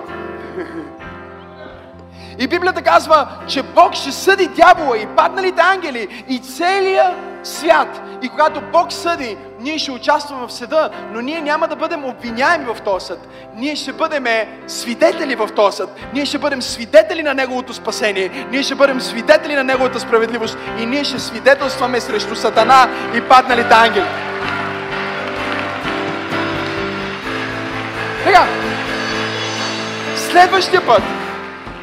И 2.39 2.47
Библията 2.47 2.81
казва, 2.81 3.27
че 3.47 3.63
Бог 3.63 3.93
ще 3.93 4.11
съди 4.11 4.47
дявола 4.47 4.97
и 4.97 5.05
падналите 5.05 5.61
ангели 5.61 6.23
и 6.29 6.39
целия 6.39 7.15
свят. 7.43 8.01
И 8.21 8.29
когато 8.29 8.61
Бог 8.61 8.93
съди, 8.93 9.37
ние 9.59 9.79
ще 9.79 9.91
участваме 9.91 10.47
в 10.47 10.51
съда, 10.51 10.89
но 11.11 11.21
ние 11.21 11.41
няма 11.41 11.67
да 11.67 11.75
бъдем 11.75 12.05
обвиняеми 12.05 12.65
в 12.65 12.81
този 12.81 13.05
съд. 13.05 13.27
Ние 13.55 13.75
ще 13.75 13.93
бъдем 13.93 14.25
свидетели 14.67 15.35
в 15.35 15.49
този 15.55 15.77
съд. 15.77 15.89
Ние 16.13 16.25
ще 16.25 16.37
бъдем 16.37 16.61
свидетели 16.61 17.23
на 17.23 17.33
Неговото 17.33 17.73
спасение. 17.73 18.45
Ние 18.51 18.63
ще 18.63 18.75
бъдем 18.75 19.01
свидетели 19.01 19.55
на 19.55 19.63
Неговата 19.63 19.99
справедливост. 19.99 20.57
И 20.79 20.85
ние 20.85 21.03
ще 21.03 21.19
свидетелстваме 21.19 22.01
срещу 22.01 22.35
Сатана 22.35 22.89
и 23.15 23.21
падналите 23.21 23.73
ангели. 23.73 24.05
Сега, 28.25 28.45
следващия 30.15 30.85
път, 30.85 31.01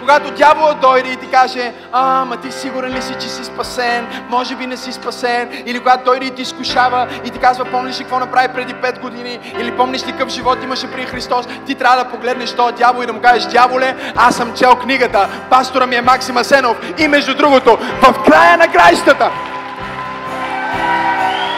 когато 0.08 0.30
дявола 0.30 0.74
дойде 0.74 1.08
и 1.08 1.16
ти 1.16 1.26
каже, 1.26 1.72
а, 1.92 2.24
ма 2.24 2.36
ти 2.36 2.52
сигурен 2.52 2.92
ли 2.92 3.02
си, 3.02 3.14
че 3.20 3.28
си 3.28 3.44
спасен? 3.44 4.06
Може 4.30 4.54
би 4.54 4.66
не 4.66 4.76
си 4.76 4.92
спасен. 4.92 5.48
Или 5.66 5.78
когато 5.78 6.04
дойде 6.04 6.26
и 6.26 6.30
ти 6.30 6.42
изкушава 6.42 7.06
и 7.24 7.30
ти 7.30 7.38
казва, 7.38 7.64
помниш 7.64 8.00
ли 8.00 8.02
какво 8.02 8.18
направи 8.18 8.48
преди 8.48 8.74
5 8.74 9.00
години? 9.00 9.38
Или 9.60 9.76
помниш 9.76 10.06
ли 10.06 10.12
какъв 10.12 10.28
живот 10.28 10.58
имаше 10.62 10.90
при 10.90 11.06
Христос? 11.06 11.46
Ти 11.66 11.74
трябва 11.74 12.04
да 12.04 12.10
погледнеш 12.10 12.52
този 12.52 12.74
дявол 12.74 13.02
и 13.02 13.06
да 13.06 13.12
му 13.12 13.20
кажеш, 13.20 13.44
дяволе, 13.44 13.94
аз 14.16 14.36
съм 14.36 14.54
чел 14.56 14.74
книгата. 14.74 15.28
Пастора 15.50 15.86
ми 15.86 15.96
е 15.96 16.02
Максим 16.02 16.36
Асенов. 16.36 16.76
И 16.98 17.08
между 17.08 17.34
другото, 17.34 17.78
в 18.02 18.22
края 18.30 18.56
на 18.56 18.68
краищата, 18.68 19.30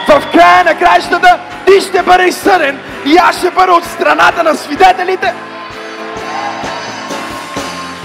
в 0.08 0.22
края 0.32 0.64
на 0.64 0.78
краищата, 0.78 1.38
ти 1.66 1.80
ще 1.80 2.02
бъдеш 2.02 2.34
съден 2.34 2.78
и 3.06 3.16
аз 3.16 3.38
ще 3.38 3.50
бъда 3.50 3.72
от 3.72 3.84
страната 3.84 4.42
на 4.42 4.54
свидетелите. 4.54 5.34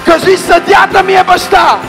Кажи, 0.06 0.38
съдята 0.38 1.04
ми 1.04 1.14
е 1.14 1.24
баща. 1.24 1.80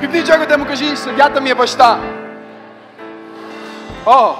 Пипни 0.00 0.24
човекът 0.24 0.58
му 0.58 0.66
кажи, 0.66 0.96
съдята 0.96 1.40
ми 1.40 1.50
е 1.50 1.54
баща. 1.54 1.98
О, 4.06 4.34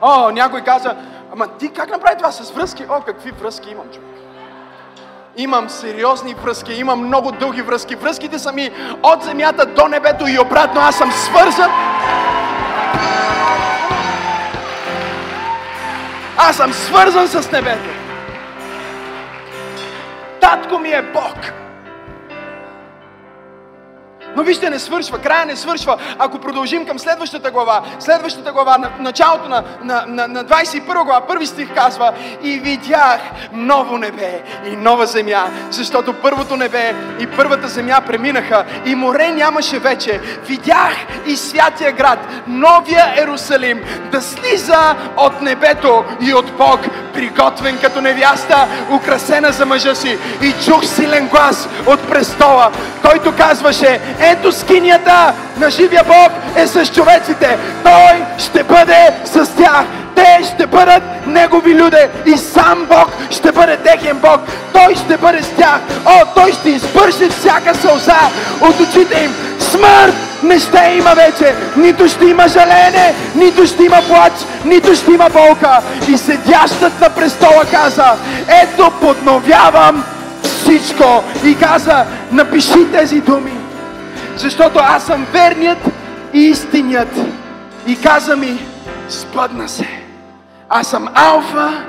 о, 0.00 0.30
някой 0.30 0.60
каза, 0.60 0.96
ама 1.32 1.46
ти 1.48 1.72
как 1.72 1.90
направи 1.90 2.16
това 2.16 2.32
с 2.32 2.50
връзки? 2.50 2.84
О, 2.88 3.00
какви 3.00 3.30
връзки 3.30 3.70
имам, 3.70 3.86
човек. 3.94 4.08
Имам 5.36 5.70
сериозни 5.70 6.34
връзки, 6.34 6.72
имам 6.72 7.06
много 7.06 7.32
дълги 7.32 7.62
връзки. 7.62 7.94
Връзките 7.94 8.38
са 8.38 8.52
ми 8.52 8.70
от 9.02 9.22
земята 9.22 9.66
до 9.66 9.88
небето 9.88 10.26
и 10.26 10.38
обратно. 10.38 10.80
Аз 10.80 10.96
съм 10.96 11.12
свързан. 11.12 11.70
Аз 16.40 16.56
съм 16.56 16.72
свързан 16.72 17.28
с 17.28 17.50
небето. 17.50 17.88
Татко 20.40 20.78
ми 20.78 20.88
е 20.88 21.02
Бог. 21.02 21.67
Но 24.36 24.42
вижте, 24.42 24.70
не 24.70 24.78
свършва, 24.78 25.18
края 25.18 25.46
не 25.46 25.56
свършва. 25.56 25.96
Ако 26.18 26.38
продължим 26.38 26.86
към 26.86 26.98
следващата 26.98 27.50
глава, 27.50 27.82
следващата 28.00 28.52
глава, 28.52 28.78
на 28.78 28.90
началото 29.00 29.48
на, 29.48 29.64
на, 29.82 30.04
на, 30.06 30.28
на 30.28 30.44
21 30.44 31.04
глава, 31.04 31.20
първи 31.20 31.46
стих 31.46 31.74
казва 31.74 32.12
И 32.42 32.58
видях 32.58 33.20
ново 33.52 33.98
небе 33.98 34.42
и 34.66 34.76
нова 34.76 35.06
земя, 35.06 35.46
защото 35.70 36.12
първото 36.12 36.56
небе 36.56 36.94
и 37.20 37.26
първата 37.26 37.68
земя 37.68 38.00
преминаха 38.06 38.64
и 38.86 38.94
море 38.94 39.30
нямаше 39.30 39.78
вече. 39.78 40.20
Видях 40.46 40.94
и 41.26 41.36
святия 41.36 41.92
град, 41.92 42.18
новия 42.46 43.14
Ерусалим, 43.16 43.80
да 44.10 44.22
слиза 44.22 44.96
от 45.16 45.42
небето 45.42 46.04
и 46.20 46.34
от 46.34 46.52
Бог, 46.52 46.80
приготвен 47.14 47.78
като 47.78 48.00
невяста, 48.00 48.66
украсена 48.92 49.52
за 49.52 49.66
мъжа 49.66 49.94
си. 49.94 50.18
И 50.42 50.54
чух 50.64 50.84
силен 50.84 51.28
глас 51.28 51.68
от 51.86 52.08
престола, 52.08 52.70
който 53.02 53.36
казваше, 53.36 54.00
ето 54.20 54.52
скинията 54.52 55.32
на 55.56 55.70
живия 55.70 56.04
Бог 56.04 56.32
е 56.56 56.66
с 56.66 56.86
човеците. 56.86 57.58
Той 57.84 58.24
ще 58.38 58.62
бъде 58.62 59.10
с 59.24 59.46
тях. 59.56 59.84
Те 60.14 60.40
ще 60.54 60.66
бъдат 60.66 61.02
Негови 61.26 61.74
люде 61.74 62.10
и 62.26 62.36
сам 62.36 62.86
Бог 62.88 63.12
ще 63.30 63.52
бъде 63.52 63.76
техен 63.76 64.16
Бог. 64.16 64.40
Той 64.72 64.94
ще 64.94 65.16
бъде 65.16 65.42
с 65.42 65.48
тях. 65.48 65.80
О, 66.06 66.24
Той 66.34 66.52
ще 66.52 66.70
избърши 66.70 67.28
всяка 67.30 67.74
сълза 67.74 68.18
от 68.60 68.80
очите 68.80 69.24
им. 69.24 69.34
Смърт 69.58 70.14
не 70.42 70.58
ще 70.58 70.94
има 70.98 71.14
вече. 71.14 71.54
Нито 71.76 72.08
ще 72.08 72.24
има 72.24 72.48
жалене, 72.48 73.14
нито 73.34 73.66
ще 73.66 73.84
има 73.84 74.02
плач, 74.08 74.32
нито 74.64 74.94
ще 74.94 75.12
има 75.12 75.30
болка. 75.30 75.80
И 76.08 76.18
седящът 76.18 77.00
на 77.00 77.10
престола 77.10 77.64
каза, 77.70 78.12
ето 78.62 78.90
подновявам 79.00 80.04
всичко. 80.42 81.24
И 81.44 81.54
каза, 81.58 82.04
напиши 82.32 82.92
тези 82.92 83.20
думи 83.20 83.57
защото 84.38 84.78
аз 84.82 85.06
съм 85.06 85.26
верният 85.32 85.78
и 86.34 86.38
истиният. 86.38 87.20
И 87.86 88.00
каза 88.00 88.36
ми, 88.36 88.58
спъдна 89.08 89.68
се. 89.68 89.88
Аз 90.68 90.86
съм 90.86 91.08
Алфа 91.14 91.84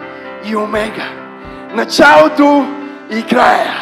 и 0.45 0.55
Омега. 0.55 1.09
Началото 1.73 2.67
и 3.11 3.23
края. 3.23 3.73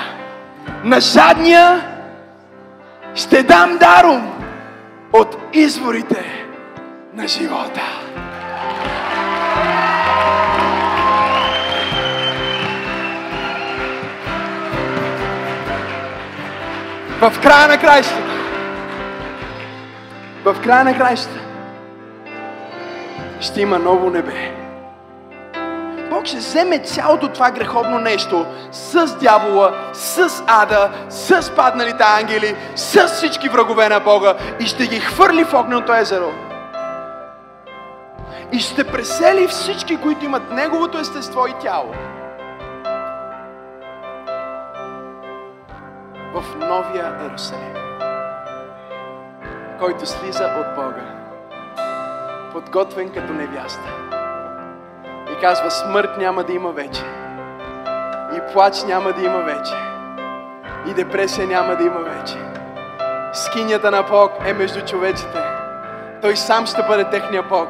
На 0.84 1.00
жадния 1.00 1.82
ще 3.16 3.44
дам 3.44 3.78
даром 3.78 4.34
от 5.14 5.38
изворите 5.54 6.26
на 7.14 7.28
живота. 7.28 7.82
В 17.22 17.42
края 17.42 17.68
на 17.68 17.78
краищата 17.78 18.27
в 20.54 20.62
края 20.62 20.84
на 20.84 20.98
краищата 20.98 21.40
ще 23.40 23.62
има 23.62 23.80
ново 23.80 24.10
небе 24.10 24.54
Бог 26.10 26.26
ще 26.26 26.38
вземе 26.38 26.80
цялото 26.80 27.28
това 27.28 27.52
греховно 27.52 28.00
нещо 28.00 28.46
с 28.72 29.16
дявола, 29.16 29.72
с 29.94 30.44
ада, 30.48 30.92
с 31.10 31.52
падналите 31.56 32.04
ангели, 32.20 32.56
с 32.76 33.08
всички 33.08 33.50
врагове 33.50 33.90
на 33.90 34.00
Бога 34.00 34.34
и 34.60 34.66
ще 34.66 34.88
ги 34.88 35.00
хвърли 35.00 35.44
в 35.44 35.54
огненото 35.54 35.94
езеро. 35.94 36.32
И 38.52 38.60
ще 38.60 38.84
пресели 38.84 39.48
всички, 39.48 39.98
които 39.98 40.26
имат 40.26 40.52
Неговото 40.52 41.00
естество 41.00 41.48
и 41.48 41.54
тяло. 41.62 41.94
В 46.34 46.44
новия 46.60 47.16
Ерусалим, 47.26 47.87
който 49.80 50.06
слиза 50.06 50.44
от 50.60 50.76
Бога, 50.76 51.06
подготвен 52.54 53.10
като 53.10 53.34
невяста. 53.34 53.90
И 55.32 55.42
казва, 55.42 55.72
смърт 55.72 56.18
няма 56.18 56.44
да 56.44 56.54
има 56.54 56.72
вече. 56.72 57.04
И 58.36 58.54
плач 58.54 58.84
няма 58.84 59.14
да 59.14 59.22
има 59.22 59.40
вече. 59.40 59.74
И 60.88 60.94
депресия 60.94 61.48
няма 61.48 61.76
да 61.76 61.84
има 61.84 62.00
вече. 62.00 62.38
Скинята 63.34 63.92
на 63.92 64.04
Бог 64.04 64.32
е 64.46 64.54
между 64.54 64.86
човеците. 64.86 65.44
Той 66.22 66.36
сам 66.36 66.66
ще 66.66 66.84
бъде 66.84 67.10
техния 67.10 67.44
Бог. 67.44 67.70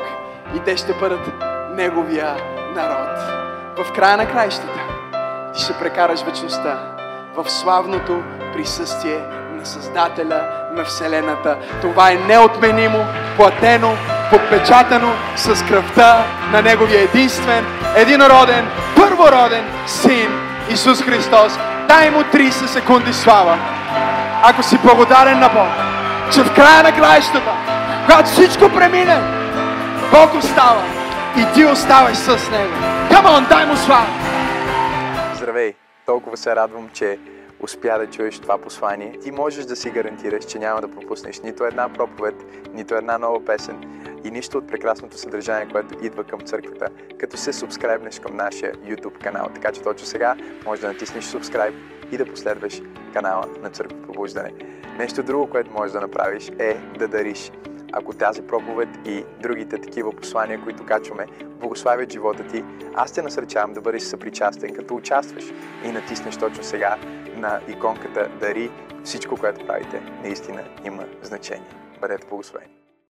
И 0.55 0.59
те 0.59 0.77
ще 0.77 0.93
бъдат 0.93 1.31
Неговия 1.75 2.35
народ. 2.75 3.19
В 3.77 3.93
края 3.93 4.17
на 4.17 4.31
краищата 4.31 4.79
ти 5.53 5.61
ще 5.61 5.73
прекараш 5.73 6.21
вечността 6.21 6.79
в 7.35 7.49
славното 7.49 8.23
присъствие 8.53 9.19
на 9.51 9.65
Създателя 9.65 10.66
на 10.77 10.83
Вселената. 10.85 11.57
Това 11.81 12.11
е 12.11 12.15
неотменимо, 12.15 13.05
платено, 13.37 13.93
подпечатано 14.29 15.13
с 15.35 15.65
кръвта 15.65 16.25
на 16.51 16.61
Неговия 16.61 17.01
единствен, 17.01 17.65
единороден, 17.95 18.67
първороден 18.95 19.65
Син 19.87 20.29
Исус 20.69 21.01
Христос. 21.01 21.57
Дай 21.87 22.11
му 22.11 22.19
30 22.19 22.49
секунди 22.49 23.13
слава. 23.13 23.57
Ако 24.43 24.63
си 24.63 24.77
благодарен 24.77 25.39
на 25.39 25.49
Бог, 25.49 25.69
че 26.33 26.43
в 26.43 26.55
края 26.55 26.83
на 26.83 26.91
краищата, 26.91 27.51
когато 28.05 28.29
всичко 28.29 28.69
премине, 28.69 29.17
Бог 30.11 30.33
остава 30.33 30.83
и 31.37 31.53
ти 31.53 31.65
оставаш 31.65 32.17
с 32.17 32.51
Него. 32.51 32.73
Come 33.09 33.25
on, 33.25 33.49
дай 33.49 33.65
му 33.65 33.75
слава! 33.75 34.07
Здравей! 35.35 35.73
Толкова 36.05 36.37
се 36.37 36.55
радвам, 36.55 36.89
че 36.93 37.17
успя 37.59 37.99
да 37.99 38.07
чуеш 38.07 38.39
това 38.39 38.57
послание. 38.57 39.19
Ти 39.23 39.31
можеш 39.31 39.65
да 39.65 39.75
си 39.75 39.89
гарантираш, 39.89 40.45
че 40.45 40.59
няма 40.59 40.81
да 40.81 40.91
пропуснеш 40.91 41.39
нито 41.39 41.65
една 41.65 41.93
проповед, 41.93 42.35
нито 42.73 42.95
една 42.95 43.17
нова 43.17 43.45
песен 43.45 43.83
и 44.23 44.31
нищо 44.31 44.57
от 44.57 44.67
прекрасното 44.67 45.17
съдържание, 45.17 45.67
което 45.71 46.05
идва 46.05 46.23
към 46.23 46.39
църквата, 46.39 46.87
като 47.19 47.37
се 47.37 47.53
субскрайбнеш 47.53 48.19
към 48.19 48.35
нашия 48.35 48.73
YouTube 48.73 49.23
канал. 49.23 49.49
Така 49.53 49.71
че 49.71 49.81
точно 49.81 50.07
сега 50.07 50.35
можеш 50.65 50.81
да 50.81 50.87
натиснеш 50.87 51.25
subscribe 51.25 51.73
и 52.11 52.17
да 52.17 52.25
последваш 52.25 52.81
канала 53.13 53.45
на 53.61 53.69
Църква 53.69 54.01
Пробуждане. 54.01 54.53
Нещо 54.97 55.23
друго, 55.23 55.49
което 55.49 55.71
можеш 55.71 55.93
да 55.93 56.01
направиш 56.01 56.51
е 56.59 56.77
да 56.99 57.07
дариш. 57.07 57.51
Ако 57.93 58.13
тази 58.13 58.41
проповед 58.41 58.89
и 59.05 59.23
другите 59.41 59.77
такива 59.81 60.11
послания, 60.11 60.61
които 60.63 60.85
качваме, 60.85 61.25
благославят 61.59 62.11
живота 62.11 62.43
ти, 62.47 62.63
аз 62.95 63.11
те 63.11 63.21
насърчавам 63.21 63.73
да 63.73 63.81
бъдеш 63.81 64.01
съпричастен, 64.01 64.75
като 64.75 64.95
участваш 64.95 65.43
и 65.85 65.91
натиснеш 65.91 66.37
точно 66.37 66.63
сега 66.63 66.97
на 67.37 67.61
иконката 67.67 68.29
Дари. 68.39 68.71
Всичко, 69.03 69.37
което 69.37 69.67
правите, 69.67 70.01
наистина 70.23 70.63
има 70.85 71.05
значение. 71.21 71.69
Бъдете 72.01 72.27
благословени! 72.27 72.86